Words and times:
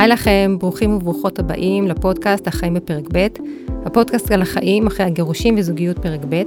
היי 0.00 0.08
לכם, 0.08 0.56
ברוכים 0.60 0.96
וברוכות 0.96 1.38
הבאים 1.38 1.88
לפודקאסט 1.88 2.46
החיים 2.46 2.74
בפרק 2.74 3.04
ב', 3.12 3.26
הפודקאסט 3.84 4.30
על 4.30 4.42
החיים 4.42 4.86
אחרי 4.86 5.06
הגירושים 5.06 5.54
וזוגיות 5.58 5.98
פרק 5.98 6.20
ב'. 6.28 6.42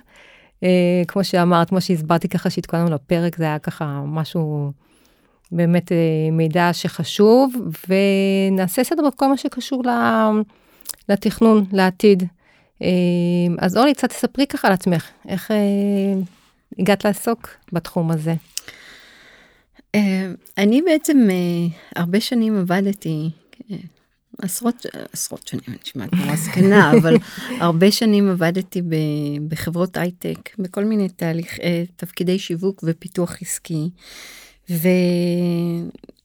כמו 1.09 1.25
שאמרת, 1.25 1.69
כמו 1.69 1.81
שהסברתי 1.81 2.29
ככה 2.29 2.51
שהתכוננו 2.51 2.95
לפרק, 2.95 3.37
זה 3.37 3.45
היה 3.45 3.59
ככה 3.59 4.03
משהו... 4.07 4.71
באמת 5.53 5.93
אה, 5.93 5.97
מידע 6.33 6.71
שחשוב, 6.73 7.55
ונעשה 7.89 8.85
סדר 8.85 9.03
בכל 9.09 9.29
מה 9.29 9.37
שקשור 9.37 9.83
לתכנון, 11.09 11.65
לעתיד. 11.73 12.23
אה, 12.83 12.89
אז 13.59 13.77
אורלי, 13.77 13.95
קצת 13.95 14.09
תספרי 14.09 14.47
ככה 14.47 14.69
על 14.69 14.75
עצמך, 14.75 15.09
איך 15.29 15.51
אה, 15.51 15.57
הגעת 16.79 17.05
לעסוק 17.05 17.49
בתחום 17.73 18.11
הזה? 18.11 18.35
אני 20.59 20.83
בעצם 20.83 21.29
הרבה 21.97 22.21
שנים 22.21 22.59
עבדתי, 22.59 23.31
עשרות, 24.39 24.87
עשרות 25.13 25.49
שנים, 25.49 25.63
אני 25.69 25.77
נשמעת 25.83 26.13
נורא 26.13 26.37
זקנה, 26.37 26.91
אבל 26.99 27.15
הרבה 27.61 27.91
שנים 27.91 28.31
עבדתי 28.31 28.83
בחברות 29.49 29.97
הייטק, 29.97 30.51
בכל 30.59 30.85
מיני 30.85 31.09
תהליך, 31.09 31.59
תפקידי 31.97 32.39
שיווק 32.39 32.85
ופיתוח 32.87 33.37
עסקי. 33.43 33.91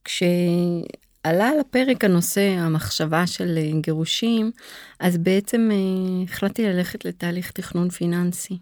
וכשעלה 0.03 1.49
על 1.49 1.59
הפרק 1.59 2.03
הנושא 2.03 2.41
המחשבה 2.41 3.27
של 3.27 3.57
אה, 3.57 3.69
גירושים, 3.81 4.51
אז 4.99 5.17
בעצם 5.17 5.69
אה, 5.71 5.77
החלטתי 6.23 6.63
ללכת 6.63 7.05
לתהליך 7.05 7.51
תכנון 7.51 7.89
פיננסי. 7.89 8.57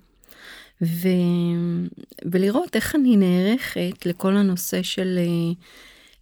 ו... 0.82 1.08
ולראות 2.32 2.76
איך 2.76 2.96
אני 2.96 3.18
נערכת 3.18 4.06
לכל 4.06 4.38
הנושא 4.38 4.84
של 4.84 5.20
אה, 5.20 5.54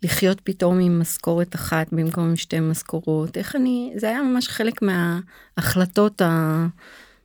לחיות 0.03 0.42
פתאום 0.44 0.80
עם 0.80 1.00
משכורת 1.00 1.56
אחת 1.56 1.88
במקום 1.92 2.24
עם 2.24 2.36
שתי 2.36 2.59
משכורות, 2.59 3.38
איך 3.38 3.56
אני, 3.56 3.94
זה 3.96 4.09
היה 4.09 4.22
ממש 4.22 4.47
חלק 4.47 4.81
מההחלטות 4.81 6.22
ה... 6.22 6.68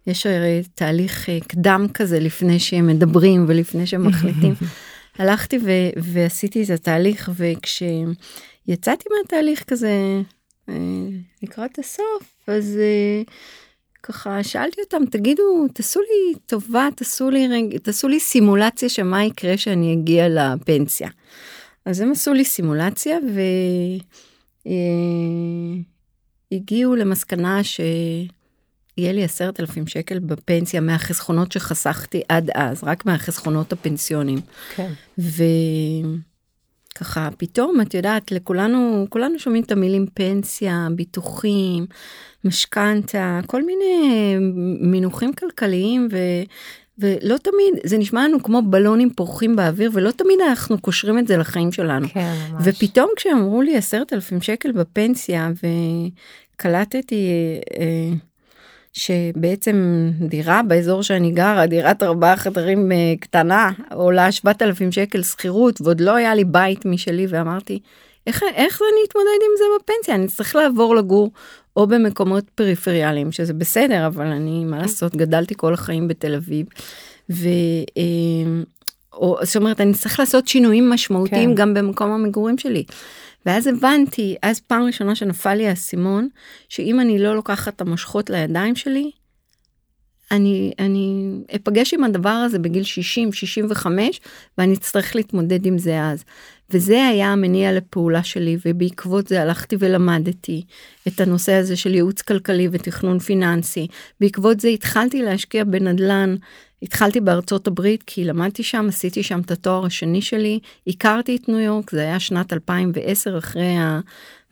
יש 0.06 0.26
הרי 0.26 0.62
תהליך 0.74 1.28
קדם 1.46 1.86
כזה 1.94 2.20
לפני 2.20 2.58
שהם 2.58 2.86
מדברים 2.86 3.44
ולפני 3.48 3.86
שהם 3.86 4.06
מחליטים. 4.06 4.54
הלכתי 5.18 5.58
ו- 5.58 6.00
ועשיתי 6.02 6.64
את 6.64 6.70
התהליך 6.70 7.30
וכשיצאתי 7.36 9.04
מהתהליך 9.18 9.64
כזה 9.66 10.22
אה, 10.68 10.74
לקראת 11.42 11.78
הסוף 11.78 12.34
אז 12.46 12.78
אה, 12.80 13.22
ככה 14.06 14.42
שאלתי 14.42 14.80
אותם 14.80 15.06
תגידו 15.10 15.66
תעשו 15.74 16.00
לי 16.00 16.38
טובה 16.46 16.88
תעשו 16.96 17.30
לי 17.30 17.48
רגע 17.48 17.78
תעשו 17.78 18.08
לי 18.08 18.20
סימולציה 18.20 18.88
שמה 18.88 19.24
יקרה 19.24 19.56
שאני 19.56 19.92
אגיע 19.92 20.28
לפנסיה. 20.28 21.08
אז 21.84 22.00
הם 22.00 22.12
עשו 22.12 22.32
לי 22.32 22.44
סימולציה 22.44 23.18
והגיעו 26.50 26.92
אה, 26.92 26.98
למסקנה 26.98 27.64
ש... 27.64 27.80
יהיה 28.98 29.12
לי 29.12 29.24
עשרת 29.24 29.60
אלפים 29.60 29.86
שקל 29.86 30.18
בפנסיה 30.18 30.80
מהחסכונות 30.80 31.52
שחסכתי 31.52 32.22
עד 32.28 32.50
אז, 32.54 32.84
רק 32.84 33.06
מהחסכונות 33.06 33.72
הפנסיונים. 33.72 34.38
כן. 34.74 34.92
וככה 36.98 37.28
פתאום 37.36 37.80
את 37.80 37.94
יודעת 37.94 38.32
לכולנו 38.32 39.06
כולנו 39.08 39.38
שומעים 39.38 39.62
את 39.62 39.72
המילים 39.72 40.06
פנסיה 40.14 40.88
ביטוחים 40.90 41.86
משכנתה 42.44 43.40
כל 43.46 43.62
מיני 43.62 44.36
מינוחים 44.80 45.32
כלכליים 45.32 46.08
ו, 46.10 46.16
ולא 46.98 47.36
תמיד 47.36 47.74
זה 47.84 47.98
נשמע 47.98 48.28
לנו 48.28 48.42
כמו 48.42 48.62
בלונים 48.62 49.10
פורחים 49.10 49.56
באוויר 49.56 49.90
ולא 49.94 50.10
תמיד 50.10 50.38
אנחנו 50.48 50.78
קושרים 50.78 51.18
את 51.18 51.26
זה 51.26 51.36
לחיים 51.36 51.72
שלנו. 51.72 52.08
כן, 52.08 52.34
ממש. 52.52 52.62
ופתאום 52.64 53.10
כשאמרו 53.16 53.62
לי 53.62 53.76
עשרת 53.76 54.12
אלפים 54.12 54.42
שקל 54.42 54.72
בפנסיה 54.72 55.50
וקלטתי. 56.56 57.28
אה, 57.78 58.16
שבעצם 58.94 60.10
דירה 60.20 60.62
באזור 60.62 61.02
שאני 61.02 61.30
גרה, 61.30 61.66
דירת 61.66 62.02
ארבעה 62.02 62.36
חדרים 62.36 62.92
uh, 62.92 63.20
קטנה, 63.20 63.70
עולה 63.94 64.32
7,000 64.32 64.92
שקל 64.92 65.22
שכירות, 65.22 65.80
ועוד 65.80 66.00
לא 66.00 66.14
היה 66.14 66.34
לי 66.34 66.44
בית 66.44 66.84
משלי, 66.84 67.26
ואמרתי, 67.28 67.78
איך, 68.26 68.42
איך 68.54 68.80
אני 68.82 69.00
אתמודד 69.08 69.28
עם 69.42 69.56
זה 69.58 69.64
בפנסיה? 69.78 70.14
אני 70.14 70.26
צריך 70.26 70.56
לעבור 70.56 70.96
לגור 70.96 71.30
או 71.76 71.86
במקומות 71.86 72.44
פריפריאליים, 72.54 73.32
שזה 73.32 73.52
בסדר, 73.52 74.06
אבל 74.06 74.26
אני, 74.26 74.64
מה 74.64 74.78
לעשות, 74.78 75.16
גדלתי 75.16 75.54
כל 75.56 75.74
החיים 75.74 76.08
בתל 76.08 76.34
אביב. 76.34 76.66
ו... 77.30 77.48
Uh, 77.88 78.66
או, 79.12 79.38
זאת 79.42 79.56
אומרת, 79.56 79.80
אני 79.80 79.94
צריך 79.94 80.20
לעשות 80.20 80.48
שינויים 80.48 80.90
משמעותיים 80.90 81.50
כן. 81.50 81.54
גם 81.54 81.74
במקום 81.74 82.10
המגורים 82.10 82.58
שלי. 82.58 82.84
ואז 83.46 83.66
הבנתי, 83.66 84.36
אז 84.42 84.60
פעם 84.60 84.82
ראשונה 84.82 85.14
שנפל 85.14 85.54
לי 85.54 85.68
האסימון, 85.68 86.28
שאם 86.68 87.00
אני 87.00 87.18
לא 87.18 87.34
לוקחת 87.34 87.76
את 87.76 87.80
המושכות 87.80 88.30
לידיים 88.30 88.76
שלי, 88.76 89.10
אני, 90.30 90.72
אני 90.78 91.30
אפגש 91.56 91.94
עם 91.94 92.04
הדבר 92.04 92.28
הזה 92.30 92.58
בגיל 92.58 92.82
60, 92.82 93.32
65, 93.32 94.20
ואני 94.58 94.74
אצטרך 94.74 95.16
להתמודד 95.16 95.66
עם 95.66 95.78
זה 95.78 96.02
אז. 96.02 96.24
וזה 96.70 97.06
היה 97.06 97.32
המניע 97.32 97.72
לפעולה 97.72 98.22
שלי, 98.22 98.56
ובעקבות 98.66 99.26
זה 99.26 99.42
הלכתי 99.42 99.76
ולמדתי 99.78 100.64
את 101.08 101.20
הנושא 101.20 101.52
הזה 101.52 101.76
של 101.76 101.94
ייעוץ 101.94 102.22
כלכלי 102.22 102.68
ותכנון 102.70 103.18
פיננסי. 103.18 103.86
בעקבות 104.20 104.60
זה 104.60 104.68
התחלתי 104.68 105.22
להשקיע 105.22 105.64
בנדל"ן 105.64 106.36
התחלתי 106.84 107.20
בארצות 107.20 107.66
הברית 107.66 108.02
כי 108.06 108.24
למדתי 108.24 108.62
שם, 108.62 108.86
עשיתי 108.88 109.22
שם 109.22 109.40
את 109.40 109.50
התואר 109.50 109.86
השני 109.86 110.22
שלי, 110.22 110.58
הכרתי 110.86 111.36
את 111.36 111.48
ניו 111.48 111.58
יורק, 111.58 111.90
זה 111.90 112.00
היה 112.00 112.20
שנת 112.20 112.52
2010 112.52 113.38
אחרי 113.38 113.76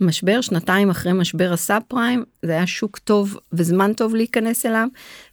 המשבר, 0.01 0.41
שנתיים 0.41 0.91
אחרי 0.91 1.13
משבר 1.13 1.53
הסאב 1.53 1.83
פריים, 1.89 2.25
זה 2.43 2.53
היה 2.53 2.67
שוק 2.67 2.99
טוב 2.99 3.37
וזמן 3.53 3.93
טוב 3.93 4.15
להיכנס 4.15 4.67
אליו, 4.67 4.89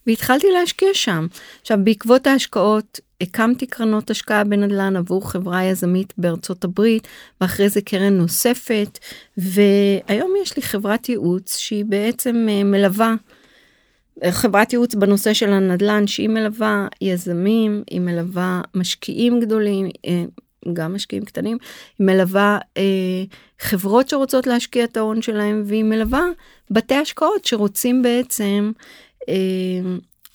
והתחלתי 0.06 0.46
להשקיע 0.60 0.88
שם. 0.92 1.26
עכשיו 1.60 1.78
בעקבות 1.84 2.26
ההשקעות 2.26 3.00
הקמתי 3.20 3.66
קרנות 3.66 4.10
השקעה 4.10 4.44
בנדל"ן 4.44 4.96
עבור 4.96 5.30
חברה 5.30 5.64
יזמית 5.64 6.12
בארצות 6.18 6.64
הברית, 6.64 7.08
ואחרי 7.40 7.68
זה 7.68 7.80
קרן 7.80 8.12
נוספת, 8.12 8.98
והיום 9.36 10.34
יש 10.42 10.56
לי 10.56 10.62
חברת 10.62 11.08
ייעוץ 11.08 11.56
שהיא 11.56 11.84
בעצם 11.84 12.46
אה, 12.50 12.64
מלווה. 12.64 13.14
חברת 14.30 14.72
ייעוץ 14.72 14.94
בנושא 14.94 15.32
של 15.34 15.52
הנדל"ן 15.52 16.06
שהיא 16.06 16.28
מלווה 16.28 16.88
יזמים, 17.00 17.82
היא 17.90 18.00
מלווה 18.00 18.62
משקיעים 18.74 19.40
גדולים, 19.40 19.88
אה, 20.06 20.24
גם 20.72 20.94
משקיעים 20.94 21.24
קטנים, 21.24 21.58
היא 21.98 22.06
מלווה 22.06 22.58
אה, 22.76 22.82
חברות 23.58 24.08
שרוצות 24.08 24.46
להשקיע 24.46 24.84
את 24.84 24.96
ההון 24.96 25.22
שלהם, 25.22 25.62
והיא 25.66 25.84
מלווה 25.84 26.24
בתי 26.70 26.94
השקעות 26.94 27.44
שרוצים 27.44 28.02
בעצם 28.02 28.72
אה, 29.28 29.34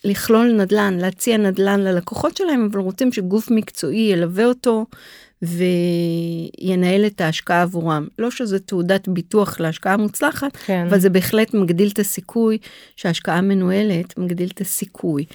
לכלול 0.05 0.51
נדל"ן, 0.51 0.97
להציע 0.99 1.37
נדל"ן 1.37 1.79
ללקוחות 1.79 2.37
שלהם, 2.37 2.67
אבל 2.71 2.79
רוצים 2.79 3.11
שגוף 3.11 3.51
מקצועי 3.51 4.09
ילווה 4.11 4.45
אותו 4.45 4.85
וינהל 6.61 7.05
את 7.05 7.21
ההשקעה 7.21 7.61
עבורם. 7.61 8.07
לא 8.19 8.31
שזה 8.31 8.59
תעודת 8.59 9.07
ביטוח 9.07 9.59
להשקעה 9.59 9.97
מוצלחת, 9.97 10.57
כן. 10.65 10.85
אבל 10.89 10.99
זה 10.99 11.09
בהחלט 11.09 11.53
מגדיל 11.53 11.89
את 11.93 11.99
הסיכוי 11.99 12.57
שההשקעה 12.95 13.41
מנוהלת, 13.41 14.17
מגדיל 14.17 14.49
את 14.53 14.61
הסיכוי. 14.61 15.25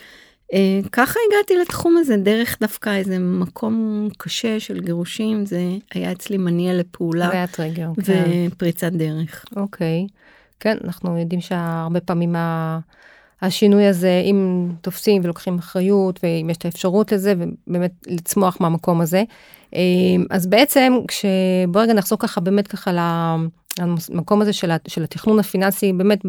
Uh, 0.52 0.88
ככה 0.92 1.18
הגעתי 1.28 1.56
לתחום 1.56 1.96
הזה 1.96 2.16
דרך 2.16 2.56
דווקא 2.60 2.96
איזה 2.96 3.18
מקום 3.18 4.08
קשה 4.18 4.60
של 4.60 4.80
גירושים 4.80 5.46
זה 5.46 5.60
היה 5.94 6.12
אצלי 6.12 6.36
מניע 6.36 6.74
לפעולה 6.74 7.30
היה 7.30 7.46
טריגר 7.46 7.88
כן. 8.06 8.24
ופריצת 8.52 8.92
דרך. 8.92 9.44
אוקיי. 9.56 10.06
כן 10.60 10.76
אנחנו 10.84 11.18
יודעים 11.18 11.40
שהרבה 11.40 12.00
פעמים 12.00 12.36
השינוי 13.42 13.86
הזה 13.86 14.22
אם 14.24 14.68
תופסים 14.80 15.22
ולוקחים 15.24 15.58
אחריות 15.58 16.20
ואם 16.22 16.50
יש 16.50 16.56
את 16.56 16.64
האפשרות 16.64 17.12
לזה 17.12 17.34
ובאמת 17.38 17.92
לצמוח 18.06 18.56
מהמקום 18.60 19.00
הזה. 19.00 19.22
Uh, 19.70 19.74
אז 20.30 20.46
בעצם 20.46 20.92
כשבוא 21.08 21.80
רגע 21.80 21.92
נחזור 21.92 22.18
ככה 22.18 22.40
באמת 22.40 22.68
ככה 22.68 22.90
למקום 23.78 24.42
הזה 24.42 24.52
של, 24.52 24.70
של 24.88 25.04
התכנון 25.04 25.38
הפיננסי 25.38 25.92
באמת 25.92 26.20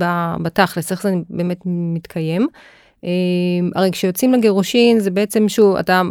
בתכלס 0.41 0.91
איך 0.91 1.03
זה 1.03 1.13
באמת 1.29 1.57
מתקיים. 1.65 2.47
אמ, 3.03 3.69
הרי 3.75 3.91
כשיוצאים 3.91 4.33
לגירושין 4.33 4.99
זה 4.99 5.11
בעצם 5.11 5.49
שוב 5.49 5.75
אתה 5.75 6.01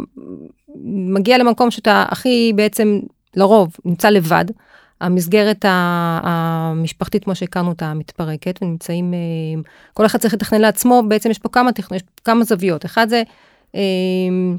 מגיע 0.85 1.37
למקום 1.37 1.71
שאתה 1.71 2.05
הכי 2.09 2.53
בעצם 2.55 2.99
לרוב 3.35 3.75
נמצא 3.85 4.09
לבד. 4.09 4.45
המסגרת 5.01 5.65
המשפחתית 5.67 7.23
כמו 7.23 7.35
שהכרנו 7.35 7.69
אותה 7.69 7.93
מתפרקת 7.93 8.59
ונמצאים 8.61 9.13
אמ, 9.13 9.61
כל 9.93 10.05
אחד 10.05 10.19
צריך 10.19 10.33
לתכנן 10.33 10.61
לעצמו 10.61 11.03
בעצם 11.07 11.31
יש 11.31 11.39
פה 11.39 11.49
כמה 11.49 11.69
יש 11.77 12.01
פה 12.01 12.21
כמה 12.23 12.43
זוויות 12.43 12.85
אחד 12.85 13.09
זה 13.09 13.23
אמ, 13.75 14.57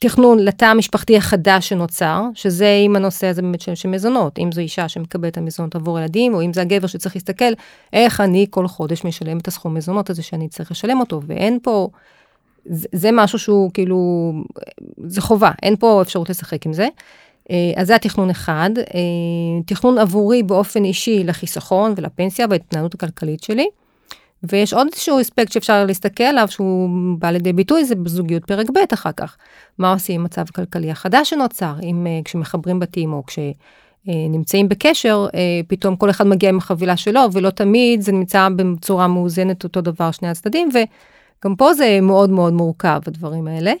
תכנון 0.00 0.38
לתא 0.38 0.64
המשפחתי 0.64 1.16
החדש 1.16 1.68
שנוצר, 1.68 2.22
שזה 2.34 2.78
עם 2.84 2.96
הנושא 2.96 3.26
הזה 3.26 3.42
באמת 3.42 3.60
של, 3.60 3.88
מזונות, 3.88 4.38
אם 4.38 4.52
זו 4.52 4.60
אישה 4.60 4.88
שמקבלת 4.88 5.32
את 5.32 5.38
המזונות 5.38 5.74
עבור 5.74 5.98
ילדים, 5.98 6.34
או 6.34 6.42
אם 6.42 6.52
זה 6.52 6.60
הגבר 6.60 6.86
שצריך 6.86 7.16
להסתכל 7.16 7.52
איך 7.92 8.20
אני 8.20 8.46
כל 8.50 8.68
חודש 8.68 9.04
משלם 9.04 9.38
את 9.38 9.48
הסכום 9.48 9.74
מזונות 9.74 10.10
הזה 10.10 10.22
שאני 10.22 10.48
צריך 10.48 10.70
לשלם 10.70 11.00
אותו, 11.00 11.20
ואין 11.26 11.58
פה, 11.62 11.88
זה 12.92 13.10
משהו 13.12 13.38
שהוא 13.38 13.70
כאילו, 13.74 14.32
זה 15.06 15.20
חובה, 15.20 15.50
אין 15.62 15.76
פה 15.76 16.02
אפשרות 16.02 16.30
לשחק 16.30 16.66
עם 16.66 16.72
זה. 16.72 16.88
אה, 17.50 17.72
אז 17.76 17.86
זה 17.86 17.94
התכנון 17.94 18.30
אחד, 18.30 18.70
אה, 18.78 19.62
תכנון 19.66 19.98
עבורי 19.98 20.42
באופן 20.42 20.84
אישי 20.84 21.24
לחיסכון 21.24 21.94
ולפנסיה 21.96 22.46
וההתנהלות 22.50 22.94
הכלכלית 22.94 23.42
שלי. 23.42 23.68
ויש 24.52 24.72
עוד 24.72 24.86
איזשהו 24.92 25.20
אספקט 25.20 25.52
שאפשר 25.52 25.84
להסתכל 25.84 26.24
עליו 26.24 26.48
שהוא 26.50 26.88
בא 27.18 27.30
לידי 27.30 27.52
ביטוי 27.52 27.84
זה 27.84 27.94
בזוגיות 27.94 28.44
פרק 28.44 28.70
ב' 28.70 28.78
אחר 28.94 29.12
כך. 29.12 29.36
מה 29.78 29.92
עושים 29.92 30.20
עם 30.20 30.24
מצב 30.24 30.44
כלכלי 30.54 30.90
החדש 30.90 31.30
שנוצר 31.30 31.74
אם 31.82 32.06
uh, 32.06 32.24
כשמחברים 32.24 32.78
בתים 32.78 33.12
או 33.12 33.22
כשנמצאים 33.26 34.68
בקשר 34.68 35.26
פתאום 35.68 35.96
כל 35.96 36.10
אחד 36.10 36.26
מגיע 36.26 36.48
עם 36.48 36.58
החבילה 36.58 36.96
שלו 36.96 37.20
ולא 37.32 37.50
תמיד 37.50 38.00
זה 38.00 38.12
נמצא 38.12 38.48
בצורה 38.56 39.08
מאוזנת 39.08 39.64
אותו 39.64 39.80
דבר 39.80 40.10
שני 40.10 40.28
הצדדים 40.28 40.68
וגם 40.68 41.56
פה 41.56 41.74
זה 41.74 41.98
מאוד 42.02 42.30
מאוד 42.30 42.52
מורכב 42.52 43.00
הדברים 43.06 43.48
האלה. 43.48 43.72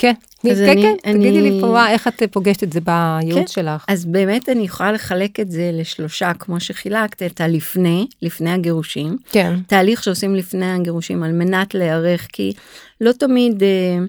כן, 0.00 0.12
כן, 0.42 0.48
אני, 0.48 0.82
כן, 0.82 0.94
אני... 1.04 1.14
תגידי 1.14 1.40
לי 1.40 1.60
פה 1.60 1.88
איך 1.88 2.08
את 2.08 2.22
פוגשת 2.30 2.62
את 2.62 2.72
זה 2.72 2.80
בייעוץ 2.80 3.34
כן, 3.34 3.46
שלך. 3.46 3.84
אז 3.88 4.04
באמת 4.04 4.48
אני 4.48 4.62
יכולה 4.62 4.92
לחלק 4.92 5.40
את 5.40 5.50
זה 5.50 5.70
לשלושה, 5.72 6.32
כמו 6.38 6.60
שחילקת 6.60 7.22
את 7.22 7.40
הלפני, 7.40 8.06
לפני 8.22 8.50
הגירושים. 8.50 9.16
כן. 9.30 9.54
תהליך 9.66 10.02
שעושים 10.02 10.34
לפני 10.34 10.72
הגירושים 10.72 11.22
על 11.22 11.32
מנת 11.32 11.74
להיערך, 11.74 12.26
כי 12.32 12.52
לא 13.00 13.12
תמיד 13.12 13.62
אה, 13.62 13.68
אה, 13.68 14.04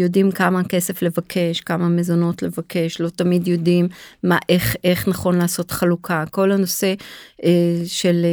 יודעים 0.00 0.30
כמה 0.30 0.64
כסף 0.64 1.02
לבקש, 1.02 1.60
כמה 1.60 1.88
מזונות 1.88 2.42
לבקש, 2.42 3.00
לא 3.00 3.08
תמיד 3.08 3.48
יודעים 3.48 3.88
מה, 4.22 4.38
איך, 4.48 4.76
איך 4.84 5.08
נכון 5.08 5.38
לעשות 5.38 5.70
חלוקה. 5.70 6.24
כל 6.30 6.52
הנושא 6.52 6.94
אה, 7.44 7.50
של 7.86 8.26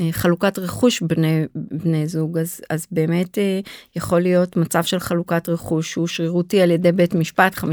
אה, 0.00 0.12
חלוקת 0.12 0.58
רכוש 0.58 1.02
בני, 1.02 1.44
בני 1.54 2.08
זוג, 2.08 2.38
אז, 2.38 2.60
אז 2.70 2.86
באמת 2.90 3.38
אה, 3.38 3.60
יכול 3.96 4.20
להיות 4.20 4.56
מצב 4.56 4.84
של 4.84 4.98
חלוקת 4.98 5.48
רכוש 5.48 5.90
שהוא 5.90 6.06
שרירותי 6.06 6.60
על 6.60 6.70
ידי 6.70 6.92
בית 6.92 7.14
משפט 7.14 7.54
50-50, 7.54 7.64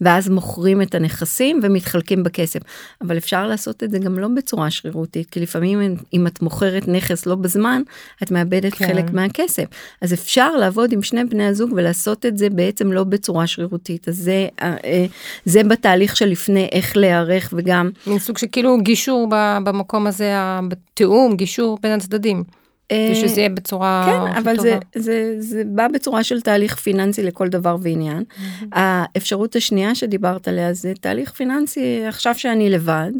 ואז 0.00 0.28
מוכרים 0.28 0.82
את 0.82 0.94
הנכסים 0.94 1.60
ומתחלקים 1.62 2.22
בכסף. 2.22 2.60
אבל 3.00 3.16
אפשר 3.16 3.46
לעשות 3.46 3.82
את 3.82 3.90
זה 3.90 3.98
גם 3.98 4.18
לא 4.18 4.28
בצורה 4.36 4.70
שרירותית, 4.70 5.30
כי 5.30 5.40
לפעמים 5.40 5.96
אם 6.12 6.26
את 6.26 6.42
מוכרת 6.42 6.88
נכס 6.88 7.26
לא 7.26 7.34
בזמן, 7.34 7.82
את 8.22 8.30
מאבדת 8.30 8.74
כן. 8.74 8.86
חלק 8.86 9.10
מהכסף. 9.12 9.64
אז 10.00 10.12
אפשר 10.12 10.56
לעבוד 10.56 10.92
עם 10.92 11.02
שני 11.02 11.24
בני 11.24 11.46
הזוג 11.46 11.74
ולעשות 11.84 12.26
את 12.26 12.38
זה 12.38 12.50
בעצם 12.50 12.92
לא 12.92 13.04
בצורה 13.04 13.46
שרירותית. 13.46 14.08
אז 14.08 14.16
זה, 14.16 14.48
אה, 14.62 14.76
אה, 14.84 15.06
זה 15.44 15.64
בתהליך 15.64 16.16
שלפני 16.16 16.68
איך 16.72 16.96
להיערך 16.96 17.54
וגם... 17.56 17.90
מין 18.06 18.18
סוג 18.18 18.38
של 18.38 18.46
כאילו 18.52 18.78
גישור 18.82 19.28
במקום 19.64 20.06
הזה, 20.06 20.34
בתיאום, 20.68 21.36
גישור 21.36 21.78
בין 21.82 21.92
הצדדים. 21.92 22.44
אה, 22.92 23.12
ושזה 23.12 23.40
יהיה 23.40 23.50
בצורה 23.50 24.06
כן, 24.06 24.38
אבל 24.38 24.56
טובה. 24.56 24.68
זה, 24.68 24.78
זה, 24.94 25.34
זה 25.38 25.62
בא 25.66 25.88
בצורה 25.88 26.24
של 26.24 26.40
תהליך 26.40 26.76
פיננסי 26.76 27.22
לכל 27.22 27.48
דבר 27.48 27.76
ועניין. 27.82 28.24
האפשרות 28.72 29.56
השנייה 29.56 29.94
שדיברת 29.94 30.48
עליה 30.48 30.72
זה 30.72 30.92
תהליך 31.00 31.32
פיננסי 31.32 32.04
עכשיו 32.08 32.34
שאני 32.34 32.70
לבד. 32.70 33.12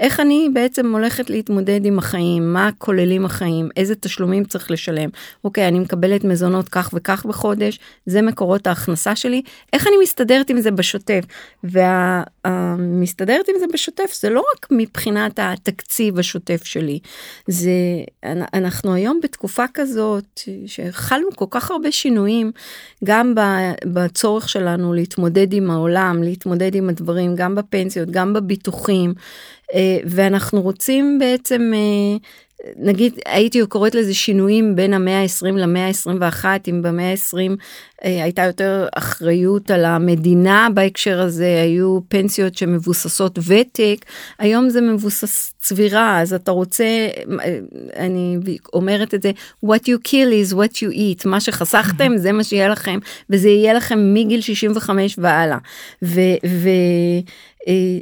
איך 0.00 0.20
אני 0.20 0.48
בעצם 0.52 0.92
הולכת 0.94 1.30
להתמודד 1.30 1.84
עם 1.84 1.98
החיים, 1.98 2.52
מה 2.52 2.70
כוללים 2.78 3.24
החיים, 3.24 3.68
איזה 3.76 3.94
תשלומים 3.94 4.44
צריך 4.44 4.70
לשלם. 4.70 5.08
אוקיי, 5.44 5.68
אני 5.68 5.78
מקבלת 5.78 6.24
מזונות 6.24 6.68
כך 6.68 6.90
וכך 6.94 7.26
בחודש, 7.26 7.78
זה 8.06 8.22
מקורות 8.22 8.66
ההכנסה 8.66 9.16
שלי, 9.16 9.42
איך 9.72 9.86
אני 9.86 9.96
מסתדרת 10.02 10.50
עם 10.50 10.60
זה 10.60 10.70
בשוטף. 10.70 11.24
והמסתדרת 11.64 13.48
עם 13.48 13.54
זה 13.58 13.66
בשוטף 13.72 14.12
זה 14.20 14.30
לא 14.30 14.42
רק 14.54 14.66
מבחינת 14.70 15.38
התקציב 15.42 16.18
השוטף 16.18 16.64
שלי, 16.64 16.98
זה, 17.46 17.70
אנחנו 18.54 18.94
היום 18.94 19.20
בתקופה 19.22 19.64
כזאת 19.74 20.40
שחלו 20.66 21.28
כל 21.36 21.44
כך 21.50 21.70
הרבה 21.70 21.92
שינויים, 21.92 22.52
גם 23.04 23.34
בצורך 23.84 24.48
שלנו 24.48 24.94
להתמודד 24.94 25.52
עם 25.52 25.70
העולם, 25.70 26.22
להתמודד 26.22 26.74
עם 26.74 26.88
הדברים, 26.88 27.36
גם 27.36 27.54
בפנסיות, 27.54 28.10
גם 28.10 28.32
בביטוחים. 28.32 29.14
אה, 29.74 29.87
ואנחנו 30.04 30.62
רוצים 30.62 31.18
בעצם 31.18 31.72
אה, 31.74 32.18
נגיד 32.76 33.18
הייתי 33.26 33.66
קוראת 33.66 33.94
לזה 33.94 34.14
שינויים 34.14 34.76
בין 34.76 34.94
המאה 34.94 35.22
ה-20 35.22 35.46
למאה 35.46 35.86
ה-21 35.86 36.44
אם 36.68 36.82
במאה 36.82 37.10
ה-20 37.10 37.56
אה, 38.04 38.24
הייתה 38.24 38.42
יותר 38.42 38.86
אחריות 38.94 39.70
על 39.70 39.84
המדינה 39.84 40.68
בהקשר 40.74 41.20
הזה 41.20 41.60
היו 41.62 41.98
פנסיות 42.08 42.56
שמבוססות 42.56 43.38
ותק 43.46 44.04
היום 44.38 44.68
זה 44.68 44.80
מבוסס 44.80 45.54
צבירה 45.60 46.20
אז 46.20 46.34
אתה 46.34 46.50
רוצה 46.50 46.84
אני 47.96 48.38
אומרת 48.72 49.14
את 49.14 49.22
זה 49.22 49.30
what 49.66 49.82
you 49.82 50.08
kill 50.08 50.50
is 50.50 50.54
what 50.54 50.76
you 50.76 50.94
eat 50.94 51.28
מה 51.28 51.40
שחסכתם 51.40 52.16
זה 52.22 52.32
מה 52.32 52.44
שיהיה 52.44 52.68
לכם 52.68 52.98
וזה 53.30 53.48
יהיה 53.48 53.74
לכם 53.74 54.14
מגיל 54.14 54.40
65 54.40 55.14
והלאה. 55.18 55.58
ו, 56.02 56.20
ו, 56.46 56.68
אה, 56.68 57.57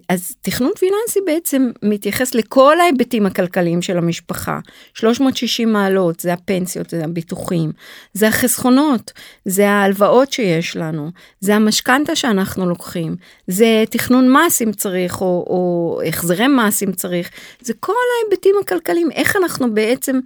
אז 0.08 0.34
תכנון 0.40 0.72
פיננסי 0.78 1.20
בעצם 1.26 1.70
מתייחס 1.82 2.34
לכל 2.34 2.80
ההיבטים 2.80 3.26
הכלכליים 3.26 3.82
של 3.82 3.98
המשפחה. 3.98 4.58
360 4.94 5.72
מעלות 5.72 6.20
זה 6.20 6.32
הפנסיות 6.32 6.90
זה 6.90 7.04
הביטוחים 7.04 7.72
זה 8.12 8.28
החסכונות 8.28 9.12
זה 9.44 9.70
ההלוואות 9.70 10.32
שיש 10.32 10.76
לנו 10.76 11.10
זה 11.40 11.54
המשכנתה 11.54 12.16
שאנחנו 12.16 12.68
לוקחים 12.68 13.16
זה 13.46 13.84
תכנון 13.90 14.32
מס 14.32 14.62
אם 14.62 14.72
צריך 14.72 15.20
או, 15.20 15.26
או 15.26 16.00
החזרי 16.08 16.46
מס 16.48 16.82
אם 16.82 16.92
צריך. 16.92 17.30
זה 17.60 17.74
כל 17.80 17.92
ההיבטים 18.22 18.54
הכלכליים 18.62 19.10
איך 19.10 19.36
אנחנו 19.36 19.74
בעצם 19.74 20.20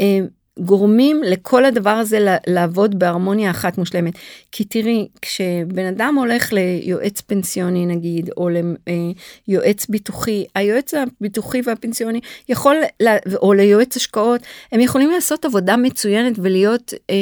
אה, 0.00 0.18
גורמים 0.58 1.22
לכל 1.24 1.64
הדבר 1.64 1.90
הזה 1.90 2.36
לעבוד 2.46 2.98
בהרמוניה 2.98 3.50
אחת 3.50 3.78
מושלמת. 3.78 4.14
כי 4.52 4.64
תראי, 4.64 5.08
כשבן 5.22 5.86
אדם 5.86 6.14
הולך 6.18 6.52
ליועץ 6.52 7.20
פנסיוני 7.20 7.86
נגיד, 7.86 8.30
או 8.36 8.48
ליועץ 9.48 9.86
ביטוחי, 9.86 10.44
היועץ 10.54 10.94
הביטוחי 10.94 11.60
והפנסיוני 11.64 12.20
יכול, 12.48 12.76
או 13.34 13.52
ליועץ 13.52 13.96
השקעות, 13.96 14.40
הם 14.72 14.80
יכולים 14.80 15.10
לעשות 15.10 15.44
עבודה 15.44 15.76
מצוינת 15.76 16.36
ולהיות 16.42 16.94
אה, 17.10 17.14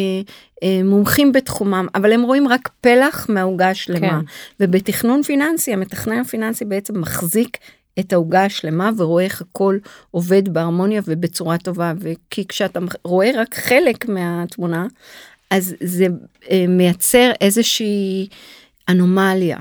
אה, 0.62 0.80
מומחים 0.84 1.32
בתחומם, 1.32 1.86
אבל 1.94 2.12
הם 2.12 2.22
רואים 2.22 2.48
רק 2.48 2.68
פלח 2.80 3.26
מהעוגה 3.28 3.70
השלמה. 3.70 4.08
כן. 4.08 4.16
ובתכנון 4.60 5.22
פיננסי, 5.22 5.72
המתכנן 5.72 6.20
הפיננסי 6.20 6.64
בעצם 6.64 7.00
מחזיק 7.00 7.56
את 8.00 8.12
העוגה 8.12 8.44
השלמה 8.44 8.90
ורואה 8.96 9.24
איך 9.24 9.40
הכל 9.40 9.78
עובד 10.10 10.48
בהרמוניה 10.48 11.02
ובצורה 11.04 11.58
טובה 11.58 11.92
וכי 11.98 12.46
כשאתה 12.48 12.80
רואה 13.04 13.30
רק 13.34 13.54
חלק 13.54 14.08
מהתמונה 14.08 14.86
אז 15.50 15.74
זה 15.80 16.06
אה, 16.50 16.64
מייצר 16.68 17.30
איזושהי 17.40 18.28
אנומליה. 18.88 19.58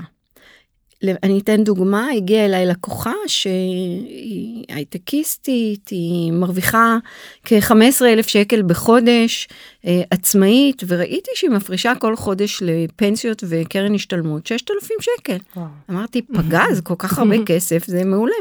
אני 1.04 1.38
אתן 1.38 1.64
דוגמה, 1.64 2.08
הגיעה 2.16 2.44
אליי 2.44 2.66
לקוחה 2.66 3.12
שהיא 3.26 4.64
הייטקיסטית, 4.68 5.88
היא 5.88 6.32
מרוויחה 6.32 6.96
כ-15 7.44 8.04
אלף 8.04 8.28
שקל 8.28 8.62
בחודש, 8.62 9.48
אה, 9.86 10.02
עצמאית, 10.10 10.82
וראיתי 10.88 11.30
שהיא 11.34 11.50
מפרישה 11.50 11.92
כל 11.98 12.16
חודש 12.16 12.62
לפנסיות 12.62 13.44
וקרן 13.48 13.94
השתלמות 13.94 14.46
6,000 14.46 14.96
שקל. 15.00 15.36
וואו. 15.56 15.66
אמרתי, 15.90 16.22
פגז, 16.22 16.80
כל 16.80 16.94
כך 16.98 17.18
הרבה 17.18 17.36
כסף, 17.46 17.86
זה 17.86 18.04
מעולה. 18.04 18.34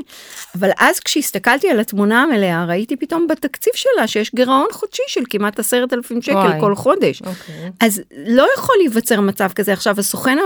אבל 0.56 0.70
אז 0.80 1.00
כשהסתכלתי 1.00 1.70
על 1.70 1.80
התמונה 1.80 2.24
המלאה, 2.24 2.66
ראיתי 2.66 2.96
פתאום 2.96 3.28
בתקציב 3.28 3.74
שלה 3.76 4.08
שיש 4.08 4.32
גירעון 4.36 4.68
חודשי 4.72 5.04
של 5.08 5.22
כמעט 5.30 5.60
10,000 5.60 6.22
שקל 6.22 6.36
וואי. 6.36 6.60
כל 6.60 6.76
חודש. 6.76 7.22
אוקיי. 7.22 7.72
אז 7.80 8.02
לא 8.28 8.48
יכול 8.58 8.76
להיווצר 8.80 9.22
מצב 9.22 9.50
כזה. 9.56 9.74
עכשיו, 9.74 10.00
הסוכן 10.00 10.38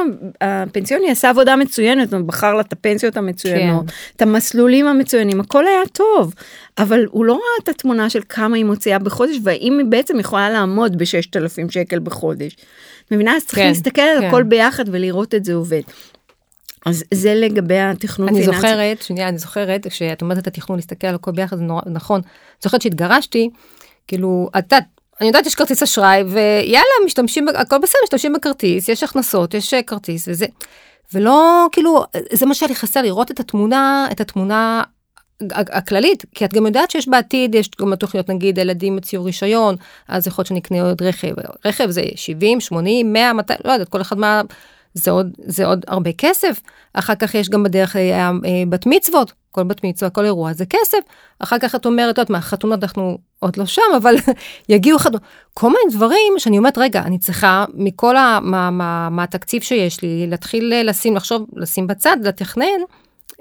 הפנסיוני 0.42 1.12
עשה 1.12 1.30
עבודה 1.30 1.56
מצוינת, 1.56 2.01
הוא 2.12 2.22
בחר 2.22 2.54
לה 2.54 2.62
את 2.62 2.74
הפנסיות 2.74 3.18
המצוינות, 3.18 3.86
כן. 3.88 3.96
את 4.16 4.22
המסלולים 4.22 4.88
המצוינים, 4.88 5.40
הכל 5.40 5.68
היה 5.68 5.88
טוב. 5.94 6.34
אבל 6.78 7.06
הוא 7.12 7.26
לא 7.26 7.34
ראה 7.34 7.64
את 7.64 7.70
התמונה 7.70 8.10
של 8.10 8.22
כמה 8.30 8.56
היא 8.56 8.66
מוציאה 8.66 9.00
בחודש, 9.00 9.36
והאם 9.44 9.78
היא 9.78 9.86
בעצם 9.90 10.20
יכולה 10.20 10.50
לעמוד 10.50 10.98
ב-6,000 10.98 11.72
שקל 11.72 12.00
בחודש. 12.00 12.58
מבינה? 13.12 13.36
אז 13.36 13.46
צריך 13.46 13.60
כן, 13.60 13.68
להסתכל 13.68 13.92
כן. 14.02 14.18
על 14.18 14.26
הכל 14.26 14.44
ביחד 14.44 14.84
ולראות 14.88 15.36
את 15.36 15.46
זה 15.46 15.54
עובד. 15.54 15.82
אז 16.86 17.04
זה 17.14 17.36
לגבי 17.36 17.80
התכנון 17.80 18.30
פיננסי. 18.30 18.50
אני 18.50 18.56
זוכרת, 18.56 19.02
שנייה, 19.02 19.30
אני 19.30 19.38
זוכרת, 19.38 19.88
כשאת 19.88 20.22
אומרת 20.22 20.38
את 20.38 20.48
התכנון, 20.48 20.78
להסתכל 20.80 21.08
על 21.08 21.16
הכל 21.16 21.32
ביחד, 21.32 21.58
זה 21.58 21.64
נורא, 21.64 21.82
נכון. 21.86 22.22
זוכרת 22.64 22.82
שהתגרשתי, 22.82 23.50
כאילו, 24.08 24.50
את 24.58 24.64
יודעת, 24.64 24.84
אני 25.22 25.28
יודעת 25.28 25.46
יש 25.46 25.56
כרטיס 25.56 25.84
אשראי, 25.84 26.24
ויאללה, 26.24 27.06
משתמשים, 27.06 27.48
הכל 27.48 27.78
בסדר, 27.78 28.00
משתמשים 28.04 28.34
בכרטיס, 28.34 28.90
יש 28.90 29.04
הכנסות, 29.04 29.54
יש 29.54 29.74
אה, 29.74 29.84
כרטיס 29.84 30.28
וזה. 30.28 30.46
ולא, 31.14 31.68
כאילו, 31.72 32.04
זה 32.34 32.46
מה 32.46 32.54
שהיה 32.54 32.76
חסר, 32.76 33.02
לראות 33.02 33.32
את 33.32 33.40
התמונה, 33.40 34.08
את 34.12 34.22
התמונה 34.22 34.84
הכללית, 35.52 36.26
כי 36.36 36.46
את 36.46 36.54
גם 36.54 36.66
יודעת 36.66 36.92
שיש 36.92 37.08
בעתיד, 37.08 37.56
יש 37.56 37.70
גם 37.82 37.96
תוכניות, 37.96 38.30
נגיד, 38.30 38.58
ילדים 38.58 38.98
הציעו 38.98 39.24
רישיון, 39.24 39.76
אז 40.08 40.28
יכול 40.28 40.42
להיות 40.42 40.48
שנקנה 40.48 40.82
עוד 40.82 41.02
רכב. 41.02 41.34
רכב 41.66 41.90
זה 41.90 42.04
70, 42.16 42.60
80, 42.62 43.14
100, 43.14 43.34
200, 43.34 43.60
לא 43.66 43.72
יודעת, 43.72 43.90
כל 43.90 44.02
אחד 44.02 44.18
מה... 44.18 44.42
זה 44.94 45.12
עוד, 45.12 45.32
זה 45.38 45.66
עוד 45.66 45.86
הרבה 45.88 46.12
כסף. 46.18 46.62
אחר 46.94 47.16
כך 47.16 47.36
יש 47.36 47.50
גם 47.50 47.64
בדרך 47.64 47.96
אה, 47.96 48.02
אה, 48.12 48.32
בת 48.70 48.86
מצוות, 48.86 49.34
כל 49.52 49.64
בת 49.64 49.84
מצווה, 49.84 50.10
כל 50.10 50.26
אירוע 50.26 50.54
זה 50.54 50.66
כסף. 50.66 50.98
אחר 51.40 51.60
כך 51.60 51.76
את 51.76 51.86
אומרת, 51.86 52.14
את 52.14 52.18
יודעת 52.18 52.30
מה, 52.30 52.42
חתונות 52.42 52.84
אנחנו 52.84 53.18
עוד 53.40 53.58
לא 53.58 53.66
שם, 53.66 53.82
אבל 53.98 54.16
יגיעו 54.70 55.00
חתונות. 55.00 55.22
כל 55.54 55.68
מיני 55.68 55.96
דברים 55.98 56.34
שאני 56.38 56.58
אומרת, 56.58 56.78
רגע, 56.78 57.02
אני 57.02 57.20
צריכה 57.20 57.66
מכל 57.74 58.18
ה... 58.18 58.40
מה, 58.42 58.70
מה, 58.70 59.10
מה 59.12 59.24
התקציב 59.24 59.62
שיש 59.62 60.02
לי, 60.02 60.28
להתחיל 60.28 60.74
לשים, 60.84 61.16
לחשוב, 61.16 61.46
לשים 61.56 61.88
בצד, 61.88 62.18
לתכנן. 62.24 62.82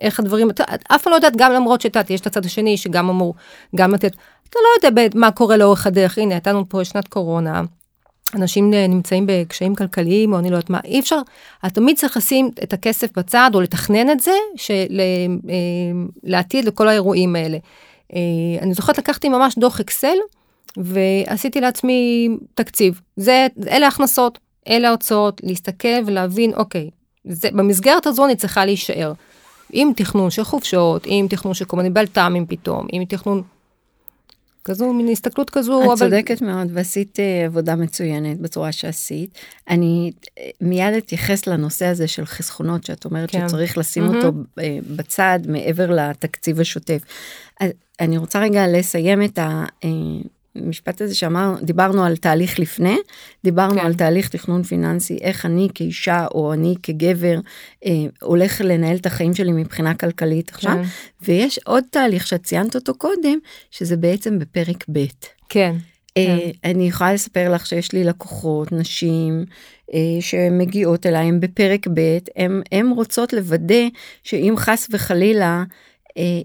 איך 0.00 0.20
הדברים, 0.20 0.50
את 0.50 0.60
אף 0.94 1.02
פעם 1.02 1.10
לא 1.10 1.16
יודעת, 1.16 1.36
גם 1.36 1.52
למרות 1.52 1.80
שאת 1.80 2.10
יש 2.10 2.20
את 2.20 2.26
הצד 2.26 2.44
השני 2.44 2.76
שגם 2.76 3.08
אמור, 3.08 3.34
גם 3.76 3.94
לתת, 3.94 4.12
אתה 4.50 4.58
לא 4.62 4.88
יודע 4.88 5.02
מה 5.14 5.30
קורה 5.30 5.56
לאורך 5.56 5.86
הדרך, 5.86 6.18
הנה, 6.18 6.34
הייתה 6.34 6.52
לנו 6.52 6.68
פה 6.68 6.84
שנת 6.84 7.08
קורונה, 7.08 7.62
אנשים 8.34 8.70
נמצאים 8.70 9.24
בקשיים 9.28 9.74
כלכליים, 9.74 10.32
או 10.32 10.38
אני 10.38 10.50
לא 10.50 10.56
יודעת 10.56 10.70
מה, 10.70 10.80
אי 10.84 11.00
אפשר, 11.00 11.20
את 11.66 11.74
תמיד 11.74 11.96
צריך 11.96 12.16
לשים 12.16 12.50
את 12.62 12.72
הכסף 12.72 13.18
בצד, 13.18 13.50
או 13.54 13.60
לתכנן 13.60 14.10
את 14.10 14.20
זה, 14.20 14.34
של, 14.56 15.00
אה, 15.00 15.54
לעתיד 16.22 16.64
לכל 16.64 16.88
האירועים 16.88 17.36
האלה. 17.36 17.58
אה, 18.14 18.18
אני 18.62 18.74
זוכרת, 18.74 18.98
לקחתי 18.98 19.28
ממש 19.28 19.58
דוח 19.58 19.80
אקסל, 19.80 20.16
ועשיתי 20.76 21.60
לעצמי 21.60 22.28
תקציב. 22.54 23.00
זה, 23.16 23.46
אלה 23.68 23.86
ההכנסות, 23.86 24.38
אלה 24.68 24.88
ההוצאות, 24.88 25.40
להסתכל 25.44 26.02
ולהבין, 26.06 26.54
אוקיי, 26.54 26.90
זה, 27.24 27.48
במסגרת 27.52 28.06
הזו 28.06 28.24
אני 28.24 28.36
צריכה 28.36 28.64
להישאר. 28.64 29.12
עם 29.72 29.92
תכנון 29.96 30.30
של 30.30 30.44
חופשות, 30.44 31.02
עם 31.06 31.28
תכנון 31.28 31.54
של 31.54 31.64
כל 31.64 31.76
מיני 31.76 31.90
בלת"מים 31.90 32.46
פתאום, 32.46 32.86
עם 32.92 33.04
תכנון 33.04 33.42
כזו, 34.70 34.92
מין 34.92 35.08
הסתכלות 35.08 35.50
כזו. 35.50 35.82
את 35.82 35.86
אבל... 35.86 35.96
צודקת 35.96 36.42
מאוד 36.42 36.68
ועשית 36.72 37.18
uh, 37.18 37.46
עבודה 37.46 37.76
מצוינת 37.76 38.40
בצורה 38.40 38.72
שעשית. 38.72 39.38
אני 39.68 40.12
uh, 40.14 40.40
מיד 40.60 40.94
אתייחס 40.98 41.46
לנושא 41.46 41.86
הזה 41.86 42.08
של 42.08 42.26
חסכונות 42.26 42.84
שאת 42.84 43.04
אומרת 43.04 43.30
כן. 43.30 43.48
שצריך 43.48 43.78
לשים 43.78 44.04
mm-hmm. 44.04 44.16
אותו 44.16 44.28
uh, 44.28 44.62
בצד 44.96 45.38
מעבר 45.48 45.90
לתקציב 45.90 46.60
השוטף. 46.60 47.02
אני 48.00 48.18
רוצה 48.18 48.40
רגע 48.40 48.66
לסיים 48.66 49.22
את 49.22 49.38
ה... 49.38 49.64
המשפט 50.56 51.00
הזה 51.00 51.14
שאמר, 51.14 51.54
דיברנו 51.62 52.04
על 52.04 52.16
תהליך 52.16 52.58
לפני, 52.58 52.96
דיברנו 53.44 53.80
כן. 53.80 53.86
על 53.86 53.94
תהליך 53.94 54.28
תכנון 54.28 54.62
פיננסי, 54.62 55.18
איך 55.20 55.46
אני 55.46 55.68
כאישה 55.74 56.26
או 56.34 56.52
אני 56.52 56.74
כגבר 56.82 57.40
אה, 57.86 57.92
הולך 58.22 58.60
לנהל 58.64 58.96
את 58.96 59.06
החיים 59.06 59.34
שלי 59.34 59.52
מבחינה 59.52 59.94
כלכלית 59.94 60.50
עכשיו, 60.50 60.72
כן. 60.72 60.82
ויש 61.22 61.58
עוד 61.64 61.84
תהליך 61.90 62.26
שאת 62.26 62.42
ציינת 62.42 62.74
אותו 62.74 62.94
קודם, 62.94 63.38
שזה 63.70 63.96
בעצם 63.96 64.38
בפרק 64.38 64.84
ב'. 64.92 65.04
כן. 65.48 65.76
אה, 66.16 66.38
כן. 66.62 66.70
אני 66.70 66.88
יכולה 66.88 67.12
לספר 67.12 67.52
לך 67.54 67.66
שיש 67.66 67.92
לי 67.92 68.04
לקוחות, 68.04 68.72
נשים, 68.72 69.44
אה, 69.94 70.20
שמגיעות 70.20 71.06
אליי, 71.06 71.26
הם 71.26 71.40
בפרק 71.40 71.86
ב', 71.94 72.18
הם 72.72 72.90
רוצות 72.90 73.32
לוודא 73.32 73.84
שאם 74.22 74.54
חס 74.56 74.88
וחלילה 74.90 75.64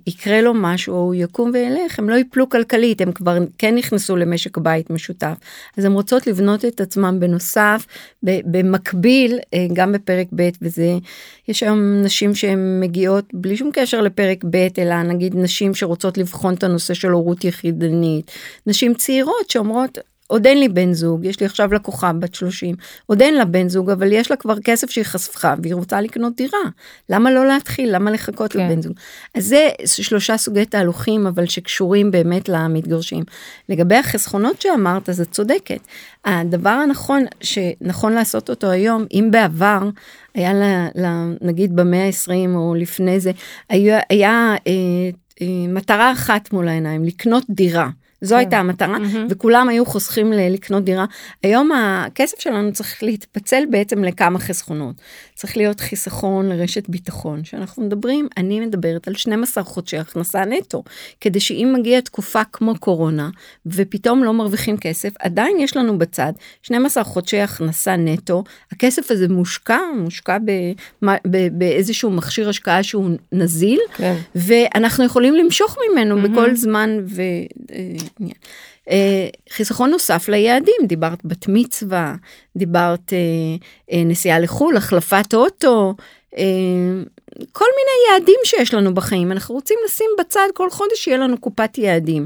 יקרה 0.08 0.42
לו 0.42 0.54
משהו 0.54 0.96
או 0.96 1.00
הוא 1.00 1.16
יקום 1.16 1.52
וילך 1.54 2.00
הם 2.00 2.10
לא 2.10 2.16
יפלו 2.16 2.50
כלכלית 2.50 3.02
הם 3.02 3.12
כבר 3.12 3.38
כן 3.58 3.76
נכנסו 3.76 4.16
למשק 4.16 4.58
בית 4.58 4.90
משותף. 4.90 5.36
אז 5.78 5.86
הם 5.86 5.94
רוצות 5.94 6.28
לבנות 6.28 6.66
את 6.66 6.82
עצמם 6.82 7.18
בנוסף 7.20 7.86
במקביל 8.24 9.40
אה, 9.54 9.66
גם 9.74 9.92
בפרק 9.92 10.28
ב' 10.36 10.50
וזה 10.62 10.98
יש 11.48 11.64
היום 11.64 12.02
נשים 12.04 12.36
שהן 12.36 12.80
מגיעות 12.80 13.26
בלי 13.34 13.58
שום 13.58 13.70
קשר 13.74 14.02
לפרק 14.02 14.44
ב' 14.50 14.68
אלא 14.78 15.04
נגיד 15.04 15.36
נשים 15.36 15.74
שרוצות 15.74 16.18
לבחון 16.18 16.54
את 16.54 16.64
הנושא 16.64 16.94
של 16.94 17.10
הורות 17.10 17.44
יחידנית. 17.44 18.32
נשים 18.68 18.94
צעירות 18.94 19.50
שאומרות 19.50 19.98
עוד 20.28 20.48
אין 20.48 20.60
לי 20.60 20.70
בן 20.70 20.94
זוג, 20.94 21.26
יש 21.26 21.40
לי 21.40 21.46
עכשיו 21.46 21.74
לקוחה 21.74 22.14
בת 22.14 22.36
30, 22.36 22.76
עוד 23.06 23.22
אין 23.22 23.36
לה 23.36 23.46
בן 23.46 23.70
זוג, 23.70 23.90
אבל 23.90 24.12
יש 24.12 24.32
לה 24.32 24.38
כבר 24.38 24.60
כסף 24.60 24.90
שהיא 24.90 25.04
חסכה 25.04 25.56
והיא 25.64 25.76
רוצה 25.76 26.02
לקנות 26.02 26.36
דירה. 26.36 26.60
למה 27.10 27.32
לא 27.32 27.46
להתחיל? 27.46 27.96
למה 27.96 28.12
לחכות 28.12 28.54
כן. 28.54 28.60
לבן 28.60 28.82
זוג? 28.82 28.94
אז 29.36 29.46
זה 29.46 29.70
שלושה 29.86 30.38
סוגי 30.38 30.66
תהלוכים, 30.66 31.28
אבל 31.28 31.46
שקשורים 31.46 32.12
באמת 32.12 32.50
למתגרשים. 32.50 33.24
לגבי 33.70 33.96
החסכונות 33.96 34.62
שאמרת, 34.62 35.10
אז 35.10 35.22
את 35.22 35.32
צודקת. 35.32 35.80
הדבר 36.26 36.70
הנכון, 36.70 37.26
שנכון 37.42 38.14
לעשות 38.14 38.50
אותו 38.50 38.70
היום, 38.70 39.06
אם 39.14 39.30
בעבר 39.32 39.90
היה 40.34 40.54
לה, 40.54 40.88
לה 40.96 41.26
נגיד 41.42 41.76
במאה 41.76 42.06
ה-20 42.06 42.56
או 42.56 42.76
לפני 42.76 43.20
זה, 43.20 43.32
היה, 43.70 44.00
היה 44.10 44.56
אה, 44.68 44.72
אה, 45.42 45.48
מטרה 45.68 46.12
אחת 46.12 46.54
מול 46.54 46.68
העיניים, 46.68 47.06
לקנות 47.06 47.44
דירה. 47.50 47.90
זו 48.26 48.36
כן. 48.36 48.40
הייתה 48.40 48.58
המטרה 48.58 48.98
mm-hmm. 48.98 49.18
וכולם 49.30 49.70
היו 49.70 49.86
חוסכים 49.86 50.32
לקנות 50.32 50.84
דירה. 50.84 51.06
היום 51.44 51.72
הכסף 51.72 52.40
שלנו 52.40 52.74
צריך 52.74 53.04
להתפצל 53.04 53.64
בעצם 53.70 54.04
לכמה 54.04 54.40
חסכונות. 54.40 54.96
צריך 55.36 55.58
להיות 55.58 55.80
חיסכון 55.80 56.50
לרשת 56.50 56.90
ביטחון 56.90 57.44
שאנחנו 57.44 57.84
מדברים 57.84 58.28
אני 58.38 58.60
מדברת 58.60 59.08
על 59.08 59.16
12 59.16 59.64
חודשי 59.64 59.98
הכנסה 59.98 60.46
נטו 60.46 60.84
כדי 61.22 61.40
שאם 61.40 61.74
מגיעה 61.78 62.02
תקופה 62.02 62.42
כמו 62.44 62.80
קורונה 62.80 63.30
ופתאום 63.66 64.24
לא 64.24 64.34
מרוויחים 64.34 64.78
כסף 64.78 65.10
עדיין 65.20 65.58
יש 65.60 65.78
לנו 65.78 65.98
בצד 65.98 66.34
12 66.62 67.04
חודשי 67.04 67.40
הכנסה 67.40 67.96
נטו 67.96 68.44
הכסף 68.72 69.12
הזה 69.12 69.28
מושקע 69.28 69.80
מושקע 69.98 70.38
באיזשהו 71.52 72.12
מכשיר 72.12 72.50
השקעה 72.50 72.84
שהוא 72.84 73.10
נזיל 73.32 73.80
כן. 73.96 74.16
ואנחנו 74.36 75.04
יכולים 75.04 75.36
למשוך 75.36 75.78
ממנו 75.92 76.18
mm-hmm. 76.18 76.28
בכל 76.28 76.56
זמן. 76.56 76.90
ו... 77.08 77.22
עניין. 78.20 78.38
אה, 78.90 79.28
חיסכון 79.50 79.90
נוסף 79.90 80.30
ליעדים, 80.30 80.76
דיברת 80.88 81.26
בת 81.26 81.46
מצווה, 81.48 82.16
דיברת 82.56 83.14
אה, 83.14 83.18
אה, 83.92 84.04
נסיעה 84.04 84.40
לחו"ל, 84.40 84.78
החלפת 84.78 85.34
אוטו, 85.34 85.94
כל 87.52 87.66
מיני 87.66 88.14
יעדים 88.20 88.40
שיש 88.44 88.74
לנו 88.74 88.94
בחיים, 88.94 89.32
אנחנו 89.32 89.56
רוצים 89.56 89.78
לשים 89.86 90.10
בצד 90.20 90.48
כל 90.54 90.70
חודש 90.70 90.96
שיהיה 90.96 91.18
לנו 91.18 91.38
קופת 91.38 91.78
יעדים. 91.78 92.26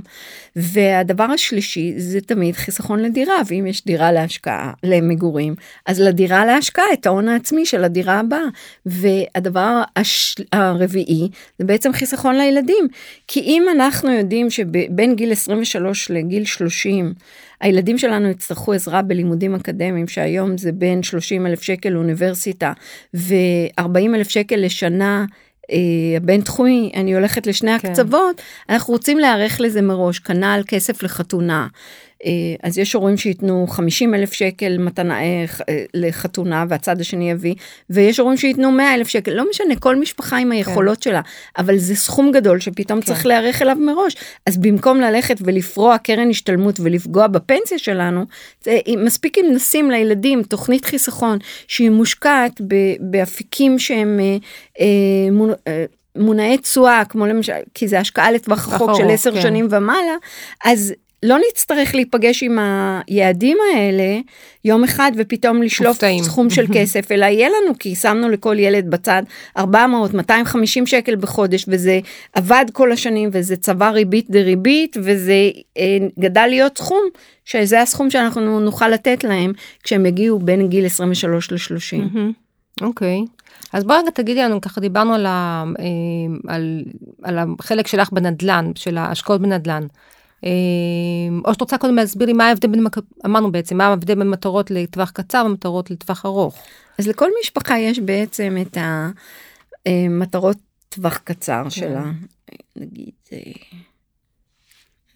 והדבר 0.56 1.24
השלישי 1.24 1.94
זה 1.98 2.22
תמיד 2.22 2.56
חיסכון 2.56 3.00
לדירה, 3.00 3.42
ואם 3.48 3.68
יש 3.68 3.86
דירה 3.86 4.12
להשקעה, 4.12 4.74
למגורים, 4.84 5.56
אז 5.86 6.02
לדירה 6.02 6.46
להשקעה 6.46 6.86
את 6.94 7.06
ההון 7.06 7.28
העצמי 7.28 7.66
של 7.66 7.84
הדירה 7.84 8.20
הבאה. 8.20 8.46
והדבר 8.86 9.82
הש... 9.96 10.36
הרביעי 10.54 11.30
זה 11.60 11.66
בעצם 11.66 11.94
חיסכון 11.94 12.38
לילדים, 12.38 12.88
כי 13.28 13.40
אם 13.40 13.66
אנחנו 13.72 14.12
יודעים 14.12 14.50
שבין 14.50 15.16
גיל 15.16 15.32
23 15.32 16.12
לגיל 16.12 16.46
30, 16.46 17.14
הילדים 17.62 17.98
שלנו 17.98 18.30
יצטרכו 18.30 18.74
עזרה 18.74 19.02
בלימודים 19.02 19.56
אקדמיים, 19.56 20.08
שהיום 20.08 20.58
זה 20.58 20.72
בין 20.72 21.04
30 21.04 21.46
אלף 21.46 21.62
שקל 21.62 21.90
לאוניברסיטה 21.90 22.74
ו-40 23.14 24.16
אלף 24.16 24.30
שקל 24.30 24.56
לשנה. 24.56 25.26
הבין 26.18 26.40
אה, 26.40 26.46
תחומי, 26.46 26.92
אני 26.96 27.16
הולכת 27.16 27.48
לשני 27.48 27.80
כן. 27.80 27.88
הקצוות, 27.88 28.42
אנחנו 28.70 28.94
רוצים 28.94 29.20
להיערך 29.20 29.62
לזה 29.62 29.82
מראש, 29.82 30.20
כנ"ל 30.20 30.62
כסף 30.68 31.04
לחתונה, 31.04 31.68
אז 32.64 32.78
יש 32.78 32.94
הורים 32.94 33.18
שייתנו 33.18 33.68
50 33.68 34.16
אלף 34.16 34.34
שקל 34.34 34.78
מתנה 34.78 35.22
אה, 35.22 35.46
אה, 35.70 35.84
לחתונה 35.94 36.66
והצד 36.70 37.02
השני 37.02 37.32
יביא, 37.32 37.56
ויש 37.90 38.20
הורים 38.20 38.38
שייתנו 38.38 38.72
100 38.72 38.94
אלף 38.96 39.08
שקל, 39.08 39.32
לא 39.32 39.50
משנה, 39.50 39.76
כל 39.76 39.96
משפחה 39.96 40.38
עם 40.38 40.52
היכולות 40.52 40.98
כן. 40.98 41.10
שלה, 41.10 41.22
אבל 41.58 41.78
זה 41.78 41.96
סכום 41.96 42.32
גדול 42.32 42.60
שפתאום 42.60 43.02
כן. 43.02 43.06
צריך 43.06 43.26
להיערך 43.26 43.62
אליו 43.62 43.76
מראש. 43.80 44.16
אז 44.46 44.58
במקום 44.58 45.02
ללכת 45.02 45.38
ולפרוע 45.42 45.98
קרן 45.98 46.30
השתלמות 46.30 46.80
ולפגוע 46.80 47.28
בפנסיה 47.28 47.78
שלנו, 47.78 48.26
זה, 48.64 48.80
מספיק 48.98 49.38
אם 49.38 49.46
נשים 49.54 49.92
לילדים 49.92 50.44
תוכנית 50.44 50.86
חיסכון 50.86 51.38
שהיא 51.68 51.90
מושקעת 51.90 52.62
באפיקים 53.00 53.80
שהם 53.80 54.20
אה, 54.20 54.38
אה, 55.68 55.86
מונעי 56.16 56.58
תשואה, 56.58 57.04
כמו 57.10 57.26
למשל, 57.26 57.54
כי 57.74 57.88
זה 57.88 58.00
השקעה 58.00 58.32
לטווח 58.32 58.74
רחוק 58.74 58.92
של 58.98 59.10
עשר 59.10 59.32
כן. 59.32 59.42
שנים 59.42 59.68
ומעלה, 59.70 60.16
אז 60.66 60.94
לא 61.24 61.38
נצטרך 61.50 61.96
להיפגש 61.96 62.44
עם 62.44 62.60
היעדים 63.08 63.58
האלה 63.74 64.20
יום 64.66 64.84
אחד 64.84 65.12
ופתאום 65.16 65.64
לשלוף 65.64 65.88
מופתעים. 65.88 66.24
סכום 66.24 66.50
של 66.50 66.66
כסף, 66.76 67.12
אלא 67.12 67.26
יהיה 67.26 67.50
לנו, 67.50 67.74
כי 67.80 67.96
שמנו 67.96 68.30
לכל 68.30 68.60
ילד 68.60 68.90
בצד 68.90 69.24
400, 69.58 70.14
250 70.14 70.88
שקל 70.88 71.16
בחודש, 71.16 71.66
וזה 71.68 72.00
עבד 72.34 72.66
כל 72.74 72.92
השנים, 72.92 73.30
וזה 73.34 73.56
צבע 73.56 73.90
ריבית 73.90 74.30
דריבית, 74.30 74.98
וזה 75.04 75.50
אה, 75.78 75.98
גדל 76.20 76.46
להיות 76.50 76.78
סכום, 76.78 77.04
שזה 77.46 77.82
הסכום 77.82 78.10
שאנחנו 78.10 78.60
נוכל 78.60 78.88
לתת 78.88 79.24
להם 79.24 79.54
כשהם 79.84 80.06
יגיעו 80.06 80.40
בין 80.40 80.68
גיל 80.68 80.86
23 80.86 81.52
ל-30. 81.72 81.98
אוקיי. 82.82 83.20
Okay. 83.28 83.40
אז 83.74 83.84
בואי 83.84 83.98
רגע 84.00 84.12
תגידי 84.12 84.42
לנו, 84.42 84.62
ככה 84.62 84.82
דיברנו 84.82 85.14
על, 85.14 85.26
ה, 85.26 85.64
אה, 85.80 86.54
על, 86.54 86.84
על 87.24 87.38
החלק 87.40 87.88
שלך 87.88 88.12
בנדל"ן, 88.12 88.72
של 88.76 88.98
ההשקעות 88.98 89.42
בנדל"ן. 89.42 89.88
אמ, 90.44 91.42
או 91.46 91.54
שאת 91.54 91.62
רוצה 91.62 91.78
קודם 91.78 91.96
להסביר 91.96 92.28
לי 92.28 92.34
מה 92.34 92.48
ההבדל 92.48 92.68
בין, 92.68 92.86
אמרנו 93.26 93.52
בעצם, 93.52 93.78
מה 93.78 93.88
ההבדל 93.88 94.16
בין 94.16 94.30
מטרות 94.30 94.72
לטווח 94.72 95.12
קצר 95.12 95.44
ומטרות 95.46 95.92
לטווח 95.92 96.26
ארוך. 96.26 96.58
אז 96.98 97.08
לכל 97.08 97.30
משפחה 97.42 97.80
יש 97.80 98.00
בעצם 98.00 98.58
את 98.62 98.78
המטרות 99.86 100.58
טווח 100.90 101.18
קצר 101.18 101.64
כן. 101.64 101.70
שלה, 101.70 102.12
נגיד, 102.76 103.12
אה, 103.34 103.38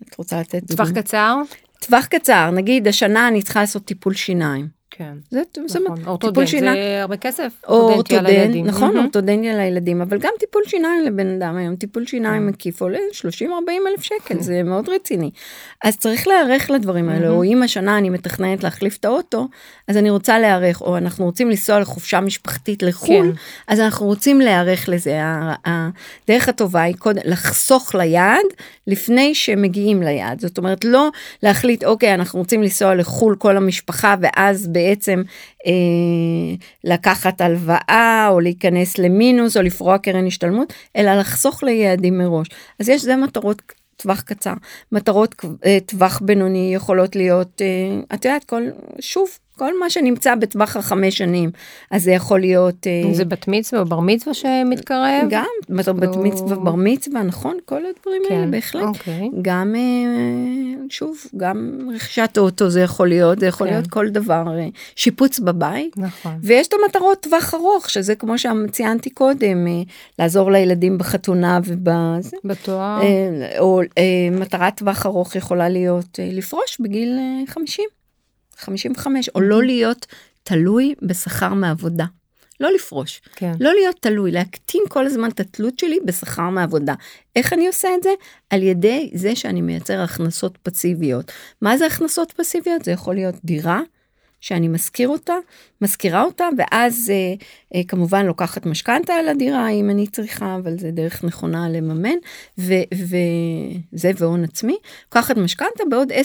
את 0.10 0.15
רוצה 0.18 0.39
לתת 0.39 0.68
טווח 0.68 0.92
קצר? 0.92 1.36
טווח 1.80 2.06
קצר, 2.06 2.50
נגיד 2.51 2.88
השנה 2.88 3.27
אני 3.27 3.42
צריכה 3.42 3.62
לעשות 3.62 3.86
טיפול 3.86 4.13
שיניים. 4.13 4.68
כן. 4.98 5.14
זה, 5.32 5.42
נכון. 5.66 5.98
זה 6.04 6.10
אורתודנט, 6.10 6.48
שינה. 6.48 6.74
זה 6.74 7.02
הרבה 7.02 7.18
כסף. 7.18 7.54
אורתודנט, 7.68 8.66
נכון, 8.66 8.96
mm-hmm. 8.96 9.00
אורתודנטיה 9.00 9.58
לילדים, 9.58 10.02
אבל 10.02 10.18
גם 10.18 10.32
טיפול 10.40 10.62
שיניים 10.68 11.06
לבן 11.06 11.28
אדם 11.28 11.58
היום, 11.58 11.76
טיפול 11.76 12.06
שיניים 12.06 12.48
mm-hmm. 12.48 12.52
מקיף 12.52 12.82
עולה 12.82 13.00
30-40 13.22 13.44
אלף 13.94 14.04
שקל, 14.04 14.38
mm-hmm. 14.38 14.42
זה 14.42 14.64
מאוד 14.64 14.90
רציני. 14.90 15.32
אז 15.84 15.98
צריך 15.98 16.28
להיערך 16.28 16.72
לדברים 16.72 17.10
האלה. 17.10 17.30
או 17.30 17.44
אם 17.44 17.64
השנה 17.64 17.98
אני 17.98 18.10
מתכננת 18.10 18.64
להחליף 18.64 18.98
את 18.98 19.06
האוטו, 19.06 19.48
אז 19.88 19.98
אני 19.98 20.10
רוצה 20.10 20.40
להיערך, 20.40 20.82
או 20.82 20.98
אנחנו 20.98 21.26
רוצים 21.26 21.50
לנסוע 21.50 21.80
לחופשה 21.80 22.20
משפחתית 22.20 22.84
לחו"ל, 22.84 23.32
כן. 23.32 23.38
אז 23.68 23.80
אנחנו 23.80 24.06
רוצים 24.06 24.42
להיערך 24.42 24.90
לזה. 24.90 25.20
הדרך 25.66 26.50
הטובה 26.50 26.82
היא 26.82 26.96
קודם 26.96 27.22
לחסוך 27.26 27.96
ליעד 27.96 28.46
לפני 28.88 29.36
שמגיעים 29.36 30.04
ליעד. 30.04 30.39
זאת 30.39 30.58
אומרת, 30.58 30.86
לא 30.86 31.10
להחליט, 31.44 31.84
אוקיי, 31.84 32.13
אנחנו 32.13 32.39
רוצים 32.39 32.62
לנסוע 32.62 32.96
לחו"ל 32.96 33.36
כל 33.36 33.58
המשפחה, 33.58 34.15
ואז 34.22 34.67
בעצם 34.84 35.22
אה, 35.67 35.72
לקחת 36.84 37.41
הלוואה, 37.41 38.28
או 38.30 38.39
להיכנס 38.39 38.98
למינוס, 38.98 39.58
או 39.58 39.62
לפרוע 39.62 39.98
קרן 39.98 40.28
השתלמות, 40.28 40.74
אלא 40.96 41.15
לחסוך 41.15 41.63
ליעדים 41.63 42.17
מראש. 42.17 42.48
אז 42.80 42.89
יש 42.89 43.02
זה 43.02 43.15
מטרות 43.15 43.62
טווח 43.96 44.22
קצר. 44.22 44.54
מטרות 44.91 45.36
אה, 45.65 45.78
טווח 45.86 46.22
בינוני 46.26 46.72
יכולות 46.76 47.15
להיות, 47.15 47.62
אה, 47.62 48.15
את 48.15 48.26
יודעת, 48.26 48.43
כל, 48.43 48.63
שוב, 49.00 49.30
כל 49.58 49.80
מה 49.80 49.89
שנמצא 49.89 50.36
בטווח 50.36 50.76
החמש 50.76 51.18
שנים, 51.18 51.52
אז 51.92 52.04
זה 52.04 52.12
יכול 52.12 52.39
להיות... 52.39 52.88
אה, 52.88 53.13
זה 53.13 53.26
בת 53.26 53.48
מצווה 53.48 53.82
או 53.82 53.86
בר 53.86 54.00
מצווה 54.00 54.34
שמתקרב? 54.34 55.28
גם, 55.30 55.46
בת 55.70 55.88
או... 55.88 56.24
מצווה, 56.24 56.56
בר 56.56 56.76
מצווה, 56.76 57.24
נכון, 57.24 57.58
כל 57.66 57.82
הדברים 57.86 58.22
כן, 58.30 58.36
האלה 58.36 58.48
בהחלט. 58.48 58.84
אוקיי. 58.84 59.30
גם, 59.42 59.76
אה, 59.76 60.86
שוב, 60.89 61.18
גם 61.38 61.80
רכישת 61.96 62.38
אוטו 62.38 62.70
זה 62.70 62.82
יכול 62.82 63.08
להיות, 63.08 63.39
זה 63.39 63.46
יכול 63.46 63.68
כן. 63.68 63.74
להיות 63.74 63.88
כל 63.88 64.10
דבר, 64.10 64.44
אה, 64.60 64.68
שיפוץ 64.96 65.39
בבית. 65.39 65.98
נכון. 65.98 66.32
ויש 66.42 66.68
את 66.68 66.74
המטרות 66.74 67.22
טווח 67.22 67.54
ארוך, 67.54 67.89
שזה 67.89 68.16
כמו 68.16 68.36
שציינתי 68.38 69.10
קודם, 69.10 69.68
לעזור 70.20 70.52
לילדים 70.52 70.98
בחתונה 70.98 71.60
ובזה. 71.66 72.38
בתואר. 72.44 73.02
או 73.60 73.82
מטרת 74.32 74.78
טווח 74.78 75.06
ארוך 75.06 75.36
יכולה 75.36 75.70
להיות 75.70 76.20
לפרוש 76.20 76.78
בגיל 76.80 77.20
50. 77.48 77.86
55, 78.58 79.30
או 79.36 79.42
לא 79.42 79.63
להיות 79.63 80.06
תלוי 80.44 80.96
בשכר 81.02 81.54
מעבודה. 81.54 82.06
לא 82.60 82.72
לפרוש, 82.76 83.22
כן. 83.36 83.52
לא 83.60 83.74
להיות 83.74 83.96
תלוי, 84.00 84.32
להקטין 84.32 84.84
כל 84.89 85.06
הזמן 85.06 85.30
את 85.30 85.39
התלות 85.39 85.80
שלי 85.80 86.00
בשכר 86.06 86.50
מעבודה. 86.50 86.94
איך 87.36 87.54
אני 87.54 87.68
עושה 87.68 87.88
את 87.98 88.04
זה? 88.04 88.10
על 88.50 88.63
ידי 88.63 89.12
זה 89.13 89.36
שאני 89.36 89.62
מייצר 89.62 90.02
הכנסות 90.02 90.58
פסיביות. 90.63 91.32
מה 91.62 91.78
זה 91.78 91.86
הכנסות 91.86 92.32
פסיביות? 92.32 92.86
זה 92.86 92.92
יכול 92.92 93.16
להיות 93.16 93.36
דירה, 93.44 93.82
שאני 94.43 94.67
משכיר 94.67 95.10
אותה, 95.10 95.34
משכירה 95.82 96.23
אותה, 96.23 96.49
ואז 96.58 97.12
אה, 97.13 97.45
אה, 97.75 97.84
כמובן 97.88 98.25
לוקחת 98.25 98.65
משכנתה 98.65 99.13
על 99.13 99.27
הדירה 99.27 99.69
אם 99.69 99.89
אני 99.89 100.08
צריכה, 100.08 100.56
אבל 100.56 100.77
זה 100.77 100.91
דרך 100.91 101.23
נכונה 101.23 101.69
לממן, 101.69 102.15
וזה 102.58 104.12
והון 104.17 104.43
עצמי. 104.43 104.77
לוקחת 105.06 105.38
משכנתה, 105.38 105.84
בעוד 105.89 106.12
10-20 106.12 106.15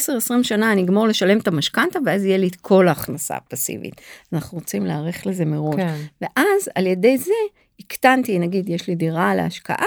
שנה 0.43 0.73
אני 0.73 0.83
אגמור 0.83 1.09
לשלם 1.09 1.39
את 1.39 1.49
המשכנתה, 1.49 1.99
ואז 2.07 2.25
יהיה 2.25 2.39
לי 2.39 2.49
את 2.49 2.57
כל 2.57 2.89
ההכנסה 2.89 3.37
הפסיבית. 3.37 4.01
אנחנו 4.33 4.59
רוצים 4.59 4.87
להיערך 4.87 5.27
לזה 5.27 5.45
מראש. 5.45 5.77
כן. 5.77 5.97
ואז 6.21 6.69
על 6.75 6.87
ידי 6.87 7.19
זה 7.19 7.33
הקטנתי, 7.81 8.39
נגיד 8.39 8.69
יש 8.69 8.89
לי 8.89 8.95
דירה 8.95 9.35
להשקעה, 9.35 9.87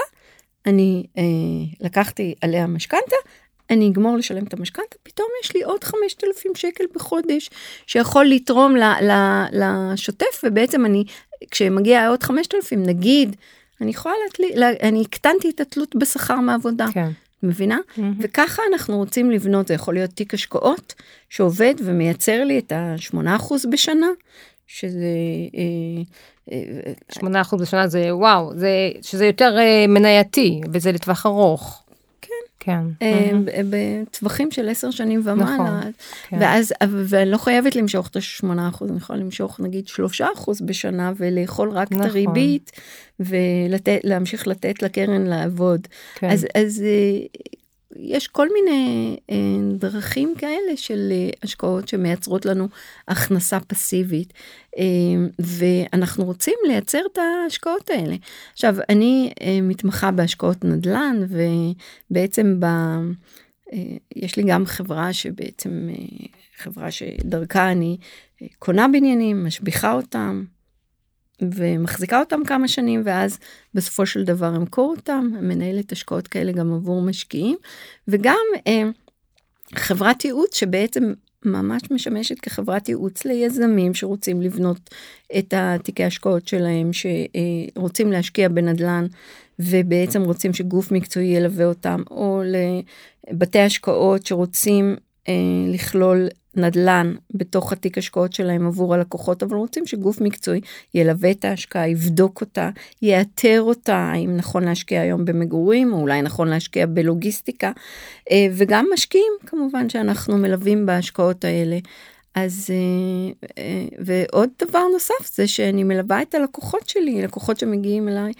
אני 0.66 1.06
אה, 1.18 1.22
לקחתי 1.80 2.34
עליה 2.40 2.66
משכנתה, 2.66 3.16
אני 3.72 3.88
אגמור 3.88 4.16
לשלם 4.16 4.44
את 4.44 4.54
המשכנתה, 4.54 4.96
פתאום 5.02 5.28
יש 5.44 5.54
לי 5.54 5.62
עוד 5.62 5.84
5,000 5.84 6.54
שקל 6.54 6.84
בחודש 6.94 7.50
שיכול 7.86 8.26
לתרום 8.26 8.74
לשוטף, 9.52 10.40
ובעצם 10.44 10.86
אני, 10.86 11.04
כשמגיע 11.50 12.08
עוד 12.08 12.22
5,000, 12.22 12.82
נגיד, 12.82 13.36
אני 13.80 13.90
יכולה, 13.90 14.14
להתלי, 14.24 14.66
אני 14.82 15.02
הקטנתי 15.02 15.50
את 15.50 15.60
התלות 15.60 15.96
בשכר 15.96 16.40
מעבודה. 16.40 16.86
כן. 16.92 17.10
מבינה? 17.42 17.78
Mm-hmm. 17.78 18.00
וככה 18.20 18.62
אנחנו 18.72 18.96
רוצים 18.96 19.30
לבנות, 19.30 19.68
זה 19.68 19.74
יכול 19.74 19.94
להיות 19.94 20.10
תיק 20.10 20.34
השקעות 20.34 20.94
שעובד 21.28 21.74
ומייצר 21.78 22.44
לי 22.44 22.58
את 22.58 22.72
ה-8% 22.72 23.54
בשנה, 23.70 24.06
שזה... 24.66 25.06
אה, 25.54 26.02
אה, 26.52 27.42
8% 27.42 27.56
בשנה 27.56 27.88
זה 27.88 28.14
וואו, 28.14 28.52
זה, 28.54 28.68
שזה 29.02 29.26
יותר 29.26 29.56
אה, 29.58 29.86
מנייתי 29.88 30.60
וזה 30.72 30.92
לטווח 30.92 31.26
ארוך. 31.26 31.81
כן. 32.64 32.80
אה, 33.02 33.30
בטווחים 33.70 34.50
של 34.50 34.68
עשר 34.68 34.90
שנים 34.90 35.20
ומעלה. 35.24 35.54
נכון. 35.54 35.92
כן. 36.28 36.36
ואז, 36.40 36.72
ואני 36.82 37.30
לא 37.30 37.38
חייבת 37.38 37.76
למשוך 37.76 38.08
את 38.08 38.16
השמונה 38.16 38.68
אחוז, 38.68 38.90
אני 38.90 38.98
יכולה 38.98 39.18
למשוך 39.18 39.60
נגיד 39.60 39.88
שלושה 39.88 40.26
אחוז 40.34 40.60
בשנה 40.60 41.12
ולאכול 41.16 41.70
רק 41.70 41.92
נכון. 41.92 42.06
את 42.06 42.10
הריבית 42.10 42.72
ולהמשיך 43.20 44.46
לתת 44.46 44.82
לקרן 44.82 45.22
לעבוד. 45.22 45.88
כן. 46.14 46.30
אז, 46.30 46.46
אז 46.54 46.82
אה, 46.82 47.26
יש 47.96 48.28
כל 48.28 48.48
מיני 48.52 49.16
אה, 49.30 49.36
דרכים 49.78 50.34
כאלה 50.38 50.76
של 50.76 51.08
אה, 51.12 51.30
השקעות 51.42 51.88
שמייצרות 51.88 52.46
לנו 52.46 52.68
הכנסה 53.08 53.60
פסיבית, 53.60 54.32
אה, 54.78 54.84
ואנחנו 55.38 56.24
רוצים 56.24 56.54
לייצר 56.66 57.00
את 57.12 57.18
ההשקעות 57.18 57.90
האלה. 57.90 58.16
עכשיו, 58.52 58.76
אני 58.88 59.32
מתמחה 59.62 60.10
בהשקעות 60.10 60.64
נדל"ן, 60.64 61.22
ובעצם 62.10 62.60
ב... 62.60 62.66
יש 64.16 64.36
לי 64.36 64.42
גם 64.42 64.66
חברה 64.66 65.12
שבעצם, 65.12 65.88
חברה 66.56 66.90
שדרכה 66.90 67.72
אני 67.72 67.96
קונה 68.58 68.88
בניינים, 68.88 69.44
משביחה 69.44 69.92
אותם, 69.92 70.44
ומחזיקה 71.54 72.20
אותם 72.20 72.40
כמה 72.46 72.68
שנים 72.68 73.02
ואז 73.04 73.38
בסופו 73.74 74.06
של 74.06 74.24
דבר 74.24 74.56
אמכור 74.56 74.94
אותם, 74.96 75.30
מנהלת 75.40 75.92
השקעות 75.92 76.28
כאלה 76.28 76.52
גם 76.52 76.72
עבור 76.72 77.02
משקיעים. 77.02 77.56
וגם 78.08 78.38
אה, 78.66 78.82
חברת 79.74 80.24
ייעוץ 80.24 80.56
שבעצם 80.56 81.12
ממש 81.44 81.82
משמשת 81.90 82.40
כחברת 82.40 82.88
ייעוץ 82.88 83.24
ליזמים 83.24 83.94
שרוצים 83.94 84.42
לבנות 84.42 84.90
את 85.38 85.54
התיקי 85.56 86.04
השקעות 86.04 86.48
שלהם, 86.48 86.90
שרוצים 86.92 88.12
להשקיע 88.12 88.48
בנדל"ן 88.48 89.06
ובעצם 89.58 90.22
רוצים 90.22 90.54
שגוף 90.54 90.92
מקצועי 90.92 91.26
ילווה 91.26 91.64
אותם, 91.64 92.02
או 92.10 92.42
לבתי 93.32 93.58
השקעות 93.58 94.26
שרוצים 94.26 94.96
אה, 95.28 95.34
לכלול 95.68 96.28
נדל"ן 96.56 97.14
בתוך 97.34 97.72
התיק 97.72 97.98
השקעות 97.98 98.32
שלהם 98.32 98.66
עבור 98.66 98.94
הלקוחות, 98.94 99.42
אבל 99.42 99.56
רוצים 99.56 99.86
שגוף 99.86 100.20
מקצועי 100.20 100.60
ילווה 100.94 101.30
את 101.30 101.44
ההשקעה, 101.44 101.88
יבדוק 101.88 102.40
אותה, 102.40 102.70
יאתר 103.02 103.62
אותה, 103.62 103.96
האם 103.96 104.36
נכון 104.36 104.64
להשקיע 104.64 105.00
היום 105.00 105.24
במגורים, 105.24 105.92
או 105.92 106.00
אולי 106.00 106.22
נכון 106.22 106.48
להשקיע 106.48 106.86
בלוגיסטיקה, 106.86 107.72
אה, 108.30 108.46
וגם 108.52 108.86
משקיעים 108.94 109.32
כמובן 109.46 109.88
שאנחנו 109.88 110.38
מלווים 110.38 110.86
בהשקעות 110.86 111.44
האלה. 111.44 111.78
אז 112.34 112.70
אה, 112.70 113.50
אה, 113.58 113.84
ועוד 113.98 114.48
דבר 114.62 114.82
נוסף 114.92 115.34
זה 115.34 115.46
שאני 115.46 115.84
מלווה 115.84 116.22
את 116.22 116.34
הלקוחות 116.34 116.88
שלי, 116.88 117.22
לקוחות 117.22 117.58
שמגיעים 117.58 118.08
אליי, 118.08 118.32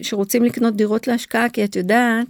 שרוצים 0.00 0.44
לקנות 0.44 0.76
דירות 0.76 1.06
להשקעה, 1.06 1.48
כי 1.48 1.64
את 1.64 1.76
יודעת, 1.76 2.26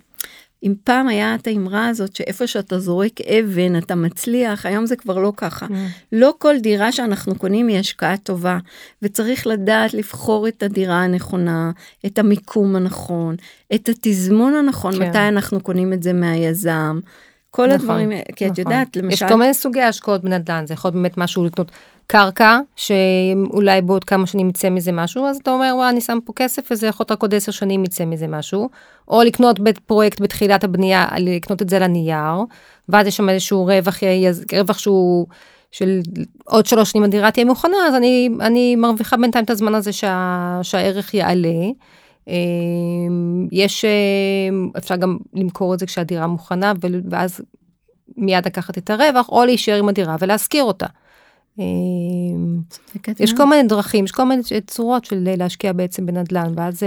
אם 0.63 0.75
פעם 0.85 1.09
היה 1.09 1.35
את 1.35 1.47
האמרה 1.47 1.89
הזאת 1.89 2.17
שאיפה 2.17 2.47
שאתה 2.47 2.79
זורק 2.79 3.21
אבן 3.21 3.79
אתה 3.79 3.95
מצליח, 3.95 4.67
היום 4.67 4.87
זה 4.87 4.97
כבר 4.97 5.19
לא 5.19 5.33
ככה. 5.37 5.67
Mm. 5.67 5.73
לא 6.13 6.35
כל 6.39 6.59
דירה 6.59 6.93
שאנחנו 6.93 7.35
קונים 7.35 7.69
היא 7.69 7.79
השקעה 7.79 8.17
טובה, 8.17 8.59
וצריך 9.03 9.47
לדעת 9.47 9.95
לבחור 9.95 10.49
את 10.49 10.63
הדירה 10.63 11.03
הנכונה, 11.03 11.71
את 12.07 12.19
המיקום 12.19 12.77
הנכון, 12.77 13.37
את 13.75 13.89
התזמון 13.89 14.55
הנכון, 14.55 14.93
כן. 14.93 15.09
מתי 15.09 15.19
אנחנו 15.19 15.61
קונים 15.61 15.93
את 15.93 16.03
זה 16.03 16.13
מהיזם. 16.13 17.01
כל 17.51 17.67
נכון, 17.67 17.81
הדברים, 17.81 18.11
כי 18.37 18.45
נכון. 18.45 18.53
את 18.53 18.59
יודעת, 18.59 18.97
למשל... 18.97 19.25
יש 19.25 19.31
כל 19.33 19.39
מיני 19.39 19.55
סוגי 19.55 19.81
השקעות 19.81 20.23
בנדל"ן, 20.23 20.67
זה 20.67 20.75
יכול 20.75 20.89
להיות 20.89 20.95
באמת 20.95 21.19
משהו 21.19 21.45
לקנות 21.45 21.71
קרקע, 22.07 22.59
שאולי 22.77 23.83
בעוד 23.83 24.05
כמה 24.05 24.27
שנים 24.27 24.49
יצא 24.49 24.71
מזה 24.71 24.93
משהו, 24.93 25.27
אז 25.27 25.37
אתה 25.37 25.51
אומר, 25.51 25.73
וואי, 25.77 25.89
אני 25.89 26.01
שם 26.01 26.19
פה 26.25 26.33
כסף 26.37 26.69
וזה 26.71 26.87
יכול 26.87 27.05
להיות 27.05 27.13
רק 27.13 27.23
עוד 27.23 27.35
עשר 27.35 27.53
שנים 27.53 27.85
יצא 27.85 28.05
מזה 28.05 28.27
משהו. 28.27 28.69
או 29.09 29.23
לקנות 29.23 29.61
פרויקט 29.87 30.21
בתחילת 30.21 30.65
הבנייה, 30.65 31.09
לקנות 31.19 31.63
את 31.63 31.69
זה 31.69 31.79
לנייר, 31.79 32.45
ואז 32.89 33.07
יש 33.07 33.17
שם 33.17 33.29
איזשהו 33.29 33.65
רווח, 33.67 33.99
רווח 34.53 34.79
שהוא 34.79 35.27
של 35.73 36.01
עוד 36.45 36.67
שלוש 36.67 36.91
שנים 36.91 37.05
הדירה 37.05 37.31
תהיה 37.31 37.45
מוכנה, 37.45 37.77
אז 37.89 37.95
אני, 37.95 38.31
אני 38.41 38.77
מרוויחה 38.77 39.17
בינתיים 39.17 39.45
את 39.45 39.51
הזמן 39.51 39.75
הזה 39.75 39.93
שה, 39.93 40.59
שהערך 40.63 41.15
יעלה. 41.15 41.71
אמ, 42.29 43.49
יש, 43.53 43.85
אמ, 43.85 44.71
אפשר 44.79 44.97
גם 44.97 45.19
למכור 45.35 45.75
את 45.75 45.79
זה 45.79 45.87
כשהדירה 45.87 46.27
מוכנה, 46.27 46.73
ואז 47.11 47.41
מיד 48.17 48.47
לקחת 48.47 48.79
את 48.79 48.91
הרווח, 48.91 49.29
או 49.29 49.45
להישאר 49.45 49.79
עם 49.79 49.89
הדירה 49.89 50.17
ולהשכיר 50.21 50.65
אותה. 50.65 50.87
אמ, 51.59 52.61
יש 53.21 53.33
כל 53.33 53.45
מיני 53.45 53.69
דרכים, 53.69 54.05
יש 54.05 54.13
כל 54.13 54.25
מיני 54.25 54.43
צורות 54.67 55.05
של 55.05 55.29
להשקיע 55.39 55.73
בעצם 55.73 56.07
בנדל"ן, 56.07 56.53
ואז 56.57 56.83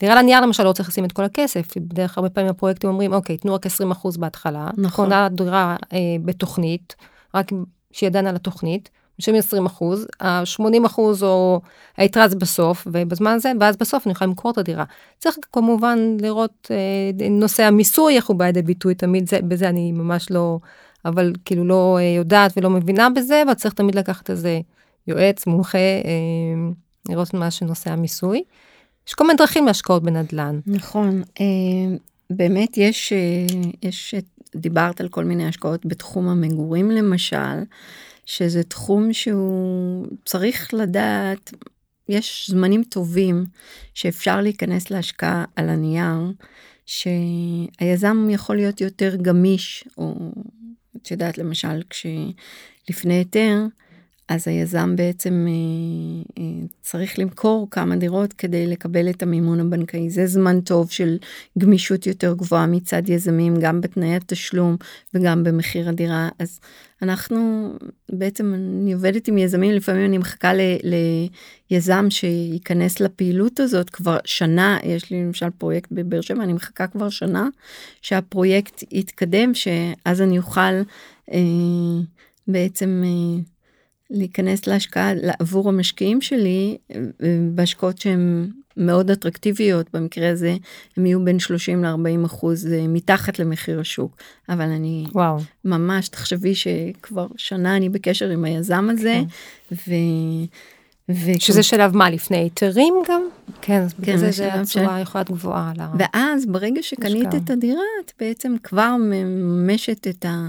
דירה 0.00 0.14
לנייר 0.14 0.40
למשל 0.40 0.62
לא 0.62 0.72
צריך 0.72 0.88
לשים 0.88 1.04
את 1.04 1.12
כל 1.12 1.24
הכסף, 1.24 1.76
בדרך 1.76 2.18
הרבה 2.18 2.30
פעמים 2.30 2.50
הפרויקטים 2.50 2.90
אומרים 2.90 3.12
אוקיי 3.12 3.36
תנו 3.36 3.54
רק 3.54 3.66
20% 3.66 3.70
בהתחלה, 4.18 4.70
נכון, 4.76 5.04
קונה 5.04 5.28
דירה 5.28 5.76
אה, 5.92 5.98
בתוכנית, 6.24 6.96
רק 7.34 7.52
על 8.26 8.36
התוכנית, 8.36 8.90
משלמים 9.18 9.38
20 9.38 9.66
אחוז, 9.66 10.06
ה-80 10.20 10.86
אחוז 10.86 11.22
או 11.22 11.60
היתרה 11.96 12.28
זה 12.28 12.36
בסוף, 12.36 12.86
ובזמן 12.90 13.30
הזה, 13.30 13.52
ואז 13.60 13.76
בסוף 13.76 14.06
אני 14.06 14.12
יכולה 14.12 14.28
למכור 14.28 14.50
את 14.50 14.58
הדירה. 14.58 14.84
צריך 15.18 15.38
כמובן 15.52 16.16
לראות 16.20 16.70
אה, 16.70 17.28
נושא 17.30 17.62
המיסוי, 17.62 18.16
איך 18.16 18.26
הוא 18.26 18.36
בא 18.36 18.44
לידי 18.44 18.62
ביטוי, 18.62 18.94
תמיד 18.94 19.28
זה, 19.28 19.42
בזה 19.42 19.68
אני 19.68 19.92
ממש 19.92 20.30
לא, 20.30 20.58
אבל 21.04 21.32
כאילו 21.44 21.64
לא 21.64 21.98
אה, 22.00 22.02
יודעת 22.16 22.52
ולא 22.56 22.70
מבינה 22.70 23.10
בזה, 23.10 23.42
אבל 23.42 23.54
צריך 23.54 23.74
תמיד 23.74 23.94
לקחת 23.94 24.30
איזה 24.30 24.60
יועץ, 25.06 25.46
מומחה, 25.46 25.78
אה, 25.78 26.72
לראות 27.08 27.34
מה 27.34 27.50
שנושא 27.50 27.90
המיסוי. 27.90 28.44
יש 29.08 29.14
כל 29.14 29.24
מיני 29.24 29.36
דרכים 29.36 29.66
להשקעות 29.66 30.02
בנדל"ן. 30.02 30.60
נכון, 30.66 31.22
אה, 31.40 31.96
באמת 32.30 32.78
יש, 32.78 33.12
אה, 33.12 33.18
יש, 33.82 34.14
דיברת 34.56 35.00
על 35.00 35.08
כל 35.08 35.24
מיני 35.24 35.48
השקעות 35.48 35.86
בתחום 35.86 36.28
המגורים 36.28 36.90
למשל, 36.90 37.62
שזה 38.26 38.62
תחום 38.62 39.12
שהוא 39.12 40.06
צריך 40.24 40.74
לדעת, 40.74 41.52
יש 42.08 42.50
זמנים 42.50 42.84
טובים 42.84 43.46
שאפשר 43.94 44.40
להיכנס 44.40 44.90
להשקעה 44.90 45.44
על 45.56 45.68
הנייר, 45.68 46.32
שהיזם 46.86 48.26
יכול 48.30 48.56
להיות 48.56 48.80
יותר 48.80 49.16
גמיש, 49.16 49.84
או 49.98 50.32
את 50.96 51.10
יודעת 51.10 51.38
למשל 51.38 51.82
כשלפני 51.90 53.14
היתר, 53.14 53.66
אז 54.28 54.48
היזם 54.48 54.96
בעצם 54.96 55.46
אה, 55.48 56.42
אה, 56.42 56.66
צריך 56.82 57.18
למכור 57.18 57.68
כמה 57.70 57.96
דירות 57.96 58.32
כדי 58.32 58.66
לקבל 58.66 59.10
את 59.10 59.22
המימון 59.22 59.60
הבנקאי. 59.60 60.10
זה 60.10 60.26
זמן 60.26 60.60
טוב 60.60 60.90
של 60.90 61.18
גמישות 61.58 62.06
יותר 62.06 62.34
גבוהה 62.34 62.66
מצד 62.66 63.08
יזמים, 63.08 63.54
גם 63.60 63.80
בתנאי 63.80 64.16
התשלום 64.16 64.76
וגם 65.14 65.44
במחיר 65.44 65.88
הדירה. 65.88 66.28
אז 66.38 66.60
אנחנו, 67.02 67.70
בעצם 68.12 68.54
אני 68.54 68.92
עובדת 68.92 69.28
עם 69.28 69.38
יזמים, 69.38 69.72
לפעמים 69.72 70.04
אני 70.04 70.18
מחכה 70.18 70.54
ל, 70.54 70.60
ליזם 71.70 72.06
שייכנס 72.10 73.00
לפעילות 73.00 73.60
הזאת 73.60 73.90
כבר 73.90 74.18
שנה, 74.24 74.78
יש 74.84 75.10
לי 75.10 75.24
למשל 75.24 75.50
פרויקט 75.50 75.92
בבאר 75.92 76.20
שבע, 76.20 76.42
אני 76.42 76.52
מחכה 76.52 76.86
כבר 76.86 77.08
שנה 77.08 77.48
שהפרויקט 78.02 78.84
יתקדם, 78.90 79.54
שאז 79.54 80.20
אני 80.20 80.38
אוכל 80.38 80.60
אה, 81.32 81.38
בעצם... 82.48 83.02
אה, 83.04 83.53
להיכנס 84.14 84.66
להשקעה 84.66 85.12
עבור 85.38 85.68
המשקיעים 85.68 86.20
שלי 86.20 86.76
אה, 86.90 87.00
בהשקעות 87.50 87.98
שהן 87.98 88.50
מאוד 88.76 89.10
אטרקטיביות 89.10 89.86
במקרה 89.92 90.30
הזה 90.30 90.56
הם 90.96 91.06
יהיו 91.06 91.24
בין 91.24 91.38
30 91.38 91.84
ל-40 91.84 92.26
אחוז 92.26 92.66
אה, 92.72 92.86
מתחת 92.88 93.38
למחיר 93.38 93.80
השוק 93.80 94.16
אבל 94.48 94.70
אני 94.70 95.06
וואו 95.12 95.38
ממש 95.64 96.08
תחשבי 96.08 96.54
שכבר 96.54 97.26
שנה 97.36 97.76
אני 97.76 97.88
בקשר 97.88 98.28
עם 98.28 98.44
היזם 98.44 98.88
הזה 98.90 99.22
okay. 99.26 99.74
כן. 99.74 99.74
ו... 99.88 99.94
ו... 101.10 101.40
שזה 101.40 101.62
שלב 101.62 101.96
מה 101.96 102.10
לפני 102.10 102.36
היתרים 102.36 102.94
גם 103.08 103.22
כן, 103.60 103.86
כן 104.02 104.16
זה, 104.16 104.30
זה 104.30 104.54
הצורה 104.54 104.98
ש... 104.98 105.02
יכולה 105.02 105.24
גבוהה. 105.24 105.72
ואז 105.98 106.46
ברגע 106.46 106.82
שקנית 106.82 107.34
את 107.34 107.50
הדירה 107.50 107.82
את 108.04 108.12
בעצם 108.20 108.54
כבר 108.62 108.96
ממשת 109.00 110.06
את 110.08 110.24
ה... 110.24 110.46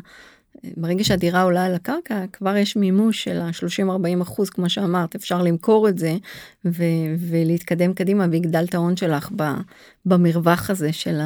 ברגע 0.78 1.04
שהדירה 1.04 1.41
עולה 1.41 1.65
על 1.65 1.75
הקרקע 1.75 2.25
כבר 2.34 2.58
יש 2.58 2.75
מימוש 2.75 3.23
של 3.23 3.41
ה-30-40 3.41 4.21
אחוז 4.21 4.49
כמו 4.49 4.69
שאמרת 4.69 5.15
אפשר 5.15 5.41
למכור 5.41 5.89
את 5.89 5.97
זה 5.97 6.15
ו- 6.65 7.15
ולהתקדם 7.19 7.93
קדימה 7.93 8.25
ויגדל 8.32 8.63
את 8.63 8.75
ההון 8.75 8.97
שלך 8.97 9.30
ב- 9.36 9.54
במרווח 10.06 10.69
הזה 10.69 10.93
של 10.93 11.19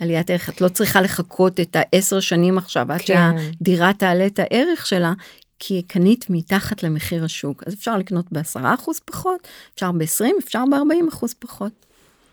העליית 0.00 0.30
ערך 0.30 0.48
את 0.48 0.60
לא 0.60 0.68
צריכה 0.68 1.00
לחכות 1.00 1.60
את 1.60 1.76
העשר 1.78 2.20
שנים 2.20 2.58
עכשיו 2.58 2.92
עד 2.92 3.00
כן. 3.00 3.32
שהדירה 3.36 3.92
תעלה 3.92 4.26
את 4.26 4.38
הערך 4.38 4.86
שלה 4.86 5.12
כי 5.58 5.82
קנית 5.82 6.30
מתחת 6.30 6.82
למחיר 6.82 7.24
השוק 7.24 7.62
אז 7.66 7.74
אפשר 7.74 7.98
לקנות 7.98 8.32
ב-10 8.32 8.60
אחוז 8.74 9.00
פחות 9.04 9.48
אפשר 9.74 9.92
ב-20 9.92 10.24
אפשר 10.44 10.64
ב-40 10.70 11.08
אחוז 11.08 11.34
פחות. 11.38 11.86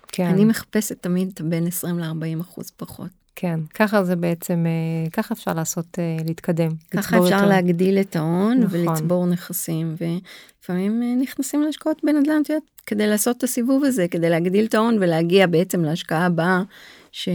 כן. 0.08 0.26
אני 0.26 0.46
מחפשת 0.46 1.02
תמיד 1.02 1.40
בין 1.44 1.68
20 1.68 2.00
ל-40 2.00 2.42
אחוז 2.42 2.72
פחות. 2.78 3.25
כן, 3.36 3.60
ככה 3.74 4.04
זה 4.04 4.16
בעצם, 4.16 4.66
אה, 4.68 5.10
ככה 5.10 5.34
אפשר 5.34 5.54
לעשות, 5.54 6.00
אה, 6.00 6.18
להתקדם. 6.26 6.72
ככה 6.92 7.18
אפשר 7.18 7.36
יותר. 7.36 7.46
להגדיל 7.46 8.00
את 8.00 8.16
ההון 8.16 8.60
נכון. 8.60 8.88
ולצבור 8.88 9.26
נכסים, 9.26 9.96
ולפעמים 9.98 11.04
אה, 11.04 11.16
נכנסים 11.16 11.62
להשקעות 11.62 12.02
בנדל"ן, 12.04 12.42
את 12.42 12.50
יודעת, 12.50 12.64
כדי 12.86 13.08
לעשות 13.08 13.38
את 13.38 13.44
הסיבוב 13.44 13.84
הזה, 13.84 14.08
כדי 14.08 14.30
להגדיל 14.30 14.66
את 14.66 14.74
ההון 14.74 14.98
ולהגיע 15.02 15.48
בעצם 15.48 15.84
להשקעה 15.84 16.26
הבאה, 16.26 16.64
ש... 17.12 17.30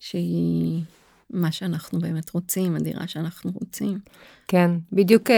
שהיא 0.00 0.82
מה 1.30 1.52
שאנחנו 1.52 1.98
באמת 1.98 2.30
רוצים, 2.30 2.76
הדירה 2.76 3.08
שאנחנו 3.08 3.50
רוצים. 3.54 3.98
כן, 4.48 4.70
בדיוק 4.92 5.30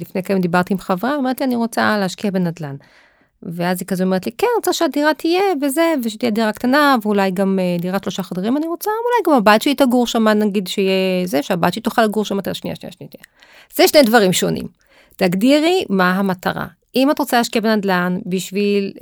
לפני 0.00 0.22
כמה 0.22 0.38
דיברתי 0.38 0.74
עם 0.74 0.78
חברה, 0.78 1.16
אמרתי, 1.16 1.44
אני 1.44 1.56
רוצה 1.56 1.98
להשקיע 1.98 2.30
בנדל"ן. 2.30 2.76
ואז 3.42 3.80
היא 3.80 3.86
כזה 3.86 4.04
אומרת 4.04 4.26
לי, 4.26 4.32
כן, 4.38 4.46
רוצה 4.56 4.72
שהדירה 4.72 5.14
תהיה 5.14 5.42
וזה, 5.62 5.94
ושתהיה 6.04 6.30
דירה 6.30 6.52
קטנה, 6.52 6.96
ואולי 7.02 7.30
גם 7.30 7.58
אה, 7.58 7.76
דירת 7.80 8.02
שלושה 8.02 8.22
חדרים 8.22 8.56
אני 8.56 8.66
רוצה, 8.66 8.90
אולי 8.90 9.36
גם 9.36 9.48
הבת 9.48 9.62
שלי 9.62 9.74
תגור 9.74 10.06
שם, 10.06 10.28
נגיד 10.28 10.66
שיהיה 10.66 11.26
זה, 11.26 11.42
שהבת 11.42 11.72
שלי 11.72 11.82
תוכל 11.82 12.02
לגור 12.02 12.24
שם, 12.24 12.38
שנייה, 12.52 12.76
שנייה, 12.76 12.92
שנייה. 12.92 13.10
זה 13.74 13.88
שני 13.88 14.02
דברים 14.02 14.32
שונים. 14.32 14.66
תגדירי 15.16 15.84
מה 15.88 16.10
המטרה. 16.10 16.66
אם 16.94 17.10
את 17.10 17.18
רוצה 17.18 17.36
להשקיע 17.36 17.60
בנדל"ן 17.60 18.18
בשביל 18.26 18.92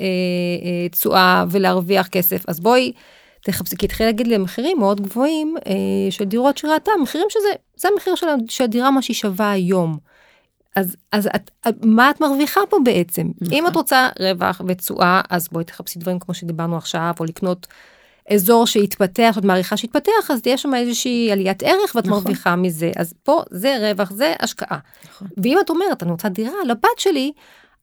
תשואה 0.90 1.18
אה, 1.18 1.40
אה, 1.40 1.44
ולהרוויח 1.50 2.08
כסף, 2.08 2.44
אז 2.48 2.60
בואי 2.60 2.92
תחפשי, 3.40 3.76
כי 3.76 3.86
התחילה 3.86 4.08
להגיד 4.08 4.26
לי 4.26 4.38
מחירים 4.38 4.78
מאוד 4.78 5.00
גבוהים 5.00 5.56
אה, 5.66 5.72
של 6.10 6.24
דירות 6.24 6.58
שראתה, 6.58 6.90
מחירים 7.02 7.26
שזה, 7.30 7.48
זה 7.76 7.88
המחיר 7.92 8.14
של, 8.14 8.26
של 8.48 8.64
הדירה 8.64 8.90
מה 8.90 9.02
שהיא 9.02 9.14
שווה 9.14 9.50
היום. 9.50 9.98
אז, 10.76 10.96
אז 11.12 11.28
את, 11.36 11.50
מה 11.82 12.10
את 12.10 12.20
מרוויחה 12.20 12.60
פה 12.68 12.76
בעצם? 12.84 13.26
נכון. 13.40 13.54
אם 13.54 13.66
את 13.66 13.76
רוצה 13.76 14.08
רווח 14.20 14.60
ותשואה, 14.68 15.20
אז 15.30 15.48
בואי 15.52 15.64
תחפשי 15.64 15.98
דברים 15.98 16.18
כמו 16.18 16.34
שדיברנו 16.34 16.76
עכשיו, 16.76 17.12
או 17.20 17.24
לקנות 17.24 17.66
אזור 18.30 18.66
שהתפתח, 18.66 19.32
שאת 19.34 19.44
מעריכה 19.44 19.76
שהתפתח, 19.76 20.30
אז 20.30 20.40
יש 20.46 20.62
שם 20.62 20.74
איזושהי 20.74 21.32
עליית 21.32 21.62
ערך 21.62 21.94
ואת 21.94 22.06
נכון. 22.06 22.18
מרוויחה 22.18 22.56
מזה. 22.56 22.90
אז 22.96 23.14
פה 23.22 23.42
זה 23.50 23.76
רווח, 23.80 24.10
זה 24.10 24.34
השקעה. 24.40 24.78
נכון. 25.04 25.28
ואם 25.42 25.58
את 25.60 25.70
אומרת, 25.70 26.02
אני 26.02 26.10
רוצה 26.10 26.28
דירה 26.28 26.52
לבת 26.66 26.98
שלי, 26.98 27.32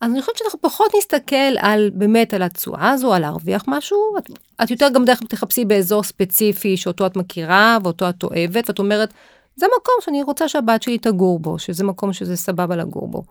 אז 0.02 0.12
אני 0.12 0.22
חושבת 0.22 0.38
שאנחנו 0.38 0.62
פחות 0.62 0.92
נסתכל 0.98 1.58
על 1.58 1.92
באמת 1.94 2.34
על 2.34 2.42
התשואה 2.42 2.90
הזו, 2.90 3.14
על 3.14 3.22
להרוויח 3.22 3.64
משהו, 3.68 3.98
את, 4.18 4.30
את 4.64 4.72
יותר 4.72 4.90
גם 4.90 5.06
דרך 5.06 5.20
תחפשי 5.24 5.66
באזור 5.66 6.04
ספציפי 6.04 6.78
שאותו 6.78 7.06
את 7.06 7.16
מכירה 7.16 7.78
ואותו 7.84 8.10
את 8.10 8.24
אוהבת, 8.24 8.70
ואת 8.70 8.80
אומרת, 8.80 9.14
זה 9.56 9.66
מקום 9.80 9.96
שאני 10.02 10.24
רוצה 10.24 10.50
שהבת 10.50 10.84
שלי 10.84 10.98
תגור 10.98 11.40
בו, 11.40 11.60
שזה 11.60 11.84
מקום 11.84 12.14
שזה 12.14 12.36
סבבה 12.36 12.76
לגור 12.76 13.08
בו. 13.08 13.24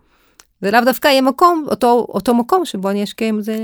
זה 0.60 0.70
לאו 0.70 0.80
דווקא 0.84 1.08
יהיה 1.08 1.22
מקום, 1.22 1.64
אותו, 1.70 2.06
אותו 2.08 2.34
מקום 2.34 2.64
שבו 2.64 2.90
אני 2.90 3.04
אשקיע 3.04 3.28
עם 3.28 3.40
זה 3.40 3.56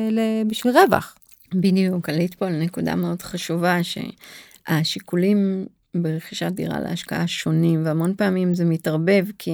בשביל 0.46 0.78
רווח. 0.78 1.16
בדיוק, 1.54 2.08
עלית 2.08 2.34
פה 2.34 2.46
על 2.46 2.62
נקודה 2.62 2.94
מאוד 2.94 3.22
חשובה, 3.22 3.78
שהשיקולים 3.82 5.66
ברכישת 5.94 6.52
דירה 6.52 6.80
להשקעה 6.80 7.26
שונים, 7.26 7.84
והמון 7.84 8.14
פעמים 8.16 8.54
זה 8.54 8.64
מתערבב, 8.64 9.24
כי 9.38 9.52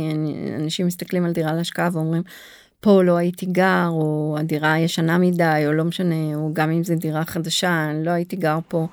אנשים 0.60 0.86
מסתכלים 0.86 1.24
על 1.24 1.32
דירה 1.32 1.52
להשקעה 1.52 1.88
ואומרים, 1.92 2.22
פה 2.80 3.02
לא 3.02 3.16
הייתי 3.16 3.46
גר, 3.46 3.88
או 3.88 4.36
הדירה 4.38 4.78
ישנה 4.78 5.18
מדי, 5.18 5.64
או 5.66 5.72
לא 5.72 5.84
משנה, 5.84 6.34
או 6.34 6.50
גם 6.52 6.70
אם 6.70 6.84
זו 6.84 6.94
דירה 6.94 7.24
חדשה, 7.24 7.90
לא 8.04 8.10
הייתי 8.10 8.36
גר 8.36 8.58
פה. 8.68 8.86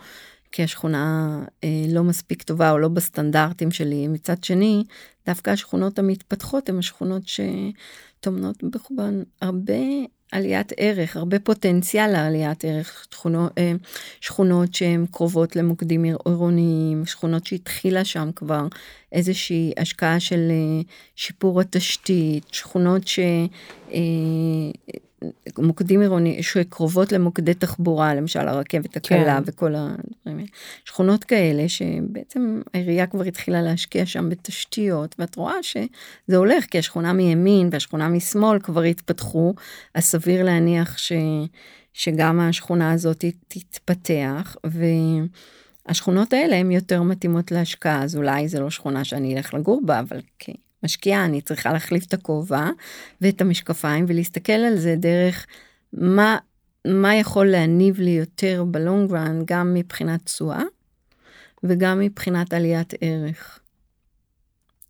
כי 0.51 0.63
השכונה 0.63 1.39
אה, 1.63 1.85
לא 1.89 2.03
מספיק 2.03 2.43
טובה 2.43 2.71
או 2.71 2.77
לא 2.77 2.87
בסטנדרטים 2.87 3.71
שלי. 3.71 4.07
מצד 4.07 4.43
שני, 4.43 4.83
דווקא 5.25 5.49
השכונות 5.49 5.99
המתפתחות 5.99 6.69
הן 6.69 6.79
השכונות 6.79 7.23
שטומנות 7.27 8.63
בחובן 8.63 9.23
הרבה 9.41 9.73
עליית 10.31 10.71
ערך, 10.77 11.17
הרבה 11.17 11.39
פוטנציאל 11.39 12.07
לעליית 12.11 12.65
ערך, 12.65 13.05
שכונות, 13.11 13.51
אה, 13.57 13.73
שכונות 14.21 14.73
שהן 14.73 15.05
קרובות 15.11 15.55
למוקדים 15.55 16.03
עירוניים, 16.03 17.05
שכונות 17.05 17.45
שהתחילה 17.45 18.05
שם 18.05 18.29
כבר 18.35 18.67
איזושהי 19.11 19.73
השקעה 19.77 20.19
של 20.19 20.47
אה, 20.49 20.81
שיפור 21.15 21.61
התשתית, 21.61 22.43
שכונות 22.51 23.07
ש... 23.07 23.19
אה, 23.93 23.99
מוקדים 25.57 26.01
עירוניים 26.01 26.43
שקרובות 26.43 27.11
למוקדי 27.11 27.53
תחבורה, 27.53 28.15
למשל 28.15 28.47
הרכבת 28.47 28.97
הקלה 28.97 29.37
כן. 29.37 29.43
וכל 29.45 29.73
הדברים 29.75 30.45
שכונות 30.85 31.23
כאלה 31.23 31.69
שבעצם 31.69 32.61
העירייה 32.73 33.07
כבר 33.07 33.23
התחילה 33.23 33.61
להשקיע 33.61 34.05
שם 34.05 34.29
בתשתיות, 34.29 35.15
ואת 35.19 35.35
רואה 35.35 35.63
שזה 35.63 36.37
הולך, 36.37 36.65
כי 36.65 36.77
השכונה 36.79 37.13
מימין 37.13 37.69
והשכונה 37.71 38.09
משמאל 38.09 38.59
כבר 38.59 38.81
התפתחו, 38.81 39.53
אז 39.95 40.03
סביר 40.03 40.43
להניח 40.43 40.97
ש, 40.97 41.11
שגם 41.93 42.39
השכונה 42.39 42.91
הזאת 42.91 43.25
תתפתח, 43.47 44.55
והשכונות 45.87 46.33
האלה 46.33 46.55
הן 46.55 46.71
יותר 46.71 47.01
מתאימות 47.01 47.51
להשקעה, 47.51 48.03
אז 48.03 48.15
אולי 48.15 48.47
זה 48.47 48.59
לא 48.59 48.69
שכונה 48.69 49.03
שאני 49.03 49.37
אלך 49.37 49.53
לגור 49.53 49.81
בה, 49.85 49.99
אבל 49.99 50.21
כן. 50.39 50.70
משקיעה, 50.83 51.25
אני 51.25 51.41
צריכה 51.41 51.73
להחליף 51.73 52.05
את 52.05 52.13
הכובע 52.13 52.69
ואת 53.21 53.41
המשקפיים 53.41 54.05
ולהסתכל 54.07 54.51
על 54.51 54.77
זה 54.77 54.95
דרך 54.95 55.45
מה, 55.93 56.37
מה 56.87 57.15
יכול 57.15 57.45
להניב 57.45 57.99
לי 57.99 58.09
יותר 58.09 58.63
בלונגרן, 58.67 59.41
גם 59.45 59.73
מבחינת 59.73 60.25
תשואה 60.25 60.63
וגם 61.63 61.99
מבחינת 61.99 62.53
עליית 62.53 62.93
ערך. 63.01 63.59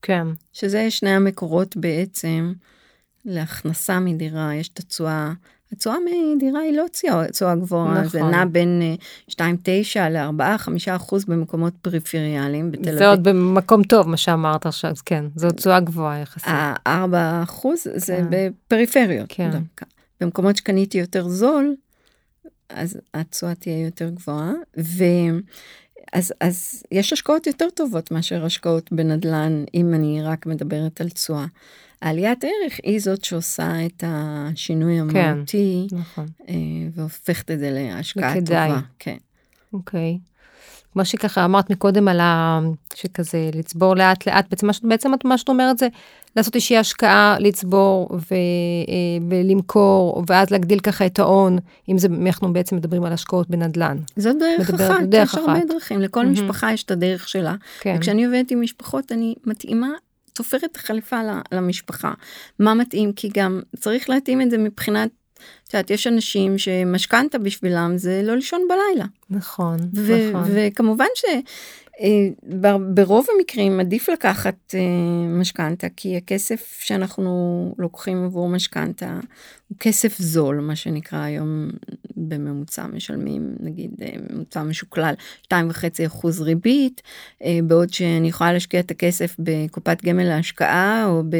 כן. 0.01 0.27
שזה 0.53 0.91
שני 0.91 1.09
המקורות 1.09 1.77
בעצם 1.77 2.53
להכנסה 3.25 3.99
מדירה, 3.99 4.55
יש 4.55 4.69
את 4.69 4.79
התשואה 4.79 5.31
התשואה 5.71 5.95
מדירה 6.35 6.59
היא 6.59 6.77
לא 6.77 6.85
תשואה 7.31 7.55
גבוהה, 7.55 7.93
נכון. 7.93 8.07
זה 8.07 8.21
נע 8.21 8.45
בין 8.45 8.81
2.9 9.29 9.33
ל-4-5 10.09 10.69
אחוז 10.95 11.25
במקומות 11.25 11.73
פריפריאליים 11.81 12.71
בתל 12.71 12.89
אביב. 12.89 12.97
זה 12.97 13.09
עוד 13.09 13.23
במקום 13.23 13.83
טוב 13.83 14.09
מה 14.09 14.17
שאמרת 14.17 14.65
עכשיו, 14.65 14.93
כן, 15.05 15.25
זו 15.35 15.51
תשואה 15.51 15.79
גבוהה 15.79 16.19
יחסית. 16.19 16.47
ה-4 16.47 17.43
אחוז 17.43 17.79
זה 17.95 18.17
כן. 18.17 18.49
בפריפריות. 18.67 19.25
כן. 19.29 19.49
דווקא. 19.51 19.85
במקומות 20.21 20.55
שקניתי 20.55 20.97
יותר 20.97 21.27
זול, 21.27 21.75
אז 22.69 22.97
התשואה 23.13 23.55
תהיה 23.55 23.85
יותר 23.85 24.09
גבוהה, 24.09 24.51
ו... 24.77 25.03
אז, 26.13 26.33
אז 26.39 26.83
יש 26.91 27.13
השקעות 27.13 27.47
יותר 27.47 27.69
טובות 27.75 28.11
מאשר 28.11 28.45
השקעות 28.45 28.91
בנדל"ן, 28.91 29.63
אם 29.73 29.93
אני 29.93 30.21
רק 30.23 30.45
מדברת 30.45 31.01
על 31.01 31.09
תשואה. 31.09 31.45
העליית 32.01 32.43
ערך 32.43 32.79
היא 32.83 32.99
זאת 32.99 33.23
שעושה 33.23 33.85
את 33.85 34.03
השינוי 34.07 34.97
כן, 35.11 35.19
המהותי, 35.19 35.87
כן, 35.89 35.95
נכון. 35.97 36.25
והופכת 36.93 37.51
את 37.51 37.59
זה 37.59 37.71
להשקעה. 37.71 38.33
טובה. 38.45 38.79
כן. 38.99 39.17
אוקיי. 39.73 40.19
כמו 40.93 41.05
שככה 41.05 41.45
אמרת 41.45 41.69
מקודם 41.69 42.07
על 42.07 42.19
ה... 42.19 42.59
שכזה 42.95 43.49
לצבור 43.53 43.95
לאט 43.95 44.27
לאט, 44.27 44.45
בעצם 44.49 44.67
מה, 44.67 44.73
בעצם 44.83 45.11
מה 45.23 45.37
שאת 45.37 45.49
אומרת 45.49 45.77
זה 45.77 45.87
לעשות 46.35 46.55
איזושהי 46.55 46.77
השקעה, 46.77 47.35
לצבור 47.39 48.09
ו, 48.11 48.33
אה, 48.33 49.27
ולמכור, 49.29 50.23
ואז 50.27 50.49
להגדיל 50.49 50.79
ככה 50.79 51.05
את 51.05 51.19
ההון, 51.19 51.57
אם 51.89 51.97
זה, 51.97 52.07
אנחנו 52.25 52.53
בעצם 52.53 52.75
מדברים 52.75 53.03
על 53.03 53.13
השקעות 53.13 53.49
בנדל"ן. 53.49 53.97
זו 54.15 54.29
דרך 54.39 54.69
מדבר, 54.69 54.91
אחת, 54.91 55.03
דרך 55.03 55.33
יש 55.33 55.39
אחת. 55.39 55.47
הרבה 55.47 55.65
דרכים, 55.65 56.01
לכל 56.01 56.25
mm-hmm. 56.25 56.29
משפחה 56.29 56.73
יש 56.73 56.83
את 56.83 56.91
הדרך 56.91 57.29
שלה. 57.29 57.55
כן. 57.79 57.95
וכשאני 57.97 58.25
עובדת 58.25 58.51
עם 58.51 58.61
משפחות, 58.61 59.11
אני 59.11 59.35
מתאימה 59.45 59.89
תופרת 60.33 60.63
את 60.63 60.75
החליפה 60.75 61.19
למשפחה. 61.51 62.11
מה 62.59 62.73
מתאים? 62.73 63.13
כי 63.13 63.29
גם 63.33 63.61
צריך 63.79 64.09
להתאים 64.09 64.41
את 64.41 64.51
זה 64.51 64.57
מבחינת, 64.57 65.09
את 65.71 65.75
יודעת, 65.75 65.89
יש 65.89 66.07
אנשים 66.07 66.57
שמשכנתה 66.57 67.37
בשבילם 67.37 67.93
זה 67.97 68.21
לא 68.23 68.35
לישון 68.35 68.61
בלילה. 68.69 69.05
נכון, 69.29 69.77
ו- 69.93 70.29
נכון. 70.31 70.51
וכמובן 70.53 71.05
ש... 71.15 71.25
אה, 71.99 72.27
ברוב 72.93 73.25
המקרים 73.37 73.79
עדיף 73.79 74.09
לקחת 74.09 74.75
אה, 74.75 74.79
משכנתה 75.27 75.87
כי 75.95 76.17
הכסף 76.17 76.79
שאנחנו 76.83 77.75
לוקחים 77.77 78.23
עבור 78.23 78.49
משכנתה 78.49 79.19
הוא 79.67 79.77
כסף 79.79 80.17
זול 80.19 80.59
מה 80.59 80.75
שנקרא 80.75 81.19
היום 81.19 81.69
בממוצע 82.15 82.87
משלמים 82.87 83.55
נגיד 83.59 83.91
אה, 84.01 84.13
ממוצע 84.29 84.63
משוקלל 84.63 85.13
2.5 85.43 85.53
אחוז 86.05 86.41
ריבית 86.41 87.01
בעוד 87.63 87.93
שאני 87.93 88.27
יכולה 88.27 88.53
להשקיע 88.53 88.79
את 88.79 88.91
הכסף 88.91 89.35
בקופת 89.39 90.05
גמל 90.05 90.23
להשקעה 90.23 91.05
או 91.05 91.23
ב... 91.29 91.35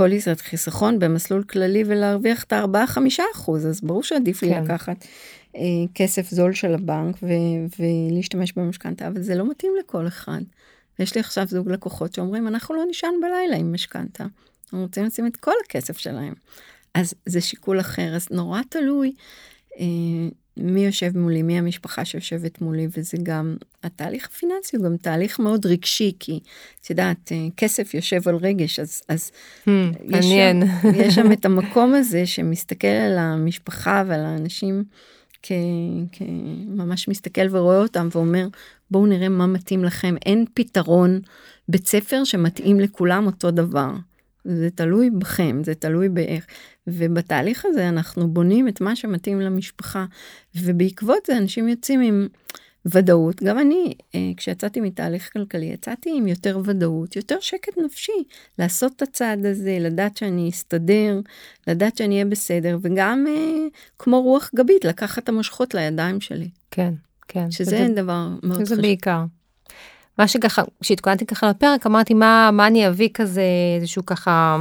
פוליסת 0.00 0.40
חיסכון 0.40 0.98
במסלול 0.98 1.42
כללי 1.42 1.84
ולהרוויח 1.86 2.44
את 2.44 2.52
ה-4-5 2.52 2.98
אחוז 3.34 3.66
אז 3.66 3.80
ברור 3.80 4.02
שעדיף 4.02 4.40
כן. 4.40 4.46
לי 4.46 4.60
לקחת 4.60 5.04
אה, 5.56 5.60
כסף 5.94 6.30
זול 6.30 6.54
של 6.54 6.74
הבנק 6.74 7.16
ו- 7.22 7.82
ולהשתמש 8.10 8.52
במשכנתה, 8.52 9.08
אבל 9.08 9.22
זה 9.22 9.34
לא 9.34 9.50
מתאים 9.50 9.72
לכל 9.80 10.06
אחד. 10.06 10.40
יש 10.98 11.14
לי 11.14 11.20
עכשיו 11.20 11.46
זוג 11.46 11.70
לקוחות 11.70 12.14
שאומרים, 12.14 12.48
אנחנו 12.48 12.74
לא 12.74 12.84
נישן 12.86 13.12
בלילה 13.22 13.56
עם 13.56 13.72
משכנתה, 13.72 14.24
אנחנו 14.64 14.82
רוצים 14.82 15.04
לשים 15.04 15.26
את 15.26 15.36
כל 15.36 15.52
הכסף 15.64 15.98
שלהם. 15.98 16.34
אז 16.94 17.14
זה 17.26 17.40
שיקול 17.40 17.80
אחר, 17.80 18.16
אז 18.16 18.28
נורא 18.30 18.60
תלוי 18.68 19.12
אה, 19.80 19.84
מי 20.56 20.86
יושב 20.86 21.18
מולי, 21.18 21.42
מי 21.42 21.58
המשפחה 21.58 22.04
שיושבת 22.04 22.60
מולי, 22.60 22.88
וזה 22.96 23.16
גם, 23.22 23.56
התהליך 23.82 24.26
הפיננסי 24.26 24.76
הוא 24.76 24.84
גם 24.84 24.96
תהליך 24.96 25.38
מאוד 25.38 25.66
רגשי, 25.66 26.12
כי 26.18 26.40
את 26.80 26.90
יודעת, 26.90 27.32
אה, 27.32 27.46
כסף 27.56 27.94
יושב 27.94 28.28
על 28.28 28.36
רגש, 28.36 28.78
אז, 28.80 29.02
אז 29.08 29.30
hmm, 29.66 29.70
יש, 30.02 30.26
שם, 30.26 30.60
יש 30.94 31.14
שם 31.14 31.32
את 31.32 31.44
המקום 31.44 31.94
הזה 31.94 32.26
שמסתכל 32.26 32.86
על 32.86 33.18
המשפחה 33.18 34.04
ועל 34.06 34.24
האנשים. 34.24 34.84
כממש 36.12 37.08
מסתכל 37.08 37.46
ורואה 37.50 37.78
אותם 37.78 38.08
ואומר 38.12 38.48
בואו 38.90 39.06
נראה 39.06 39.28
מה 39.28 39.46
מתאים 39.46 39.84
לכם 39.84 40.14
אין 40.26 40.44
פתרון 40.54 41.20
בית 41.68 41.86
ספר 41.86 42.24
שמתאים 42.24 42.80
לכולם 42.80 43.26
אותו 43.26 43.50
דבר. 43.50 43.90
זה 44.44 44.68
תלוי 44.74 45.10
בכם 45.10 45.60
זה 45.64 45.74
תלוי 45.74 46.08
באיך 46.08 46.46
ובתהליך 46.86 47.64
הזה 47.68 47.88
אנחנו 47.88 48.28
בונים 48.28 48.68
את 48.68 48.80
מה 48.80 48.96
שמתאים 48.96 49.40
למשפחה 49.40 50.04
ובעקבות 50.54 51.26
זה 51.26 51.38
אנשים 51.38 51.68
יוצאים 51.68 52.00
עם 52.00 52.28
ודאות 52.86 53.42
גם 53.42 53.58
אני 53.58 53.94
אה, 54.14 54.30
כשיצאתי 54.36 54.80
מתהליך 54.80 55.32
כלכלי 55.32 55.66
יצאתי 55.66 56.10
עם 56.16 56.26
יותר 56.26 56.60
ודאות 56.64 57.16
יותר 57.16 57.36
שקט 57.40 57.78
נפשי 57.84 58.24
לעשות 58.58 58.92
את 58.96 59.02
הצעד 59.02 59.46
הזה 59.46 59.78
לדעת 59.80 60.16
שאני 60.16 60.48
אסתדר 60.50 61.20
לדעת 61.66 61.96
שאני 61.96 62.14
אהיה 62.14 62.24
בסדר 62.24 62.78
וגם 62.82 63.26
אה, 63.28 63.66
כמו 63.98 64.22
רוח 64.22 64.50
גבית 64.54 64.84
לקחת 64.84 65.22
את 65.22 65.28
המושכות 65.28 65.74
לידיים 65.74 66.20
שלי. 66.20 66.48
כן 66.70 66.94
כן 67.28 67.50
שזה 67.50 67.84
וזה, 67.84 67.94
דבר 67.94 68.28
מאוד 68.42 68.62
חשוב. 68.62 68.76
זה 68.76 68.82
בעיקר. 68.82 69.24
מה 70.20 70.28
שככה 70.28 70.62
כשהתכוננתי 70.80 71.26
ככה 71.26 71.50
לפרק 71.50 71.86
אמרתי 71.86 72.14
מה 72.14 72.50
מה 72.52 72.66
אני 72.66 72.88
אביא 72.88 73.08
כזה 73.14 73.42
איזשהו 73.80 74.06
ככה. 74.06 74.56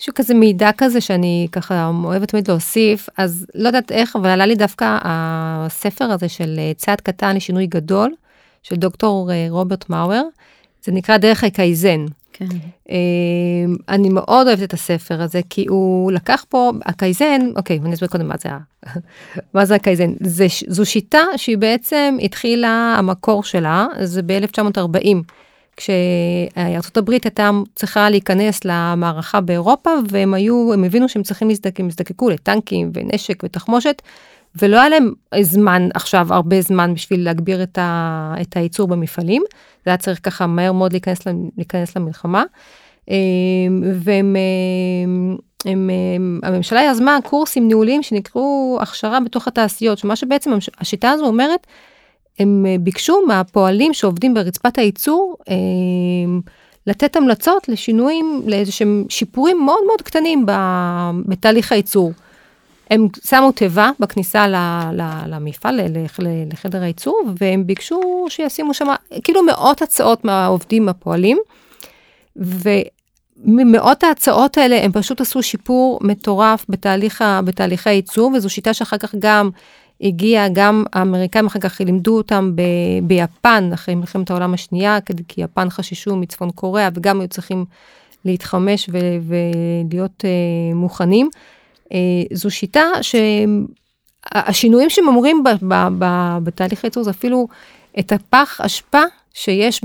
משהו 0.00 0.14
כזה 0.14 0.34
מידע 0.34 0.70
כזה 0.76 1.00
שאני 1.00 1.48
ככה 1.52 1.90
אוהבת 2.04 2.28
תמיד 2.28 2.48
להוסיף, 2.48 3.08
אז 3.18 3.46
לא 3.54 3.66
יודעת 3.66 3.92
איך, 3.92 4.16
אבל 4.16 4.28
עלה 4.28 4.46
לי 4.46 4.54
דווקא 4.54 4.98
הספר 5.02 6.04
הזה 6.04 6.28
של 6.28 6.54
אה, 6.58 6.72
צעד 6.76 7.00
קטן 7.00 7.36
לשינוי 7.36 7.66
גדול, 7.66 8.14
של 8.62 8.74
דוקטור 8.76 9.32
אה, 9.32 9.46
רוברט 9.50 9.90
מאואר, 9.90 10.22
זה 10.84 10.92
נקרא 10.92 11.16
דרך 11.16 11.44
הקייזן. 11.44 12.06
כן. 12.36 12.46
אמ, 12.90 13.76
אני 13.88 14.08
מאוד 14.08 14.46
אוהבת 14.46 14.62
את 14.62 14.72
הספר 14.72 15.22
הזה, 15.22 15.40
כי 15.50 15.66
הוא 15.68 16.12
לקח 16.12 16.44
פה, 16.48 16.72
הקייזן, 16.84 17.40
אוקיי, 17.56 17.80
אני 17.84 17.94
אסביר 17.94 18.08
קודם 18.08 18.28
מה 18.28 18.34
זה, 18.38 18.48
מה 19.54 19.64
זה 19.64 19.74
הקייזן. 19.74 20.12
זה, 20.20 20.46
זו 20.68 20.86
שיטה 20.86 21.22
שהיא 21.36 21.58
בעצם 21.58 22.16
התחילה, 22.22 22.94
המקור 22.98 23.44
שלה, 23.44 23.86
זה 24.02 24.22
ב-1940. 24.22 25.16
כשארצות 25.76 26.96
הברית 26.96 27.24
הייתה 27.24 27.50
צריכה 27.74 28.10
להיכנס 28.10 28.64
למערכה 28.64 29.40
באירופה, 29.40 29.90
והם 30.08 30.34
היו, 30.34 30.72
הם 30.72 30.84
הבינו 30.84 31.08
שהם 31.08 31.22
צריכים 31.22 31.48
להזדקק, 31.48 31.80
הם 31.80 31.86
הזדקקו 31.86 32.30
לטנקים 32.30 32.90
ונשק 32.94 33.42
ותחמושת, 33.44 34.02
ולא 34.62 34.80
היה 34.80 34.88
להם 34.88 35.12
זמן 35.40 35.88
עכשיו, 35.94 36.34
הרבה 36.34 36.60
זמן 36.60 36.94
בשביל 36.94 37.24
להגביר 37.24 37.62
את, 37.62 37.78
ה, 37.78 38.34
את 38.42 38.56
הייצור 38.56 38.88
במפעלים. 38.88 39.42
זה 39.84 39.90
היה 39.90 39.96
צריך 39.96 40.20
ככה 40.22 40.46
מהר 40.46 40.72
מאוד 40.72 40.92
להיכנס, 40.92 41.18
להיכנס 41.56 41.96
למלחמה. 41.96 42.44
אמ, 43.08 43.14
והם, 43.94 44.36
הם, 45.04 45.36
הם, 45.64 45.90
הם, 46.16 46.40
הממשלה 46.42 46.82
יזמה 46.82 47.18
קורסים 47.24 47.68
ניהוליים 47.68 48.02
שנקראו 48.02 48.78
הכשרה 48.80 49.20
בתוך 49.20 49.48
התעשיות, 49.48 49.98
שמה 49.98 50.16
שבעצם 50.16 50.50
השיטה 50.80 51.10
הזו 51.10 51.26
אומרת, 51.26 51.66
הם 52.38 52.66
ביקשו 52.80 53.20
מהפועלים 53.26 53.94
שעובדים 53.94 54.34
ברצפת 54.34 54.78
הייצור, 54.78 55.36
אמ, 55.48 56.40
לתת 56.86 57.16
המלצות 57.16 57.68
לשינויים, 57.68 58.42
לאיזשהם 58.46 59.04
שיפורים 59.08 59.64
מאוד 59.64 59.80
מאוד 59.86 60.02
קטנים 60.02 60.46
בתהליך 61.26 61.72
הייצור. 61.72 62.12
הם 62.94 63.08
שמו 63.24 63.52
תיבה 63.52 63.90
בכניסה 64.00 64.46
למפעל, 65.26 65.80
לחדר 66.52 66.82
הייצור, 66.82 67.22
והם 67.40 67.66
ביקשו 67.66 68.26
שישימו 68.28 68.74
שם 68.74 68.86
כאילו 69.24 69.42
מאות 69.42 69.82
הצעות 69.82 70.24
מהעובדים 70.24 70.88
הפועלים, 70.88 71.38
ומאות 72.36 74.04
ההצעות 74.04 74.58
האלה 74.58 74.84
הם 74.84 74.92
פשוט 74.92 75.20
עשו 75.20 75.42
שיפור 75.42 75.98
מטורף 76.02 76.64
בתהליך, 76.68 77.24
בתהליכי 77.44 77.90
הייצור, 77.90 78.32
וזו 78.36 78.50
שיטה 78.50 78.74
שאחר 78.74 78.98
כך 78.98 79.14
גם 79.18 79.50
הגיעה, 80.00 80.48
גם 80.48 80.84
האמריקאים 80.92 81.46
אחר 81.46 81.60
כך 81.60 81.80
לימדו 81.80 82.16
אותם 82.16 82.52
ב, 82.54 82.62
ביפן, 83.02 83.70
אחרי 83.74 83.94
מלחמת 83.94 84.30
העולם 84.30 84.54
השנייה, 84.54 84.98
כי 85.28 85.40
יפן 85.40 85.70
חששו 85.70 86.16
מצפון 86.16 86.50
קוריאה, 86.50 86.88
וגם 86.94 87.20
היו 87.20 87.28
צריכים 87.28 87.64
להתחמש 88.24 88.88
ו, 88.92 88.98
ולהיות 89.22 90.24
uh, 90.24 90.74
מוכנים. 90.74 91.30
אה, 91.92 91.98
זו 92.32 92.50
שיטה 92.50 92.84
שהשינויים 93.02 94.90
שהם 94.90 95.08
אומרים 95.08 95.44
בתהליך 96.42 96.84
הייצור 96.84 97.02
זה 97.02 97.10
אפילו 97.10 97.48
את 97.98 98.12
הפח 98.12 98.60
אשפה 98.60 99.02
שיש 99.34 99.80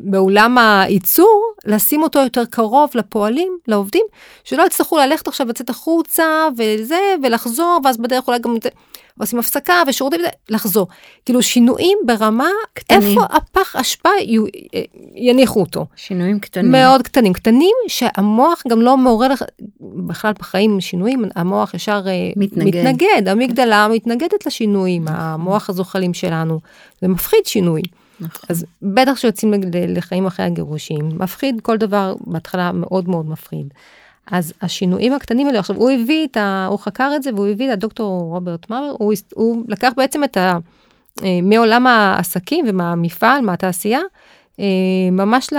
באולם 0.00 0.58
הייצור, 0.58 1.42
לשים 1.64 2.02
אותו 2.02 2.18
יותר 2.18 2.44
קרוב 2.44 2.90
לפועלים, 2.94 3.58
לעובדים, 3.68 4.06
שלא 4.44 4.62
יצטרכו 4.66 4.98
ללכת 4.98 5.28
עכשיו 5.28 5.48
לצאת 5.48 5.70
החוצה 5.70 6.48
וזה, 6.56 7.00
ולחזור, 7.22 7.80
ואז 7.84 7.96
בדרך 7.96 8.28
אולי 8.28 8.38
גם 8.38 8.56
עושים 9.20 9.38
הפסקה 9.38 9.82
ושירותים, 9.88 10.20
לחזור. 10.48 10.88
כאילו 11.24 11.42
שינויים 11.42 11.98
ברמה, 12.06 12.48
קטנים. 12.74 13.02
איפה 13.02 13.24
הפח 13.30 13.76
אשפה 13.76 14.08
יניחו 15.14 15.60
אותו. 15.60 15.86
שינויים 15.96 16.40
קטנים. 16.40 16.72
מאוד 16.72 17.02
קטנים. 17.02 17.32
קטנים 17.32 17.74
שהמוח 17.88 18.62
גם 18.68 18.80
לא 18.80 18.96
מעורר, 18.96 19.28
בכלל 19.80 20.32
בחיים 20.38 20.80
שינויים, 20.80 21.24
המוח 21.34 21.74
ישר 21.74 22.02
אה, 22.06 22.12
מתנגד. 22.36 22.80
מתנגד. 22.80 23.28
המגדלה 23.28 23.88
מתנגדת 23.88 24.46
לשינויים, 24.46 25.08
המוח 25.08 25.70
הזוחלים 25.70 26.14
שלנו. 26.14 26.60
זה 27.00 27.08
מפחיד 27.08 27.46
שינוי. 27.46 27.82
נכון. 28.20 28.46
אז 28.48 28.64
בטח 28.82 29.14
כשיוצאים 29.14 29.54
לחיים 29.72 30.26
אחרי 30.26 30.46
הגירושים, 30.46 31.08
מפחיד 31.18 31.60
כל 31.60 31.76
דבר 31.76 32.14
בהתחלה 32.20 32.72
מאוד 32.72 33.08
מאוד 33.08 33.28
מפחיד. 33.28 33.74
אז 34.30 34.52
השינויים 34.62 35.12
הקטנים 35.12 35.46
האלה, 35.46 35.58
עכשיו 35.58 35.76
הוא 35.76 35.90
הביא 35.90 36.26
את 36.26 36.36
ה... 36.36 36.66
הוא 36.70 36.78
חקר 36.78 37.12
את 37.16 37.22
זה 37.22 37.30
והוא 37.34 37.46
הביא 37.48 37.72
הדוקטור 37.72 38.20
רוברט 38.20 38.70
מאמר, 38.70 38.94
הוא, 38.98 39.14
הוא 39.34 39.64
לקח 39.68 39.92
בעצם 39.96 40.24
את 40.24 40.36
ה... 40.36 40.58
אה, 41.24 41.38
מעולם 41.42 41.86
העסקים 41.86 42.64
ומהמפעל, 42.68 43.40
מהתעשייה, 43.40 44.00
אה, 44.60 44.64
ממש 45.12 45.52
ל, 45.52 45.56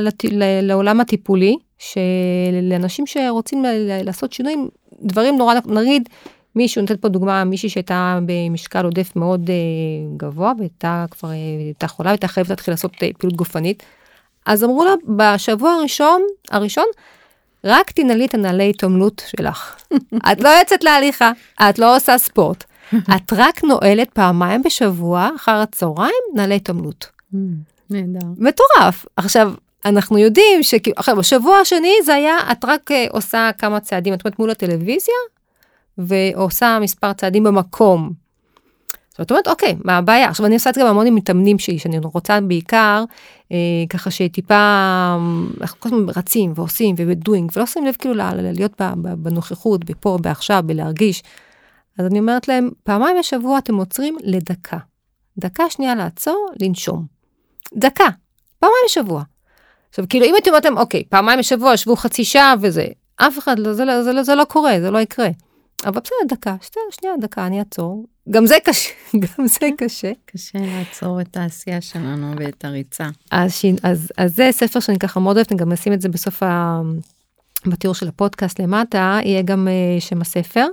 לת, 0.00 0.24
לעולם 0.62 1.00
הטיפולי, 1.00 1.56
שלאנשים 1.78 3.06
שרוצים 3.06 3.64
לעשות 4.04 4.32
שינויים, 4.32 4.68
דברים 5.02 5.38
נורא, 5.38 5.54
נגיד, 5.66 6.08
מישהו, 6.56 6.80
נותנת 6.80 7.02
פה 7.02 7.08
דוגמה, 7.08 7.44
מישהי 7.44 7.68
שהייתה 7.68 8.18
במשקל 8.26 8.84
עודף 8.84 9.16
מאוד 9.16 9.50
uh, 9.50 10.16
גבוה, 10.16 10.52
והייתה 10.58 11.04
כבר, 11.10 11.28
הייתה 11.28 11.88
חולה, 11.88 12.08
והייתה 12.08 12.28
חייבת 12.28 12.50
להתחיל 12.50 12.72
לעשות 12.74 12.92
פעילות 12.96 13.36
גופנית. 13.36 13.82
אז 14.46 14.64
אמרו 14.64 14.84
לה, 14.84 14.92
בשבוע 15.16 15.70
הראשון, 15.70 16.22
הראשון, 16.50 16.84
רק 17.64 17.90
תנעלי 17.90 18.26
את 18.26 18.34
הנעלי 18.34 18.70
התעמלות 18.70 19.22
שלך. 19.36 19.76
את 20.32 20.40
לא 20.40 20.48
יוצאת 20.48 20.84
להליכה, 20.84 21.32
את 21.60 21.78
לא 21.78 21.96
עושה 21.96 22.18
ספורט. 22.18 22.64
את 22.94 23.32
רק 23.36 23.64
נועלת 23.64 24.10
פעמיים 24.10 24.62
בשבוע, 24.62 25.28
אחר 25.36 25.56
הצהריים, 25.56 26.22
נעלי 26.34 26.54
התעמלות. 26.56 27.06
נהדר. 27.90 28.26
מטורף. 28.36 29.06
עכשיו, 29.16 29.52
אנחנו 29.84 30.18
יודעים 30.18 30.62
שכאילו, 30.62 30.96
בשבוע 31.18 31.56
השני 31.56 31.92
זה 32.04 32.14
היה, 32.14 32.36
את 32.52 32.64
רק 32.64 32.90
uh, 32.90 32.94
עושה 33.10 33.50
כמה 33.58 33.80
צעדים, 33.80 34.14
את 34.14 34.24
אומרת 34.24 34.38
מול 34.38 34.50
הטלוויזיה, 34.50 35.14
ועושה 35.98 36.78
מספר 36.80 37.12
צעדים 37.12 37.44
במקום. 37.44 38.12
זאת 39.20 39.30
אומרת, 39.30 39.48
אוקיי, 39.48 39.76
מה 39.84 39.96
הבעיה? 39.96 40.28
עכשיו, 40.28 40.46
אני 40.46 40.54
עושה 40.54 40.70
את 40.70 40.74
זה 40.74 40.80
גם 40.80 40.86
המון 40.86 41.06
עם 41.06 41.14
מתאמנים 41.14 41.58
שלי, 41.58 41.78
שאני 41.78 41.98
רוצה 41.98 42.40
בעיקר, 42.40 43.04
אה, 43.52 43.56
ככה 43.88 44.10
שטיפה, 44.10 45.16
אנחנו 45.60 45.80
כל 45.80 45.88
הזמן 45.88 46.08
רצים 46.16 46.52
ועושים 46.56 46.94
ובדוינג, 46.98 47.50
ולא 47.56 47.66
שמים 47.66 47.86
לב 47.86 47.94
כאילו 47.98 48.14
להיות 48.14 48.80
בנוכחות, 49.18 49.84
בפה, 49.84 50.18
בעכשיו, 50.20 50.62
בלהרגיש. 50.66 51.22
אז 51.98 52.06
אני 52.06 52.18
אומרת 52.18 52.48
להם, 52.48 52.70
פעמיים 52.84 53.16
בשבוע 53.18 53.58
אתם 53.58 53.74
עוצרים 53.74 54.16
לדקה. 54.22 54.78
דקה 55.38 55.70
שנייה 55.70 55.94
לעצור, 55.94 56.50
לנשום. 56.62 57.04
דקה, 57.74 58.08
פעמיים 58.58 58.82
בשבוע. 58.86 59.22
עכשיו, 59.90 60.04
כאילו, 60.08 60.26
אם 60.26 60.34
הייתם 60.34 60.50
אומרים, 60.54 60.78
אוקיי, 60.78 61.04
פעמיים 61.08 61.38
בשבוע, 61.38 61.76
שבו 61.76 61.96
חצי 61.96 62.24
שעה 62.24 62.54
וזה, 62.60 62.86
אף 63.16 63.38
אחד, 63.38 63.56
זה, 63.64 63.74
זה, 63.74 64.02
זה, 64.02 64.22
זה 64.22 64.34
לא 64.34 64.44
קורה, 64.44 64.80
זה 64.80 64.90
לא 64.90 64.98
יקרה. 64.98 65.28
אבל 65.86 66.00
בסדר, 66.00 66.36
דקה, 66.36 66.56
שנייה, 66.90 67.14
דקה, 67.20 67.46
אני 67.46 67.58
אעצור. 67.58 68.04
גם 68.30 68.46
זה 68.46 68.56
קשה, 68.64 68.90
גם 69.22 69.46
זה 69.46 69.68
קשה. 69.78 70.12
קשה 70.24 70.58
לעצור 70.58 71.20
את 71.20 71.36
העשייה 71.36 71.80
שלנו 71.80 72.32
ואת 72.38 72.64
הריצה. 72.64 73.08
אז, 73.30 73.62
אז, 73.82 74.12
אז 74.16 74.36
זה 74.36 74.48
ספר 74.52 74.80
שאני 74.80 74.98
ככה 74.98 75.20
מאוד 75.20 75.36
אוהבת, 75.36 75.52
אני 75.52 75.60
גם 75.60 75.72
אשים 75.72 75.92
את 75.92 76.00
זה 76.00 76.08
בסוף 76.08 76.42
ה... 76.42 76.80
בתיאור 77.66 77.94
של 77.94 78.08
הפודקאסט 78.08 78.60
למטה, 78.60 79.18
יהיה 79.24 79.42
גם 79.42 79.68
אה, 79.68 80.00
שם 80.00 80.20
הספר. 80.20 80.66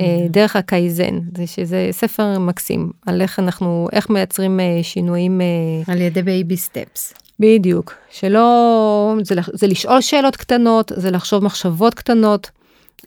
אה, 0.00 0.02
דרך 0.30 0.56
הקייזן, 0.56 1.18
זה 1.36 1.46
שזה 1.46 1.88
ספר 1.90 2.38
מקסים, 2.38 2.90
על 3.06 3.22
איך 3.22 3.38
אנחנו, 3.38 3.88
איך 3.92 4.10
מייצרים 4.10 4.60
אה, 4.60 4.84
שינויים. 4.84 5.40
אה, 5.86 5.92
על 5.92 6.00
ידי 6.00 6.22
baby 6.22 6.56
steps. 6.56 7.14
בדיוק, 7.40 7.94
שלא, 8.10 9.14
זה, 9.22 9.34
זה 9.52 9.66
לשאול 9.66 10.00
שאלות 10.00 10.36
קטנות, 10.36 10.92
זה 10.96 11.10
לחשוב 11.10 11.44
מחשבות 11.44 11.94
קטנות. 11.94 12.50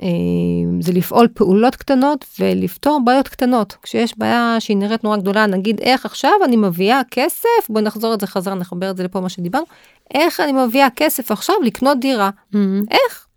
אה, 0.04 0.08
זה 0.80 0.94
לפעול 0.94 1.28
פעולות 1.34 1.76
קטנות 1.76 2.26
ולפתור 2.40 3.00
בעיות 3.06 3.28
קטנות. 3.28 3.78
כשיש 3.84 4.18
בעיה 4.18 4.56
שהיא 4.60 4.78
נראית 4.78 5.04
נורא 5.04 5.18
גדולה, 5.18 5.46
נגיד 5.46 5.80
איך 5.80 6.06
עכשיו 6.06 6.34
אני 6.46 6.56
מביאה 6.56 7.02
כסף, 7.12 7.70
בואי 7.70 7.84
נחזור 7.84 8.14
את 8.14 8.20
זה 8.20 8.28
חזרה, 8.28 8.56
נחבר 8.56 8.92
את 8.92 8.98
זה 8.98 9.04
לפה 9.04 9.20
מה 9.20 9.30
שדיברנו, 9.30 9.66
איך 10.14 10.40
אני 10.40 10.52
מביאה 10.52 10.88
כסף 10.96 11.32
עכשיו 11.32 11.56
לקנות 11.64 12.00
דירה, 12.00 12.30
mm-hmm. 12.54 12.58
איך? 12.92 13.28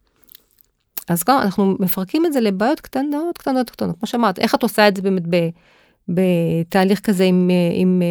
אז 1.08 1.24
גם 1.24 1.38
אנחנו 1.38 1.76
מפרקים 1.78 2.26
את 2.26 2.32
זה 2.32 2.40
לבעיות 2.40 2.80
קטנות, 2.80 3.38
קטנות, 3.38 3.70
קטנות. 3.70 3.98
כמו 3.98 4.06
שאמרת, 4.06 4.38
איך 4.38 4.54
את 4.54 4.62
עושה 4.62 4.88
את 4.88 4.96
זה 4.96 5.02
באמת 5.02 5.22
ב, 5.30 5.48
בתהליך 6.08 7.00
כזה 7.00 7.24
עם, 7.24 7.50
עם, 7.74 8.02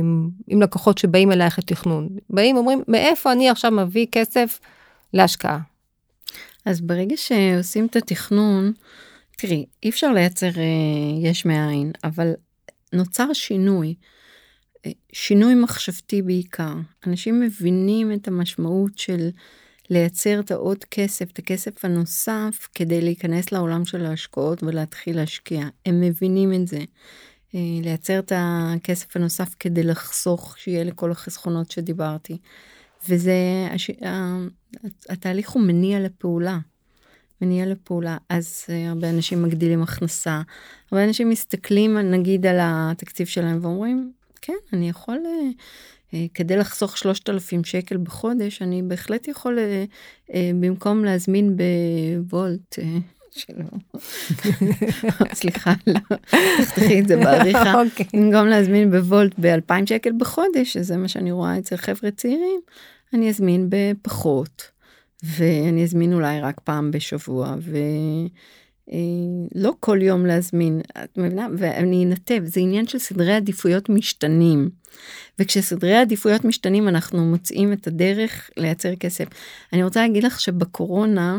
עם, 0.00 0.28
עם 0.46 0.62
לקוחות 0.62 0.98
שבאים 0.98 1.32
אלייך 1.32 1.58
לתכנון? 1.58 2.08
באים, 2.30 2.56
אומרים, 2.56 2.82
מאיפה 2.88 3.32
אני 3.32 3.50
עכשיו 3.50 3.70
מביא 3.70 4.06
כסף 4.12 4.60
להשקעה? 5.14 5.58
אז 6.64 6.80
ברגע 6.80 7.16
שעושים 7.16 7.86
את 7.86 7.96
התכנון, 7.96 8.72
תראי, 9.36 9.66
אי 9.82 9.88
אפשר 9.88 10.12
לייצר 10.12 10.46
אה, 10.46 11.30
יש 11.30 11.44
מאין, 11.44 11.92
אבל 12.04 12.32
נוצר 12.92 13.32
שינוי, 13.32 13.94
אה, 14.86 14.90
שינוי 15.12 15.54
מחשבתי 15.54 16.22
בעיקר. 16.22 16.74
אנשים 17.06 17.40
מבינים 17.40 18.12
את 18.12 18.28
המשמעות 18.28 18.98
של 18.98 19.30
לייצר 19.90 20.40
את 20.40 20.50
העוד 20.50 20.84
כסף, 20.84 21.30
את 21.30 21.38
הכסף 21.38 21.84
הנוסף, 21.84 22.68
כדי 22.74 23.00
להיכנס 23.00 23.52
לעולם 23.52 23.84
של 23.84 24.06
ההשקעות 24.06 24.62
ולהתחיל 24.62 25.16
להשקיע. 25.16 25.66
הם 25.86 26.00
מבינים 26.00 26.52
את 26.54 26.68
זה. 26.68 26.78
אה, 27.54 27.60
לייצר 27.82 28.18
את 28.18 28.32
הכסף 28.36 29.16
הנוסף 29.16 29.54
כדי 29.60 29.82
לחסוך, 29.82 30.58
שיהיה 30.58 30.84
לכל 30.84 31.10
החסכונות 31.10 31.70
שדיברתי. 31.70 32.38
וזה, 33.08 33.68
הש... 33.70 33.90
התהליך 35.08 35.50
הוא 35.50 35.62
מניע 35.62 36.00
לפעולה. 36.00 36.58
מניע 37.40 37.66
לפעולה, 37.66 38.16
אז 38.28 38.64
uh, 38.66 38.72
הרבה 38.88 39.10
אנשים 39.10 39.42
מגדילים 39.42 39.82
הכנסה, 39.82 40.42
הרבה 40.92 41.04
אנשים 41.04 41.28
מסתכלים 41.28 41.98
נגיד 41.98 42.46
על 42.46 42.56
התקציב 42.60 43.26
שלהם 43.26 43.58
ואומרים, 43.62 44.12
כן, 44.40 44.56
אני 44.72 44.88
יכול 44.88 45.18
uh, 45.24 45.62
אה, 46.14 46.26
כדי 46.34 46.56
לחסוך 46.56 46.98
3,000 46.98 47.64
שקל 47.64 47.96
בחודש, 47.96 48.62
אני 48.62 48.82
בהחלט 48.82 49.28
יכול, 49.28 49.58
אה, 49.58 49.84
אה, 50.34 50.50
במקום 50.60 51.04
להזמין 51.04 51.56
בוולט, 51.56 52.78
שלא, 53.34 53.64
סליחה, 55.34 55.72
לא, 55.86 56.00
תחתכי 56.60 57.00
את 57.00 57.08
זה 57.08 57.16
בעריכה, 57.16 57.74
אוקיי. 57.82 58.06
במקום 58.12 58.46
להזמין 58.46 58.90
בוולט 58.90 59.32
ב-2,000 59.38 59.86
שקל 59.86 60.10
בחודש, 60.18 60.72
שזה 60.72 60.96
מה 60.96 61.08
שאני 61.08 61.32
רואה 61.32 61.58
אצל 61.58 61.76
חבר'ה 61.76 62.10
צעירים, 62.10 62.60
אני 63.12 63.28
אזמין 63.28 63.66
בפחות, 63.68 64.62
ואני 65.22 65.84
אזמין 65.84 66.12
אולי 66.12 66.40
רק 66.40 66.60
פעם 66.64 66.90
בשבוע, 66.90 67.54
ו... 67.60 67.76
לא 69.54 69.72
כל 69.80 69.98
יום 70.02 70.26
להזמין, 70.26 70.80
את 71.04 71.18
מבינה? 71.18 71.46
ואני 71.58 72.04
אנתב, 72.04 72.42
זה 72.44 72.60
עניין 72.60 72.86
של 72.86 72.98
סדרי 72.98 73.34
עדיפויות 73.34 73.88
משתנים. 73.88 74.70
וכשסדרי 75.38 75.94
העדיפויות 75.94 76.44
משתנים 76.44 76.88
אנחנו 76.88 77.24
מוצאים 77.24 77.72
את 77.72 77.86
הדרך 77.86 78.50
לייצר 78.56 78.96
כסף. 78.96 79.24
אני 79.72 79.84
רוצה 79.84 80.00
להגיד 80.00 80.24
לך 80.24 80.40
שבקורונה 80.40 81.32
אה, 81.34 81.38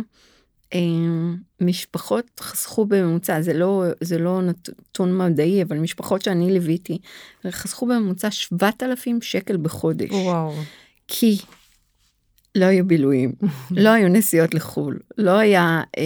משפחות 1.62 2.40
חסכו 2.40 2.86
בממוצע, 2.86 3.42
זה 3.42 3.54
לא, 3.54 3.84
זה 4.02 4.18
לא 4.18 4.42
נתון 4.42 5.18
מדעי, 5.18 5.64
אבל 5.64 5.78
משפחות 5.78 6.22
שאני 6.22 6.52
ליוויתי, 6.52 6.98
חסכו 7.50 7.86
בממוצע 7.86 8.32
7,000 8.32 9.22
שקל 9.22 9.58
בחודש. 9.58 10.12
וואו. 10.12 10.54
כי 11.08 11.38
לא 12.56 12.66
היו 12.66 12.88
בילויים, 12.88 13.32
לא 13.72 13.90
היו 13.90 14.10
נסיעות 14.10 14.54
לחו"ל, 14.54 15.00
לא 15.18 15.32
היה 15.32 15.82
אה, 15.98 16.04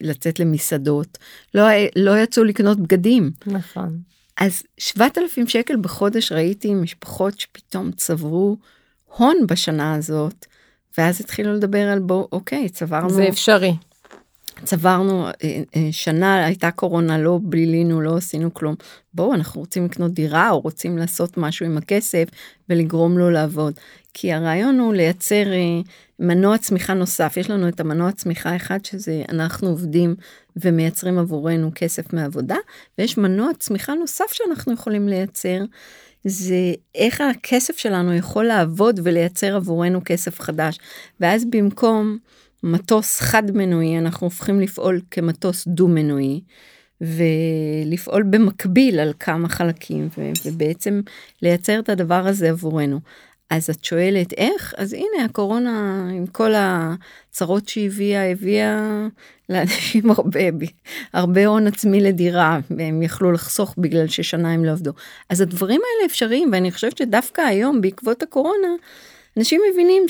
לצאת 0.00 0.40
למסעדות, 0.40 1.18
לא, 1.54 1.64
לא 1.96 2.18
יצאו 2.18 2.44
לקנות 2.44 2.80
בגדים. 2.80 3.30
נכון. 3.46 3.98
אז 4.40 4.62
7,000 4.78 5.48
שקל 5.48 5.76
בחודש 5.76 6.32
ראיתי 6.32 6.74
משפחות 6.74 7.40
שפתאום 7.40 7.92
צברו 7.92 8.56
הון 9.16 9.36
בשנה 9.48 9.94
הזאת, 9.94 10.46
ואז 10.98 11.20
התחילו 11.20 11.54
לדבר 11.54 11.88
על 11.88 11.98
בוא, 11.98 12.26
אוקיי, 12.32 12.68
צברנו... 12.68 13.10
זה 13.10 13.28
אפשרי. 13.28 13.72
צברנו, 14.64 15.26
אה, 15.26 15.32
אה, 15.76 15.88
שנה 15.90 16.44
הייתה 16.44 16.70
קורונה, 16.70 17.18
לא 17.18 17.38
בילינו, 17.42 18.00
לא 18.00 18.16
עשינו 18.16 18.54
כלום. 18.54 18.74
בואו, 19.14 19.34
אנחנו 19.34 19.60
רוצים 19.60 19.84
לקנות 19.84 20.12
דירה 20.12 20.50
או 20.50 20.60
רוצים 20.60 20.98
לעשות 20.98 21.36
משהו 21.36 21.66
עם 21.66 21.76
הכסף 21.76 22.28
ולגרום 22.68 23.18
לו 23.18 23.30
לעבוד. 23.30 23.74
כי 24.14 24.32
הרעיון 24.32 24.78
הוא 24.78 24.94
לייצר 24.94 25.52
אה, 25.52 25.80
מנוע 26.18 26.58
צמיחה 26.58 26.94
נוסף. 26.94 27.36
יש 27.36 27.50
לנו 27.50 27.68
את 27.68 27.80
המנוע 27.80 28.12
צמיחה 28.12 28.56
אחד 28.56 28.84
שזה 28.84 29.22
אנחנו 29.28 29.68
עובדים 29.68 30.14
ומייצרים 30.56 31.18
עבורנו 31.18 31.70
כסף 31.74 32.12
מעבודה, 32.12 32.56
ויש 32.98 33.18
מנוע 33.18 33.50
צמיחה 33.58 33.94
נוסף 33.94 34.32
שאנחנו 34.32 34.72
יכולים 34.72 35.08
לייצר. 35.08 35.64
זה 36.24 36.74
איך 36.94 37.20
הכסף 37.20 37.78
שלנו 37.78 38.14
יכול 38.14 38.44
לעבוד 38.44 39.00
ולייצר 39.02 39.56
עבורנו 39.56 40.00
כסף 40.04 40.40
חדש. 40.40 40.78
ואז 41.20 41.44
במקום 41.50 42.18
מטוס 42.66 43.20
חד 43.20 43.50
מנועי 43.50 43.98
אנחנו 43.98 44.26
הופכים 44.26 44.60
לפעול 44.60 45.00
כמטוס 45.10 45.68
דו 45.68 45.88
מנועי. 45.88 46.40
ולפעול 47.00 48.22
במקביל 48.22 49.00
על 49.00 49.12
כמה 49.20 49.48
חלקים 49.48 50.08
ובעצם 50.44 51.00
לייצר 51.42 51.78
את 51.78 51.88
הדבר 51.88 52.26
הזה 52.26 52.50
עבורנו. 52.50 53.00
אז 53.50 53.70
את 53.70 53.84
שואלת 53.84 54.32
איך? 54.32 54.74
אז 54.76 54.92
הנה 54.92 55.24
הקורונה 55.24 56.08
עם 56.12 56.26
כל 56.26 56.50
הצרות 56.56 57.68
שהביאה, 57.68 58.30
הביאה 58.30 59.06
לאנשים 59.48 60.10
הרבה, 60.10 60.40
הרבה 61.12 61.46
הון 61.46 61.66
עצמי 61.66 62.00
לדירה, 62.00 62.58
והם 62.70 63.02
יכלו 63.02 63.32
לחסוך 63.32 63.74
בגלל 63.78 64.08
ששנה 64.08 64.52
הם 64.52 64.64
לא 64.64 64.70
עבדו. 64.70 64.92
אז 65.30 65.40
הדברים 65.40 65.80
האלה 65.80 66.06
אפשריים, 66.06 66.50
ואני 66.52 66.72
חושבת 66.72 66.98
שדווקא 66.98 67.40
היום, 67.40 67.80
בעקבות 67.80 68.22
הקורונה, 68.22 68.68
אנשים 69.36 69.60
מבינים 69.72 70.02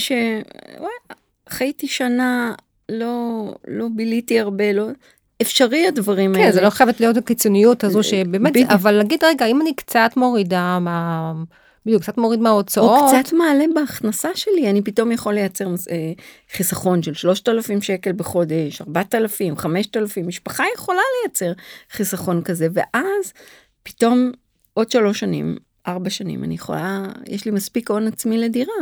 שחייתי 1.50 1.88
שנה, 1.88 2.54
לא, 2.88 3.54
לא 3.68 3.86
ביליתי 3.94 4.40
הרבה, 4.40 4.72
לא, 4.72 4.86
אפשרי 5.42 5.86
הדברים 5.86 6.32
כן, 6.34 6.40
האלה. 6.40 6.50
כן, 6.50 6.54
זה 6.54 6.60
לא 6.60 6.70
חייבת 6.70 7.00
להיות 7.00 7.16
הקיצוניות 7.16 7.84
הזו 7.84 8.02
שבאמת, 8.02 8.52
בדיוק. 8.52 8.70
אבל 8.70 8.92
להגיד 8.92 9.24
רגע, 9.24 9.46
אם 9.46 9.60
אני 9.60 9.74
קצת 9.74 10.10
מורידה 10.16 10.78
מה... 10.80 11.32
בדיוק, 11.86 12.02
קצת 12.02 12.18
מוריד 12.18 12.40
מההוצאות. 12.40 13.00
או 13.00 13.22
קצת 13.22 13.32
מעלה 13.32 13.64
בהכנסה 13.74 14.28
שלי, 14.34 14.70
אני 14.70 14.82
פתאום 14.82 15.12
יכול 15.12 15.34
לייצר 15.34 15.68
אה, 15.90 16.12
חיסכון 16.52 17.02
של 17.02 17.14
3,000 17.14 17.82
שקל 17.82 18.12
בחודש, 18.12 18.82
4,000, 18.82 19.56
5,000, 19.56 20.26
משפחה 20.26 20.64
יכולה 20.74 21.00
לייצר 21.22 21.52
חיסכון 21.90 22.42
כזה, 22.42 22.68
ואז 22.72 23.32
פתאום 23.82 24.32
עוד 24.74 24.90
שלוש 24.90 25.20
שנים, 25.20 25.56
ארבע 25.86 26.10
שנים, 26.10 26.44
אני 26.44 26.54
יכולה, 26.54 27.02
יש 27.28 27.44
לי 27.44 27.50
מספיק 27.50 27.90
הון 27.90 28.06
עצמי 28.06 28.38
לדירה. 28.38 28.74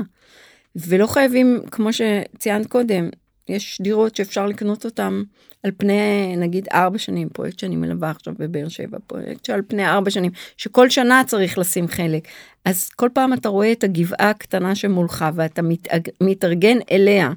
ולא 0.76 1.06
חייבים, 1.06 1.60
כמו 1.70 1.90
שציינת 1.92 2.66
קודם, 2.66 3.08
יש 3.48 3.78
דירות 3.82 4.16
שאפשר 4.16 4.46
לקנות 4.46 4.84
אותן 4.84 5.22
על 5.62 5.70
פני 5.76 6.36
נגיד 6.36 6.68
ארבע 6.72 6.98
שנים, 6.98 7.28
פרויקט 7.28 7.58
שאני 7.58 7.76
מלווה 7.76 8.10
עכשיו 8.10 8.34
בבאר 8.38 8.68
שבע, 8.68 8.98
פרויקט 9.06 9.44
שעל 9.44 9.62
פני 9.68 9.86
ארבע 9.86 10.10
שנים, 10.10 10.32
שכל 10.56 10.90
שנה 10.90 11.22
צריך 11.26 11.58
לשים 11.58 11.88
חלק. 11.88 12.28
אז 12.64 12.88
כל 12.88 13.08
פעם 13.12 13.32
אתה 13.32 13.48
רואה 13.48 13.72
את 13.72 13.84
הגבעה 13.84 14.30
הקטנה 14.30 14.74
שמולך 14.74 15.24
ואתה 15.34 15.62
מתאג, 15.62 16.08
מתארגן 16.20 16.78
אליה, 16.90 17.30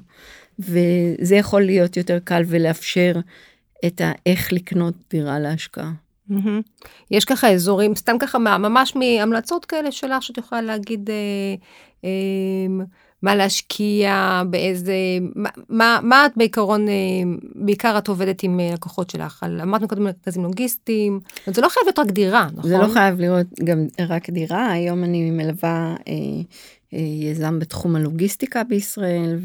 וזה 0.58 1.36
יכול 1.36 1.62
להיות 1.62 1.96
יותר 1.96 2.18
קל 2.24 2.42
ולאפשר 2.46 3.12
את 3.86 4.00
האיך 4.04 4.52
לקנות 4.52 4.94
דירה 5.10 5.38
להשקעה. 5.38 5.92
Mm-hmm. 6.30 6.86
יש 7.10 7.24
ככה 7.24 7.50
אזורים, 7.50 7.94
סתם 7.94 8.18
ככה 8.18 8.38
ממש 8.38 8.96
מהמלצות 8.96 9.64
כאלה 9.64 9.92
שלך 9.92 10.22
שאת 10.22 10.38
יכולה 10.38 10.62
להגיד, 10.62 11.10
אה, 11.10 11.14
אה, 12.04 12.84
מה 13.22 13.34
להשקיע, 13.34 14.42
באיזה, 14.50 14.94
מה, 15.34 15.48
מה, 15.68 15.98
מה 16.02 16.26
את 16.26 16.32
בעיקרון, 16.36 16.88
אה, 16.88 16.94
בעיקר 17.54 17.98
את 17.98 18.08
עובדת 18.08 18.42
עם 18.42 18.60
אה, 18.60 18.70
לקוחות 18.74 19.10
שלך, 19.10 19.42
על, 19.42 19.60
אמרנו 19.60 19.88
קודם 19.88 20.04
מרכזים 20.04 20.42
לוגיסטיים, 20.42 21.20
זה 21.46 21.60
לא 21.60 21.68
חייב 21.68 21.84
להיות 21.84 21.98
רק 21.98 22.10
דירה, 22.10 22.48
נכון? 22.52 22.70
זה 22.70 22.78
לא 22.78 22.88
חייב 22.92 23.20
להיות 23.20 23.46
גם 23.64 23.86
רק 24.08 24.30
דירה, 24.30 24.70
היום 24.70 25.04
אני 25.04 25.30
מלווה 25.30 25.96
אה, 26.08 26.14
אה, 26.94 26.98
יזם 26.98 27.58
בתחום 27.58 27.96
הלוגיסטיקה 27.96 28.64
בישראל, 28.64 29.38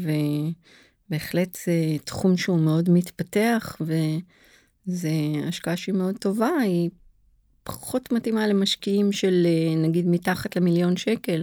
ובהחלט 1.08 1.58
זה 1.66 1.72
תחום 2.04 2.36
שהוא 2.36 2.58
מאוד 2.58 2.90
מתפתח, 2.90 3.76
וזה 3.80 5.10
השקעה 5.48 5.76
שהיא 5.76 5.94
מאוד 5.94 6.16
טובה, 6.18 6.50
היא 6.62 6.90
פחות 7.64 8.12
מתאימה 8.12 8.46
למשקיעים 8.46 9.12
של 9.12 9.46
אה, 9.46 9.76
נגיד 9.76 10.06
מתחת 10.08 10.56
למיליון 10.56 10.96
שקל, 10.96 11.42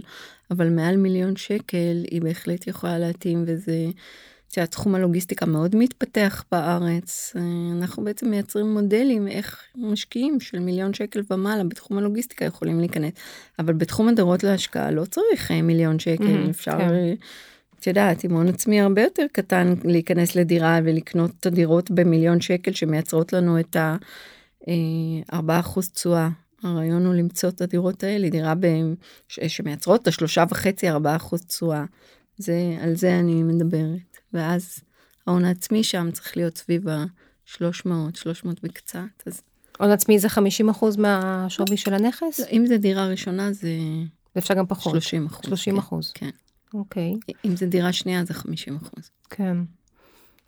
אבל 0.52 0.68
מעל 0.68 0.96
מיליון 0.96 1.36
שקל 1.36 2.04
היא 2.10 2.22
בהחלט 2.22 2.66
יכולה 2.66 2.98
להתאים 2.98 3.44
וזה, 3.46 3.86
תחום 4.70 4.94
הלוגיסטיקה 4.94 5.46
מאוד 5.46 5.76
מתפתח 5.76 6.44
בארץ. 6.52 7.32
אה, 7.36 7.42
אנחנו 7.78 8.04
בעצם 8.04 8.30
מייצרים 8.30 8.74
מודלים 8.74 9.28
איך 9.28 9.62
משקיעים 9.76 10.40
של 10.40 10.58
מיליון 10.58 10.94
שקל 10.94 11.22
ומעלה 11.30 11.64
בתחום 11.64 11.98
הלוגיסטיקה 11.98 12.44
יכולים 12.44 12.80
להיכנס. 12.80 13.12
אבל 13.58 13.72
בתחום 13.72 14.08
הדירות 14.08 14.44
להשקעה 14.44 14.90
לא 14.90 15.04
צריך 15.04 15.50
אה, 15.50 15.62
מיליון 15.62 15.98
שקל, 15.98 16.24
mm-hmm, 16.24 16.50
אפשר... 16.50 16.78
כן. 16.78 17.14
את 17.80 17.86
יודעת, 17.86 18.24
עם 18.24 18.32
הון 18.32 18.48
עצמי 18.48 18.80
הרבה 18.80 19.02
יותר 19.02 19.26
קטן 19.32 19.74
להיכנס 19.84 20.36
לדירה 20.36 20.78
ולקנות 20.84 21.30
את 21.40 21.46
הדירות 21.46 21.90
במיליון 21.90 22.40
שקל 22.40 22.72
שמייצרות 22.72 23.32
לנו 23.32 23.60
את 23.60 23.76
ה... 23.76 23.96
4% 24.64 24.64
אה, 25.40 25.60
תשואה. 25.94 26.28
הרעיון 26.62 27.06
הוא 27.06 27.14
למצוא 27.14 27.48
את 27.48 27.60
הדירות 27.60 28.04
האלה, 28.04 28.28
דירה 28.28 28.54
ב... 28.54 28.66
שמייצרות 29.28 30.02
את 30.02 30.08
השלושה 30.08 30.44
וחצי, 30.50 30.88
4 30.88 31.16
אחוז 31.16 31.44
תשואה. 31.44 31.84
זה, 32.38 32.76
על 32.80 32.96
זה 32.96 33.18
אני 33.18 33.42
מדברת. 33.42 34.18
ואז 34.32 34.78
ההון 35.26 35.44
העצמי 35.44 35.84
שם 35.84 36.10
צריך 36.12 36.36
להיות 36.36 36.58
סביב 36.58 36.88
ה-300, 36.88 37.88
300 38.14 38.60
וקצת. 38.62 38.98
אז... 39.26 39.42
הון 39.78 39.90
עצמי 39.90 40.18
זה 40.18 40.28
50 40.28 40.68
אחוז 40.68 40.96
מהשווי 40.96 41.76
של 41.76 41.94
הנכס? 41.94 42.40
אם 42.52 42.64
זה 42.66 42.78
דירה 42.78 43.06
ראשונה 43.06 43.52
זה... 43.52 43.68
ואפשר 44.36 44.54
גם 44.54 44.66
פחות. 44.66 44.92
30 44.92 45.26
אחוז. 45.26 45.46
30 45.46 45.74
כן, 45.74 45.78
אחוז. 45.78 46.12
כן. 46.12 46.30
אוקיי. 46.74 47.14
אם 47.44 47.56
זה 47.56 47.66
דירה 47.66 47.92
שנייה 47.92 48.24
זה 48.24 48.34
50 48.34 48.76
אחוז. 48.76 49.10
כן. 49.30 49.56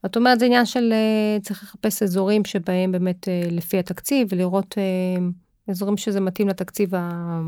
את 0.07 0.17
אומרת, 0.17 0.39
זה 0.39 0.47
עניין 0.47 0.67
של 0.67 0.93
אה, 0.93 1.41
צריך 1.41 1.63
לחפש 1.63 2.03
אזורים 2.03 2.45
שבהם 2.45 2.93
באמת 2.93 3.29
אה, 3.29 3.43
לפי 3.51 3.79
התקציב, 3.79 4.29
ולראות 4.31 4.75
אה, 4.79 5.27
אזורים 5.69 5.97
שזה 5.97 6.21
מתאים 6.21 6.49
לתקציב 6.49 6.95
ה... 6.95 7.41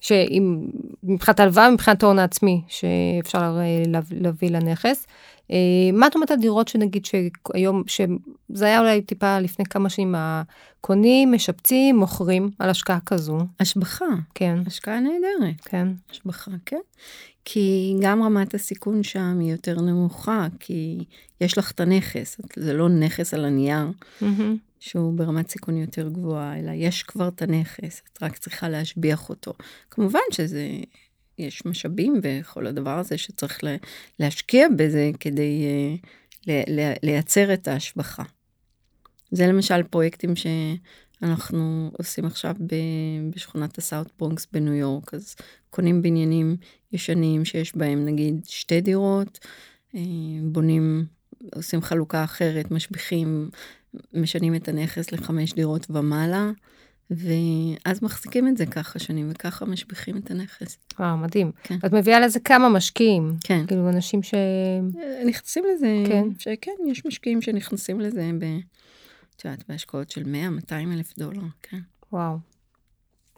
שאם 0.00 0.66
מבחינת 1.02 1.40
ההלוואה, 1.40 1.70
מבחינת 1.70 2.02
ההון 2.02 2.18
העצמי, 2.18 2.62
שאפשר 2.68 3.58
להביא 4.10 4.50
לנכס. 4.50 5.06
מה 5.92 6.06
את 6.06 6.14
אומרת 6.14 6.30
על 6.30 6.38
דירות 6.38 6.68
שנגיד 6.68 7.04
שהיום, 7.04 7.82
שזה 7.86 8.64
היה 8.64 8.80
אולי 8.80 9.02
טיפה 9.02 9.38
לפני 9.38 9.64
כמה 9.64 9.88
שנים, 9.88 10.14
הקונים, 10.18 11.32
משפצים, 11.32 11.96
מוכרים 11.96 12.50
על 12.58 12.70
השקעה 12.70 12.98
כזו? 13.06 13.38
השבחה. 13.60 14.04
כן. 14.34 14.58
השקעה 14.66 15.00
נהדרת. 15.00 15.60
כן. 15.64 15.88
השבחה, 16.10 16.50
כן. 16.66 16.80
כי 17.44 17.94
גם 18.00 18.22
רמת 18.22 18.54
הסיכון 18.54 19.02
שם 19.02 19.38
היא 19.40 19.52
יותר 19.52 19.80
נמוכה, 19.80 20.46
כי 20.60 21.04
יש 21.40 21.58
לך 21.58 21.70
את 21.70 21.80
הנכס, 21.80 22.40
זה 22.56 22.72
לא 22.72 22.88
נכס 22.88 23.34
על 23.34 23.44
הנייר, 23.44 23.86
mm-hmm. 24.22 24.24
שהוא 24.80 25.14
ברמת 25.14 25.50
סיכון 25.50 25.76
יותר 25.76 26.08
גבוהה, 26.08 26.58
אלא 26.58 26.70
יש 26.74 27.02
כבר 27.02 27.28
את 27.28 27.42
הנכס, 27.42 28.02
את 28.12 28.22
רק 28.22 28.38
צריכה 28.38 28.68
להשביח 28.68 29.28
אותו. 29.28 29.52
כמובן 29.90 30.20
שזה 30.32 30.68
יש 31.38 31.66
משאבים 31.66 32.20
וכל 32.22 32.66
הדבר 32.66 32.98
הזה 32.98 33.18
שצריך 33.18 33.60
להשקיע 34.18 34.66
בזה 34.76 35.10
כדי 35.20 35.62
לייצר 37.02 37.54
את 37.54 37.68
ההשבחה. 37.68 38.22
זה 39.30 39.46
למשל 39.46 39.82
פרויקטים 39.82 40.34
שאנחנו 40.36 41.90
עושים 41.98 42.24
עכשיו 42.24 42.54
בשכונת 43.30 43.78
הסאוט 43.78 44.08
ברונקס 44.18 44.46
בניו 44.52 44.74
יורק, 44.74 45.14
אז 45.14 45.36
קונים 45.70 46.02
בניינים 46.02 46.56
ישנים 46.92 47.44
שיש 47.44 47.76
בהם 47.76 48.04
נגיד 48.04 48.40
שתי 48.48 48.80
דירות, 48.80 49.38
אה, 49.94 50.00
בונים, 50.42 51.06
עושים 51.54 51.82
חלוקה 51.82 52.24
אחרת, 52.24 52.70
משביחים, 52.70 53.50
משנים 54.12 54.54
את 54.54 54.68
הנכס 54.68 55.12
לחמש 55.12 55.52
דירות 55.52 55.86
ומעלה. 55.90 56.50
ואז 57.10 58.02
מחזיקים 58.02 58.48
את 58.48 58.56
זה 58.56 58.66
ככה 58.66 58.98
שנים, 58.98 59.28
וככה 59.30 59.64
משביחים 59.64 60.16
את 60.16 60.30
הנכס. 60.30 60.78
וואו, 60.98 61.16
מדהים. 61.16 61.52
כן. 61.62 61.78
את 61.86 61.92
מביאה 61.92 62.20
לזה 62.20 62.40
כמה 62.40 62.68
משקיעים. 62.68 63.36
כן. 63.44 63.66
כאילו, 63.66 63.88
אנשים 63.88 64.22
ש... 64.22 64.34
אה, 64.34 65.24
נכנסים 65.26 65.64
לזה, 65.74 66.02
כן. 66.06 66.24
שכן, 66.38 66.72
יש 66.86 67.06
משקיעים 67.06 67.42
שנכנסים 67.42 68.00
לזה 68.00 68.30
ב... 68.38 68.44
את 69.36 69.44
יודעת, 69.44 69.64
בהשקעות 69.68 70.10
של 70.10 70.22
100-200 70.22 70.72
אלף 70.92 71.18
דולר, 71.18 71.42
כן. 71.62 71.78
וואו. 72.12 72.36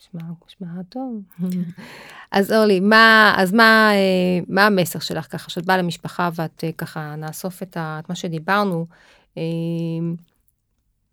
נשמע, 0.00 0.22
נשמע 0.46 0.82
טוב. 0.88 1.22
כן. 1.38 1.82
אז 2.30 2.52
אורלי, 2.52 2.80
מה, 2.80 3.34
אז 3.36 3.52
מה, 3.52 3.90
אה, 3.92 4.44
מה 4.48 4.66
המסר 4.66 4.98
שלך 4.98 5.32
ככה, 5.32 5.50
שאת 5.50 5.66
באה 5.66 5.76
למשפחה 5.76 6.30
ואת 6.34 6.64
אה, 6.64 6.72
ככה 6.72 7.16
נאסוף 7.16 7.62
את, 7.62 7.76
ה, 7.76 8.00
את 8.04 8.08
מה 8.08 8.14
שדיברנו, 8.14 8.86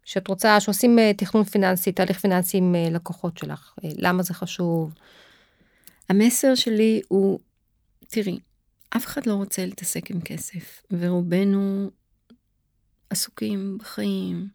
שאת 0.09 0.27
רוצה, 0.27 0.59
שעושים 0.59 0.99
תכנון 1.17 1.43
פיננסי, 1.43 1.91
תהליך 1.91 2.19
פיננסי 2.19 2.57
עם 2.57 2.75
לקוחות 2.91 3.37
שלך, 3.37 3.73
למה 3.83 4.23
זה 4.23 4.33
חשוב? 4.33 4.93
המסר 6.09 6.55
שלי 6.55 7.01
הוא, 7.07 7.39
תראי, 8.07 8.39
אף 8.89 9.05
אחד 9.05 9.25
לא 9.25 9.33
רוצה 9.33 9.65
להתעסק 9.65 10.11
עם 10.11 10.21
כסף, 10.21 10.83
ורובנו 10.91 11.89
עסוקים 13.09 13.77
בחיים, 13.79 14.47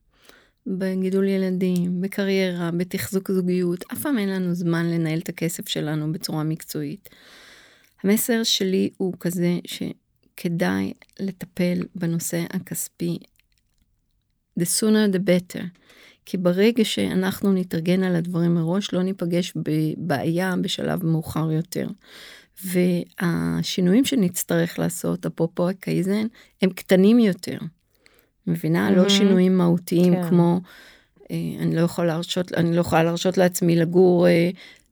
בגידול 0.66 1.28
ילדים, 1.28 2.00
בקריירה, 2.00 2.70
בתחזוק 2.70 3.30
זוגיות, 3.30 3.84
אף 3.92 4.02
פעם 4.02 4.18
אין 4.18 4.28
לנו 4.28 4.54
זמן 4.54 4.86
לנהל 4.86 5.18
את 5.18 5.28
הכסף 5.28 5.68
שלנו 5.68 6.12
בצורה 6.12 6.44
מקצועית. 6.44 7.08
המסר 8.02 8.42
שלי 8.42 8.90
הוא 8.96 9.14
כזה 9.20 9.58
שכדאי 9.66 10.92
לטפל 11.20 11.78
בנושא 11.94 12.44
הכספי. 12.50 13.18
The 14.60 14.64
sooner 14.64 15.14
the 15.14 15.18
better. 15.18 15.62
כי 16.26 16.36
ברגע 16.36 16.84
שאנחנו 16.84 17.52
נתארגן 17.52 18.02
על 18.02 18.16
הדברים 18.16 18.54
מראש, 18.54 18.92
לא 18.92 19.02
ניפגש 19.02 19.52
בבעיה 19.56 20.54
בשלב 20.60 21.06
מאוחר 21.06 21.52
יותר. 21.52 21.86
והשינויים 22.64 24.04
שנצטרך 24.04 24.78
לעשות, 24.78 25.26
אפרופו 25.26 25.68
הקייזן, 25.68 26.26
הם 26.62 26.70
קטנים 26.70 27.18
יותר. 27.18 27.58
מבינה? 28.46 28.88
Mm-hmm. 28.88 28.92
לא 28.92 29.08
שינויים 29.08 29.58
מהותיים 29.58 30.14
כן. 30.14 30.28
כמו, 30.28 30.60
אה, 31.30 31.36
אני 31.58 31.76
לא 31.76 31.80
יכולה 31.80 32.08
להרשות, 32.08 32.52
אני 32.52 32.76
לא 32.76 32.80
יכולה 32.80 33.02
להרשות 33.02 33.38
לעצמי 33.38 33.76
לגור 33.76 34.26
אה, 34.26 34.50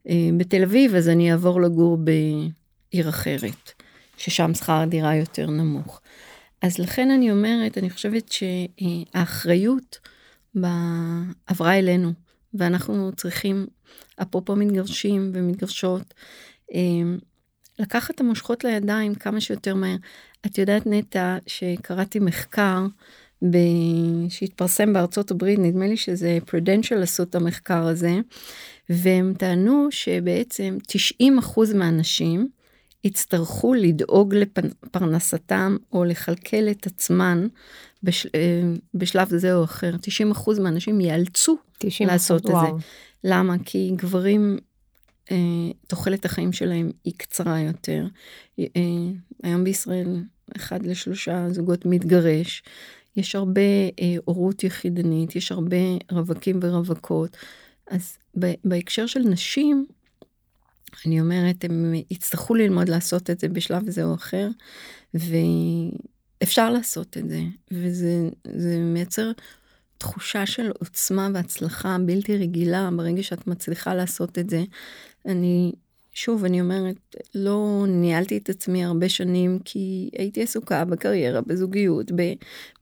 אה, 0.08 0.30
בתל 0.36 0.62
אביב, 0.62 0.94
אז 0.94 1.08
אני 1.08 1.32
אעבור 1.32 1.60
לגור 1.60 1.96
בעיר 1.96 3.08
אחרת, 3.08 3.72
ששם 4.16 4.54
שכר 4.54 4.72
הדירה 4.80 5.16
יותר 5.16 5.50
נמוך. 5.50 6.00
אז 6.62 6.78
לכן 6.78 7.10
אני 7.10 7.30
אומרת, 7.30 7.78
אני 7.78 7.90
חושבת 7.90 8.32
שהאחריות 8.32 9.98
עברה 11.46 11.78
אלינו, 11.78 12.12
ואנחנו 12.54 13.12
צריכים, 13.16 13.66
אפרופו 14.22 14.56
מתגרשים 14.56 15.30
ומתגרשות, 15.34 16.14
אה, 16.74 16.80
לקחת 17.78 18.14
את 18.14 18.20
המושכות 18.20 18.64
לידיים 18.64 19.14
כמה 19.14 19.40
שיותר 19.40 19.74
מהר. 19.74 19.96
את 20.46 20.58
יודעת 20.58 20.86
נטע 20.86 21.36
שקראתי 21.46 22.18
מחקר 22.18 22.86
ב... 23.50 23.56
שהתפרסם 24.28 24.92
בארצות 24.92 25.30
הברית, 25.30 25.58
נדמה 25.58 25.86
לי 25.86 25.96
שזה 25.96 26.38
פרודנציאל 26.46 27.02
עשו 27.02 27.22
את 27.22 27.34
המחקר 27.34 27.86
הזה, 27.86 28.20
והם 28.88 29.34
טענו 29.38 29.88
שבעצם 29.90 30.76
90% 31.22 31.74
מהאנשים 31.74 32.48
יצטרכו 33.04 33.74
לדאוג 33.74 34.34
לפרנסתם 34.34 35.76
או 35.92 36.04
לכלכל 36.04 36.68
את 36.70 36.86
עצמן 36.86 37.46
בש... 38.02 38.26
אה, 38.26 38.62
בשלב 38.94 39.28
זה 39.36 39.54
או 39.54 39.64
אחר. 39.64 39.94
90% 40.32 40.60
מהאנשים 40.60 41.00
ייאלצו 41.00 41.56
90%, 41.84 41.86
לעשות 42.06 42.46
וואו. 42.46 42.76
את 42.76 42.80
זה. 42.80 42.86
למה? 43.24 43.54
כי 43.64 43.92
גברים, 43.96 44.58
אה, 45.30 45.36
תוחלת 45.86 46.24
החיים 46.24 46.52
שלהם 46.52 46.90
היא 47.04 47.14
קצרה 47.16 47.60
יותר. 47.60 48.06
אה, 48.58 48.64
היום 49.42 49.64
בישראל 49.64 50.22
אחד 50.56 50.86
לשלושה 50.86 51.46
זוגות 51.50 51.86
מתגרש. 51.86 52.62
יש 53.16 53.34
הרבה 53.34 53.60
אה, 54.00 54.14
הורות 54.24 54.64
יחידנית, 54.64 55.36
יש 55.36 55.52
הרבה 55.52 55.76
רווקים 56.10 56.58
ורווקות. 56.62 57.36
אז 57.90 58.18
בהקשר 58.64 59.06
של 59.06 59.20
נשים, 59.20 59.86
אני 61.06 61.20
אומרת, 61.20 61.64
הם 61.64 61.94
יצטרכו 62.10 62.54
ללמוד 62.54 62.88
לעשות 62.88 63.30
את 63.30 63.40
זה 63.40 63.48
בשלב 63.48 63.90
זה 63.90 64.04
או 64.04 64.14
אחר, 64.14 64.48
ואפשר 65.14 66.70
לעשות 66.70 67.16
את 67.18 67.28
זה, 67.28 67.40
וזה 67.70 68.78
מייצר 68.78 69.32
תחושה 69.98 70.46
של 70.46 70.70
עוצמה 70.78 71.28
והצלחה 71.34 71.96
בלתי 72.06 72.36
רגילה 72.36 72.88
ברגע 72.96 73.22
שאת 73.22 73.46
מצליחה 73.46 73.94
לעשות 73.94 74.38
את 74.38 74.50
זה. 74.50 74.64
אני 75.26 75.72
שוב, 76.12 76.44
אני 76.44 76.60
אומרת, 76.60 77.16
לא 77.34 77.84
ניהלתי 77.88 78.36
את 78.36 78.48
עצמי 78.48 78.84
הרבה 78.84 79.08
שנים 79.08 79.58
כי 79.64 80.10
הייתי 80.18 80.42
עסוקה 80.42 80.84
בקריירה, 80.84 81.40
בזוגיות, 81.40 82.12
ב, 82.16 82.32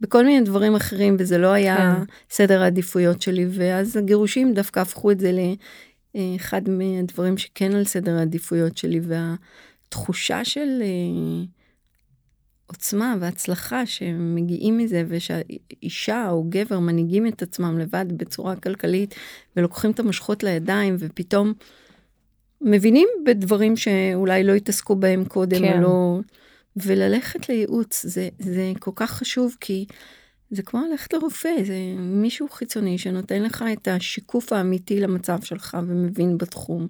בכל 0.00 0.24
מיני 0.24 0.44
דברים 0.44 0.74
אחרים, 0.74 1.16
וזה 1.18 1.38
לא 1.38 1.52
היה 1.52 1.76
כן. 1.76 2.12
סדר 2.30 2.62
העדיפויות 2.62 3.22
שלי, 3.22 3.46
ואז 3.50 3.96
הגירושים 3.96 4.54
דווקא 4.54 4.80
הפכו 4.80 5.10
את 5.10 5.20
זה 5.20 5.32
לאחד 6.14 6.62
מהדברים 6.68 7.38
שכן 7.38 7.74
על 7.74 7.84
סדר 7.84 8.16
העדיפויות 8.16 8.76
שלי, 8.76 9.00
והתחושה 9.02 10.44
של 10.44 10.82
אה, 10.82 11.44
עוצמה 12.66 13.16
והצלחה 13.20 13.86
שמגיעים 13.86 14.78
מזה, 14.78 15.04
ושהאישה 15.08 16.30
או 16.30 16.44
גבר 16.48 16.78
מנהיגים 16.78 17.26
את 17.26 17.42
עצמם 17.42 17.78
לבד 17.78 18.06
בצורה 18.16 18.56
כלכלית, 18.56 19.14
ולוקחים 19.56 19.90
את 19.90 20.00
המושכות 20.00 20.42
לידיים, 20.42 20.96
ופתאום... 20.98 21.52
מבינים 22.60 23.08
בדברים 23.26 23.76
שאולי 23.76 24.44
לא 24.44 24.52
התעסקו 24.52 24.96
בהם 24.96 25.24
קודם, 25.24 25.58
כן. 25.58 25.76
או 25.76 25.82
לא... 25.82 26.20
וללכת 26.76 27.48
לייעוץ 27.48 28.06
זה, 28.06 28.28
זה 28.38 28.72
כל 28.78 28.90
כך 28.94 29.10
חשוב, 29.10 29.56
כי 29.60 29.86
זה 30.50 30.62
כמו 30.62 30.80
ללכת 30.90 31.12
לרופא, 31.12 31.50
זה 31.64 31.74
מישהו 31.98 32.48
חיצוני 32.48 32.98
שנותן 32.98 33.42
לך 33.42 33.64
את 33.72 33.88
השיקוף 33.88 34.52
האמיתי 34.52 35.00
למצב 35.00 35.42
שלך 35.42 35.76
ומבין 35.86 36.38
בתחום, 36.38 36.86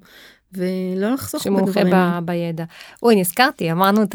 ולא 0.52 1.14
לחסוך 1.14 1.46
בדברים. 1.46 1.72
שמומחה 1.72 2.20
ב, 2.20 2.26
בידע. 2.26 2.64
אוי, 3.02 3.20
נזכרתי, 3.20 3.72
אמרנו 3.72 4.02
את 4.02 4.14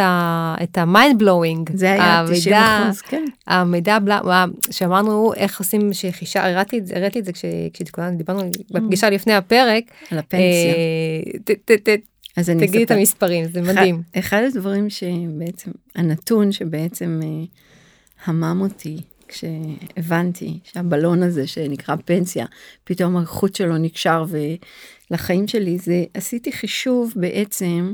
ה-mind 0.77 1.21
blowing. 1.21 1.71
זה 1.73 1.91
היה 1.91 2.25
90 2.31 2.55
אחוז, 2.55 3.01
כן. 3.01 3.25
המידע, 3.47 3.97
שאמרנו 4.71 5.33
איך 5.33 5.59
עושים 5.59 5.93
שחישה, 5.93 6.45
הראיתי 6.45 7.19
את 7.19 7.25
זה 7.25 7.31
כשדיברנו 7.73 8.49
בפגישה 8.71 9.09
לפני 9.09 9.33
הפרק. 9.33 9.83
על 10.11 10.17
הפנסיה. 10.17 10.73
אה, 11.89 11.95
אז 12.37 12.49
אני 12.49 12.67
תגידי 12.67 12.83
את 12.83 12.91
המספרים, 12.91 13.45
זה 13.51 13.61
מדהים. 13.61 14.01
אחד 14.19 14.41
הדברים 14.47 14.89
שבעצם, 14.89 15.71
הנתון 15.95 16.51
שבעצם 16.51 17.19
אה, 17.23 17.45
המם 18.25 18.61
אותי, 18.61 18.97
כשהבנתי 19.27 20.59
שהבלון 20.63 21.23
הזה 21.23 21.47
שנקרא 21.47 21.95
פנסיה, 22.05 22.45
פתאום 22.83 23.17
החוט 23.17 23.55
שלו 23.55 23.77
נקשר 23.77 24.25
לחיים 25.11 25.47
שלי, 25.47 25.77
זה 25.77 26.03
עשיתי 26.13 26.51
חישוב 26.51 27.13
בעצם, 27.15 27.93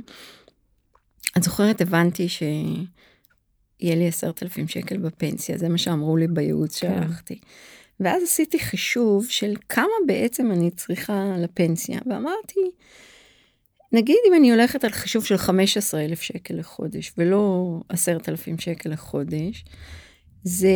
את 1.37 1.43
זוכרת, 1.43 1.81
הבנתי 1.81 2.29
שיהיה 2.29 3.95
לי 3.95 4.07
עשרת 4.07 4.43
אלפים 4.43 4.67
שקל 4.67 4.97
בפנסיה, 4.97 5.57
זה 5.57 5.69
מה 5.69 5.77
שאמרו 5.77 6.17
לי 6.17 6.27
בייעוץ 6.27 6.79
כן. 6.79 6.87
שהלכתי. 6.87 7.39
ואז 7.99 8.23
עשיתי 8.23 8.59
חישוב 8.59 9.25
של 9.29 9.53
כמה 9.69 9.85
בעצם 10.07 10.51
אני 10.51 10.71
צריכה 10.71 11.35
לפנסיה, 11.37 11.99
ואמרתי, 12.05 12.59
נגיד 13.91 14.17
אם 14.29 14.33
אני 14.33 14.51
הולכת 14.51 14.83
על 14.83 14.91
חישוב 14.91 15.25
של 15.25 15.37
15 15.37 16.01
אלף 16.05 16.21
שקל 16.21 16.53
לחודש 16.53 17.13
ולא 17.17 17.79
10,000 17.89 18.59
שקל 18.59 18.89
לחודש, 18.89 19.65
זה 20.43 20.69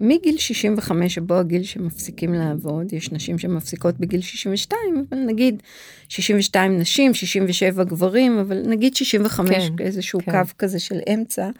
מגיל 0.00 0.38
65 0.38 1.14
שבו 1.14 1.34
הגיל 1.34 1.62
שמפסיקים 1.62 2.34
לעבוד, 2.34 2.92
יש 2.92 3.12
נשים 3.12 3.38
שמפסיקות 3.38 3.94
בגיל 4.00 4.20
62, 4.20 5.06
אבל 5.10 5.18
נגיד 5.18 5.62
62 6.08 6.78
נשים, 6.78 7.14
67 7.14 7.84
גברים, 7.84 8.38
אבל 8.38 8.62
נגיד 8.66 8.96
65 8.96 9.50
כן, 9.50 9.84
איזשהו 9.84 10.20
כן. 10.24 10.32
קו 10.32 10.50
כזה 10.58 10.80
של 10.80 11.00
אמצע, 11.14 11.50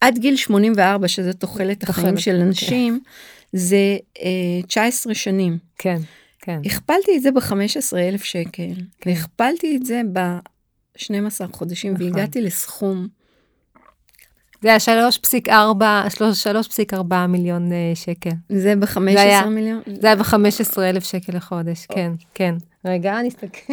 עד 0.00 0.18
גיל 0.18 0.36
84 0.36 1.08
שזה 1.08 1.32
תוחלת 1.32 1.88
החיים 1.88 2.16
של. 2.16 2.34
אנשים, 2.36 3.00
כן. 3.04 3.58
זה 3.58 3.96
אה, 4.22 4.62
19 4.66 5.14
שנים. 5.14 5.58
כן, 5.78 5.98
כן. 6.40 6.60
הכפלתי 6.64 7.16
את 7.16 7.22
זה 7.22 7.32
ב-15 7.32 7.96
אלף 7.98 8.24
שקל, 8.24 8.50
כן. 8.52 8.72
והכפלתי 9.06 9.76
את 9.76 9.86
זה 9.86 10.00
ב... 10.12 10.18
12 10.96 11.48
חודשים, 11.52 11.92
נכון. 11.92 12.06
והגעתי 12.06 12.40
לסכום. 12.40 13.08
זה 14.62 14.68
היה 14.68 14.78
3.4 16.94 17.14
מיליון 17.28 17.72
אה, 17.72 17.92
שקל. 17.94 18.30
זה 18.48 18.60
זה 18.60 18.76
ב-15 18.76 19.00
היה- 19.20 19.44
מיליון? 19.46 19.82
זה 20.00 20.06
היה 20.06 20.16
ב-15 20.16 20.34
אלף 20.82 21.04
שקל 21.04 21.36
לחודש, 21.36 21.86
כן, 21.86 22.12
כן. 22.34 22.54
רגע, 22.84 23.22
נסתכל. 23.22 23.72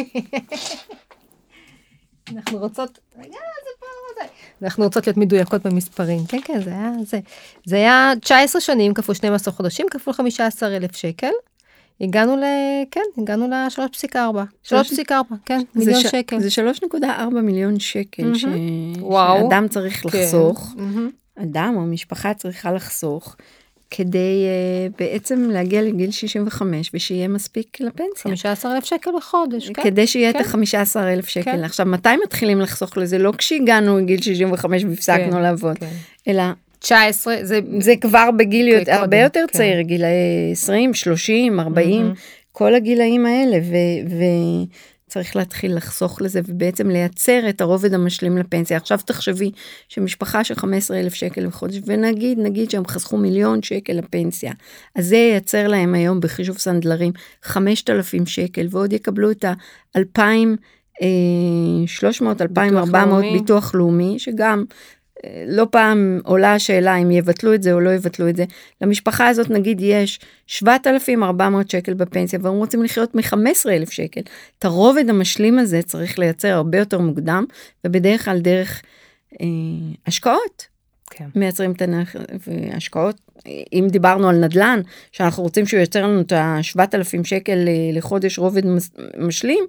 אנחנו 2.36 2.58
רוצות, 2.58 2.98
רגע, 3.18 3.28
זה. 3.32 4.22
אנחנו 4.62 4.84
רוצות 4.84 5.06
להיות 5.06 5.16
מדויקות 5.16 5.66
במספרים. 5.66 6.26
כן, 6.28 6.38
כן, 6.44 6.60
זה 6.62 6.70
היה, 6.70 6.90
זה. 7.06 7.20
זה 7.64 7.76
היה 7.76 8.12
19 8.20 8.60
שנים 8.60 8.94
כפול 8.94 9.14
12 9.14 9.54
חודשים 9.54 9.86
כפול 9.90 10.14
15 10.14 10.76
אלף 10.76 10.96
שקל. 10.96 11.30
הגענו 12.00 12.36
ל... 12.36 12.42
כן, 12.90 13.00
הגענו 13.18 13.48
ל-3.4. 13.48 14.68
3.4, 14.68 15.12
כן, 15.44 15.60
מיליון 15.74 16.00
ש- 16.00 16.06
שקל. 16.06 16.40
זה 16.40 16.48
3.4 16.92 17.40
מיליון 17.42 17.80
שקל 17.80 18.22
מהמם. 18.22 18.34
ש... 18.34 18.44
שאדם 19.40 19.68
צריך 19.68 20.02
כן. 20.02 20.08
לחסוך, 20.08 20.74
מהמם. 20.76 21.10
אדם 21.42 21.74
או 21.76 21.82
משפחה 21.82 22.34
צריכה 22.34 22.72
לחסוך, 22.72 23.36
כדי 23.90 24.44
uh, 24.90 24.94
בעצם 24.98 25.50
להגיע 25.50 25.82
לגיל 25.82 26.10
65 26.10 26.90
ושיהיה 26.94 27.28
מספיק 27.28 27.80
לפנסיה. 27.80 28.22
15 28.22 28.76
אלף 28.76 28.84
שקל 28.84 29.10
בחודש, 29.16 29.70
כן. 29.70 29.82
כדי 29.82 30.06
שיהיה 30.06 30.30
את 30.30 30.36
כן. 30.36 30.42
ה-15 30.42 31.00
אלף 31.00 31.28
שקל. 31.28 31.44
כן. 31.44 31.64
עכשיו, 31.64 31.86
מתי 31.86 32.08
מתחילים 32.24 32.60
לחסוך 32.60 32.96
לזה? 32.96 33.18
לא 33.18 33.32
כשהגענו 33.38 33.98
לגיל 33.98 34.22
65 34.22 34.84
והפסקנו 34.84 35.32
כן, 35.32 35.42
לעבוד, 35.42 35.78
כן. 35.78 35.86
אלא 36.28 36.42
19, 36.78 37.36
זה... 37.42 37.60
זה 37.80 37.94
כבר 38.00 38.30
בגיל 38.36 38.68
יותר, 38.68 38.92
הרבה 38.92 39.06
קודם, 39.06 39.22
יותר 39.22 39.44
כן. 39.52 39.58
צעיר, 39.58 39.80
גילאי 39.80 40.08
20, 40.52 40.94
30, 40.94 41.60
40, 41.60 42.02
מהמם. 42.02 42.14
כל 42.52 42.74
הגילאים 42.74 43.26
האלה, 43.26 43.58
ו- 43.62 44.16
וצריך 45.06 45.36
להתחיל 45.36 45.76
לחסוך 45.76 46.22
לזה 46.22 46.40
ובעצם 46.46 46.90
לייצר 46.90 47.48
את 47.48 47.60
הרובד 47.60 47.94
המשלים 47.94 48.38
לפנסיה. 48.38 48.76
עכשיו 48.76 48.98
תחשבי 49.06 49.50
שמשפחה 49.88 50.44
של 50.44 50.54
15 50.54 51.00
אלף 51.00 51.14
שקל 51.14 51.46
בחודש, 51.46 51.80
ונגיד, 51.86 52.38
נגיד 52.38 52.70
שהם 52.70 52.86
חסכו 52.86 53.16
מיליון 53.16 53.62
שקל 53.62 53.92
לפנסיה, 53.92 54.52
אז 54.94 55.06
זה 55.06 55.16
ייצר 55.16 55.68
להם 55.68 55.94
היום 55.94 56.20
בחישוב 56.20 56.58
סנדלרים 56.58 57.12
5,000 57.42 58.26
שקל, 58.26 58.66
ועוד 58.70 58.92
יקבלו 58.92 59.30
את 59.30 59.44
ה-2,300, 59.44 61.02
2,400 62.40 63.24
לאומי. 63.24 63.38
ביטוח 63.38 63.74
לאומי, 63.74 64.18
שגם 64.18 64.64
אה, 64.70 64.74
לא 65.46 65.66
פעם 65.70 66.20
עולה 66.24 66.54
השאלה 66.54 66.96
אם 66.96 67.10
יבטלו 67.10 67.54
את 67.54 67.62
זה 67.62 67.72
או 67.72 67.80
לא 67.80 67.90
יבטלו 67.90 68.28
את 68.28 68.36
זה. 68.36 68.44
למשפחה 68.80 69.28
הזאת 69.28 69.50
נגיד 69.50 69.80
יש 69.80 70.20
7,400 70.46 71.70
שקל 71.70 71.94
בפנסיה 71.94 72.38
והם 72.42 72.54
רוצים 72.54 72.82
לחיות 72.82 73.14
מ-15,000 73.14 73.90
שקל. 73.90 74.20
את 74.58 74.64
הרובד 74.64 75.08
המשלים 75.08 75.58
הזה 75.58 75.82
צריך 75.82 76.18
לייצר 76.18 76.48
הרבה 76.48 76.78
יותר 76.78 76.98
מוקדם 76.98 77.44
ובדרך 77.84 78.24
כלל 78.24 78.38
דרך 78.38 78.82
אה, 79.40 79.46
השקעות. 80.06 80.66
כן. 81.10 81.24
מייצרים 81.34 81.72
את 81.72 81.82
ההשקעות. 82.72 83.20
אם 83.72 83.86
דיברנו 83.90 84.28
על 84.28 84.36
נדל"ן, 84.36 84.80
שאנחנו 85.12 85.42
רוצים 85.42 85.66
שהוא 85.66 85.80
ייצר 85.80 86.02
לנו 86.02 86.20
את 86.20 86.32
ה-7,000 86.32 87.24
שקל 87.24 87.68
אה, 87.68 87.90
לחודש 87.92 88.38
רובד 88.38 88.62
משלים, 89.18 89.64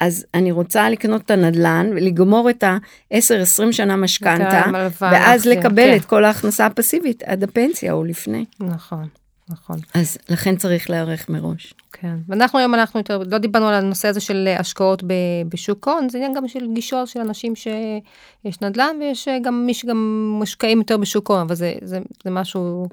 אז 0.00 0.26
אני 0.34 0.52
רוצה 0.52 0.90
לקנות 0.90 1.22
את 1.22 1.30
הנדל"ן 1.30 1.90
ולגמור 1.90 2.50
את 2.50 2.62
ה-10-20 2.62 3.72
שנה 3.72 3.96
משכנתה, 3.96 4.62
ואז 5.00 5.46
להחזיר, 5.46 5.58
לקבל 5.58 5.90
כן. 5.90 5.96
את 5.96 6.04
כל 6.04 6.24
ההכנסה 6.24 6.66
הפסיבית 6.66 7.22
עד 7.22 7.44
הפנסיה 7.44 7.92
או 7.92 8.04
לפני. 8.04 8.44
נכון, 8.60 9.08
נכון. 9.48 9.76
אז 9.94 10.18
לכן 10.28 10.56
צריך 10.56 10.90
להיערך 10.90 11.28
מראש. 11.28 11.74
כן, 11.92 12.16
ואנחנו 12.28 12.58
היום 12.58 12.74
אנחנו 12.74 13.00
יותר, 13.00 13.22
לא 13.30 13.38
דיברנו 13.38 13.68
על 13.68 13.74
הנושא 13.74 14.08
הזה 14.08 14.20
של 14.20 14.48
השקעות 14.58 15.02
ב, 15.02 15.12
בשוק 15.48 15.88
ההון, 15.88 16.08
זה 16.08 16.18
עניין 16.18 16.34
גם 16.34 16.48
של 16.48 16.72
גישות 16.72 17.08
של 17.08 17.20
אנשים 17.20 17.56
שיש 17.56 18.60
נדל"ן 18.62 18.96
ויש 19.00 19.28
גם 19.42 19.66
מי 19.66 19.74
שגם 19.74 20.30
משקעים 20.40 20.78
יותר 20.78 20.96
בשוק 20.96 21.30
ההון, 21.30 21.42
אבל 21.42 21.54
זה, 21.54 21.74
זה, 21.82 21.98
זה 22.24 22.30
משהו, 22.30 22.88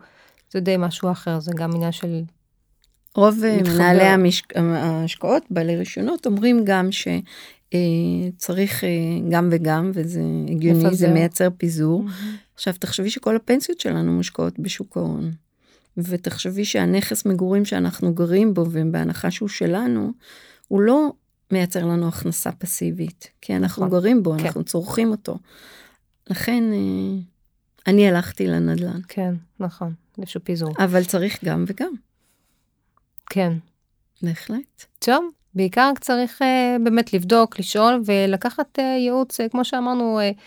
זה 0.52 0.60
די 0.60 0.76
משהו 0.80 1.12
אחר, 1.12 1.40
זה 1.40 1.52
גם 1.56 1.72
עניין 1.76 1.92
של, 1.92 2.22
רוב 3.16 3.44
אה. 3.44 3.58
מנהלי 3.64 4.04
המשק... 4.04 4.58
ההשקעות, 4.58 5.44
בעלי 5.50 5.76
רישיונות, 5.76 6.26
אומרים 6.26 6.62
גם 6.66 6.90
שצריך 6.92 8.84
גם 9.30 9.50
וגם, 9.52 9.92
וזה 9.94 10.22
הגיוני, 10.50 10.96
זה. 10.96 11.08
מייצר 11.08 11.50
פיזור. 11.58 12.06
עכשיו 12.56 12.74
תחשבי 12.80 13.10
שכל 13.10 13.36
הפנסיות 13.36 13.80
שלנו 13.80 14.12
מושקעות 14.12 14.60
בשוק 14.60 14.98
ההון. 14.98 15.32
ותחשבי 15.98 16.66
שהנכס 16.66 17.26
מגורים 17.26 17.66
שאנחנו 17.66 18.14
גרים 18.14 18.54
בו 18.54 18.66
ובהנחה 18.72 19.32
שהוא 19.32 19.50
שלנו, 19.50 20.12
הוא 20.68 20.82
לא 20.82 21.14
מייצר 21.52 21.86
לנו 21.86 22.08
הכנסה 22.08 22.52
פסיבית, 22.52 23.28
כי 23.42 23.56
אנחנו 23.56 23.86
נכון. 23.86 24.00
גרים 24.00 24.24
בו, 24.24 24.34
כן. 24.38 24.46
אנחנו 24.46 24.64
צורכים 24.64 25.12
אותו. 25.12 25.38
לכן 26.30 26.64
אה, 26.74 27.20
אני 27.88 28.08
הלכתי 28.08 28.48
לנדל"ן, 28.48 29.00
כן, 29.08 29.34
נכון, 29.60 29.94
איזשהו 30.18 30.42
פיזור, 30.44 30.74
אבל 30.80 31.04
צריך 31.04 31.44
גם 31.46 31.66
וגם, 31.68 31.92
כן. 33.30 33.54
בהחלט. 34.22 34.86
טוב, 35.00 35.26
בעיקר 35.56 35.92
צריך 36.00 36.42
uh, 36.42 36.84
באמת 36.84 37.14
לבדוק, 37.14 37.60
לשאול 37.60 38.02
ולקחת 38.06 38.80
uh, 38.80 38.82
ייעוץ, 38.82 39.40
uh, 39.40 39.44
כמו 39.52 39.66
שאמרנו 39.66 40.20
uh, 40.20 40.40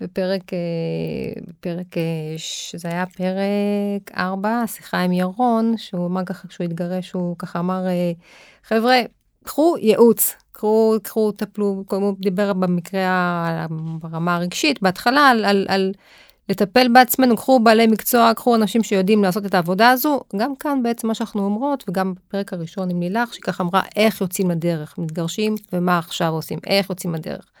בפרק, 0.00 0.42
uh, 0.42 1.40
בפרק, 1.48 1.94
uh, 1.94 1.98
שזה 2.36 2.88
היה 2.88 3.06
פרק 3.06 4.18
4, 4.18 4.60
השיחה 4.62 5.00
עם 5.00 5.12
ירון, 5.12 5.74
שהוא 5.76 6.06
אמר 6.06 6.24
ככה, 6.24 6.48
כשהוא 6.48 6.64
התגרש, 6.64 7.12
הוא 7.12 7.36
ככה 7.38 7.58
אמר, 7.58 7.86
uh, 7.86 8.22
חבר'ה, 8.68 9.00
קחו 9.44 9.74
ייעוץ, 9.80 10.36
קחו, 10.52 10.96
קחו, 11.02 11.32
טפלו, 11.32 11.84
הוא 11.90 12.16
דיבר 12.18 12.52
במקרה, 12.52 13.66
ברמה 14.00 14.36
הרגשית, 14.36 14.82
בהתחלה, 14.82 15.20
על, 15.28 15.44
על, 15.44 15.66
על 15.68 15.92
לטפל 16.48 16.88
בעצמנו, 16.92 17.36
קחו 17.36 17.60
בעלי 17.60 17.86
מקצוע, 17.86 18.34
קחו 18.34 18.54
אנשים 18.54 18.82
שיודעים 18.82 19.22
לעשות 19.22 19.46
את 19.46 19.54
העבודה 19.54 19.90
הזו. 19.90 20.20
גם 20.36 20.56
כאן 20.56 20.82
בעצם 20.82 21.08
מה 21.08 21.14
שאנחנו 21.14 21.44
אומרות, 21.44 21.84
וגם 21.88 22.14
בפרק 22.14 22.52
הראשון 22.52 22.90
עם 22.90 23.00
לילך, 23.00 23.34
שככה 23.34 23.62
אמרה 23.62 23.82
איך 23.96 24.20
יוצאים 24.20 24.50
לדרך, 24.50 24.98
מתגרשים, 24.98 25.54
ומה 25.72 25.98
עכשיו 25.98 26.32
עושים, 26.32 26.58
איך 26.66 26.90
יוצאים 26.90 27.14
לדרך. 27.14 27.53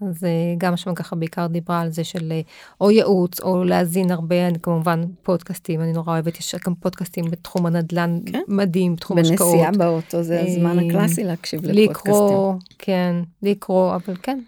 אז 0.00 0.24
אה, 0.24 0.54
גם 0.58 0.76
שם 0.76 0.94
ככה 0.94 1.16
בעיקר 1.16 1.46
דיברה 1.46 1.80
על 1.80 1.90
זה 1.90 2.04
של 2.04 2.32
אה, 2.32 2.40
או 2.80 2.90
ייעוץ, 2.90 3.40
או 3.40 3.64
להאזין 3.64 4.10
הרבה, 4.10 4.48
אני 4.48 4.58
כמובן 4.62 5.02
פודקאסטים, 5.22 5.80
אני 5.80 5.92
נורא 5.92 6.12
אוהבת, 6.12 6.38
יש 6.38 6.54
גם 6.66 6.74
פודקאסטים 6.74 7.24
בתחום 7.30 7.66
הנדל"ן 7.66 8.18
כן. 8.26 8.40
מדהים, 8.48 8.96
בתחום 8.96 9.18
השקעות. 9.18 9.52
בנסיעה 9.52 9.72
באוטו 9.72 10.22
זה 10.22 10.40
הזמן 10.40 10.78
אה, 10.78 10.86
הקלאסי 10.86 11.24
להקשיב 11.24 11.60
לפודקאסטים. 11.64 12.12
לקרוא, 12.14 12.54
כן, 12.78 13.14
לקרוא, 13.42 13.94
אבל 13.94 14.14
כן, 14.22 14.38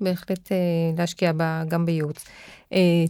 בהחלט 0.00 0.52
להשקיע 0.98 1.32
בה, 1.32 1.62
גם 1.68 1.86
בייעוץ. 1.86 2.24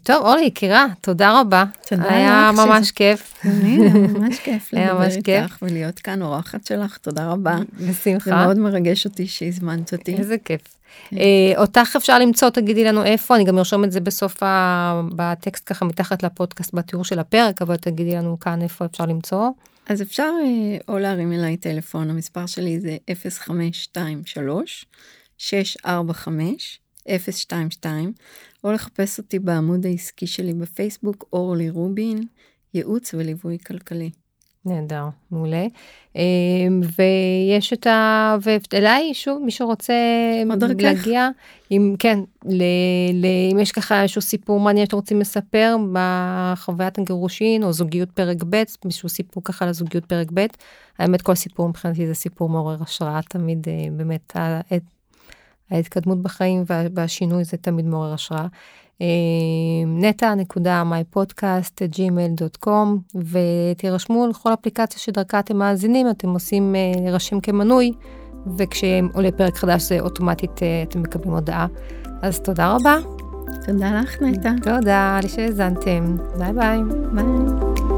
טוב, 0.02 0.24
אורלי, 0.24 0.44
יקירה, 0.44 0.86
תודה 1.00 1.40
רבה. 1.40 1.64
תודה 1.88 2.14
היה 2.14 2.50
לך 2.52 2.60
ממש 2.60 2.90
כיף. 2.90 3.44
ממש 3.44 4.38
כיף 4.38 4.70
היה 4.74 4.94
לדבר. 4.94 5.42
איתך 5.42 5.58
ולהיות 5.62 5.98
כאן 5.98 6.22
אורחת 6.22 6.66
שלך, 6.66 6.96
תודה 6.96 7.30
רבה. 7.30 7.56
זה 7.78 7.90
בשמחה. 7.90 8.44
מאוד 8.44 8.58
מרגש 8.58 9.04
אותי 9.04 9.26
שהזמנת 9.26 9.92
אותי. 9.92 10.16
איזה 10.16 10.36
כיף. 10.44 10.75
אה, 11.12 11.52
אותך 11.56 11.96
אפשר 11.96 12.18
למצוא, 12.18 12.50
תגידי 12.50 12.84
לנו 12.84 13.04
איפה, 13.04 13.36
אני 13.36 13.44
גם 13.44 13.58
ארשום 13.58 13.84
את 13.84 13.92
זה 13.92 14.00
בסוף, 14.00 14.42
ה... 14.42 15.00
בטקסט 15.16 15.62
ככה 15.66 15.84
מתחת 15.84 16.22
לפודקאסט, 16.22 16.74
בתיאור 16.74 17.04
של 17.04 17.18
הפרק, 17.18 17.62
אבל 17.62 17.76
תגידי 17.76 18.14
לנו 18.14 18.40
כאן 18.40 18.62
איפה 18.62 18.84
אפשר 18.84 19.06
למצוא. 19.06 19.50
אז 19.86 20.02
אפשר 20.02 20.30
אה, 20.44 20.78
או 20.88 20.98
להרים 20.98 21.32
אליי 21.32 21.56
טלפון, 21.56 22.10
המספר 22.10 22.46
שלי 22.46 22.80
זה 22.80 22.96
0523 23.14 24.86
645 25.38 26.80
022, 27.06 28.12
או 28.64 28.72
לחפש 28.72 29.18
אותי 29.18 29.38
בעמוד 29.38 29.86
העסקי 29.86 30.26
שלי 30.26 30.54
בפייסבוק, 30.54 31.24
אורלי 31.32 31.70
רובין, 31.70 32.20
ייעוץ 32.74 33.14
וליווי 33.14 33.58
כלכלי. 33.66 34.10
נהדר, 34.66 35.04
מעולה. 35.30 35.66
אה, 36.16 36.22
ויש 36.98 37.72
את 37.72 37.86
ה... 37.86 38.36
ואליי, 38.72 39.14
שוב, 39.14 39.42
מי 39.42 39.50
שרוצה 39.50 39.94
דרכך. 40.56 40.82
להגיע, 40.82 41.28
אם 41.70 41.94
כן, 41.98 42.18
ל... 42.44 42.62
ל... 43.12 43.26
אם 43.52 43.58
יש 43.58 43.72
ככה 43.72 44.02
איזשהו 44.02 44.22
סיפור 44.22 44.60
מעניין 44.60 44.86
שאתם 44.86 44.96
רוצים 44.96 45.20
לספר 45.20 45.76
בחוויית 45.92 46.98
הגירושין, 46.98 47.62
או 47.64 47.72
זוגיות 47.72 48.10
פרק 48.10 48.36
ב', 48.50 48.62
איזשהו 48.84 49.08
סיפור 49.08 49.44
ככה 49.44 49.64
על 49.64 49.68
הזוגיות 49.68 50.04
פרק 50.04 50.28
ב', 50.34 50.46
האמת 50.98 51.22
כל 51.22 51.34
סיפור 51.34 51.68
מבחינתי 51.68 52.06
זה 52.06 52.14
סיפור 52.14 52.48
מעורר 52.48 52.76
השראה, 52.82 53.20
תמיד 53.22 53.66
אה, 53.68 53.90
באמת 53.92 54.36
ההתקדמות 55.70 56.22
בחיים 56.22 56.64
וה- 56.66 56.86
והשינוי 56.94 57.44
זה 57.44 57.56
תמיד 57.56 57.86
מעורר 57.86 58.12
השראה. 58.12 58.46
אה, 59.02 59.06
נטע 59.86 60.34
נקודה 60.34 60.82
mypodcast 60.90 61.80
gmail.com 61.96 62.88
ותירשמו 63.14 64.26
לכל 64.26 64.54
אפליקציה 64.54 65.00
שדרכה 65.00 65.38
אתם 65.38 65.56
מאזינים 65.56 66.10
אתם 66.10 66.28
עושים 66.28 66.74
אה, 66.74 66.92
להירשם 67.00 67.40
כמנוי 67.40 67.92
וכשעולה 68.58 69.30
פרק 69.36 69.56
חדש 69.56 69.82
זה 69.82 70.00
אוטומטית 70.00 70.62
אה, 70.62 70.82
אתם 70.82 71.02
מקבלים 71.02 71.32
הודעה. 71.32 71.66
אז 72.22 72.40
תודה 72.40 72.74
רבה, 72.74 72.96
תודה 73.66 74.00
לך, 74.00 74.22
נטע. 74.22 74.52
תודה 74.62 75.18
שהאזנתם, 75.26 76.16
ביי 76.38 76.52
ביי. 76.52 76.78
ביי. 77.12 77.95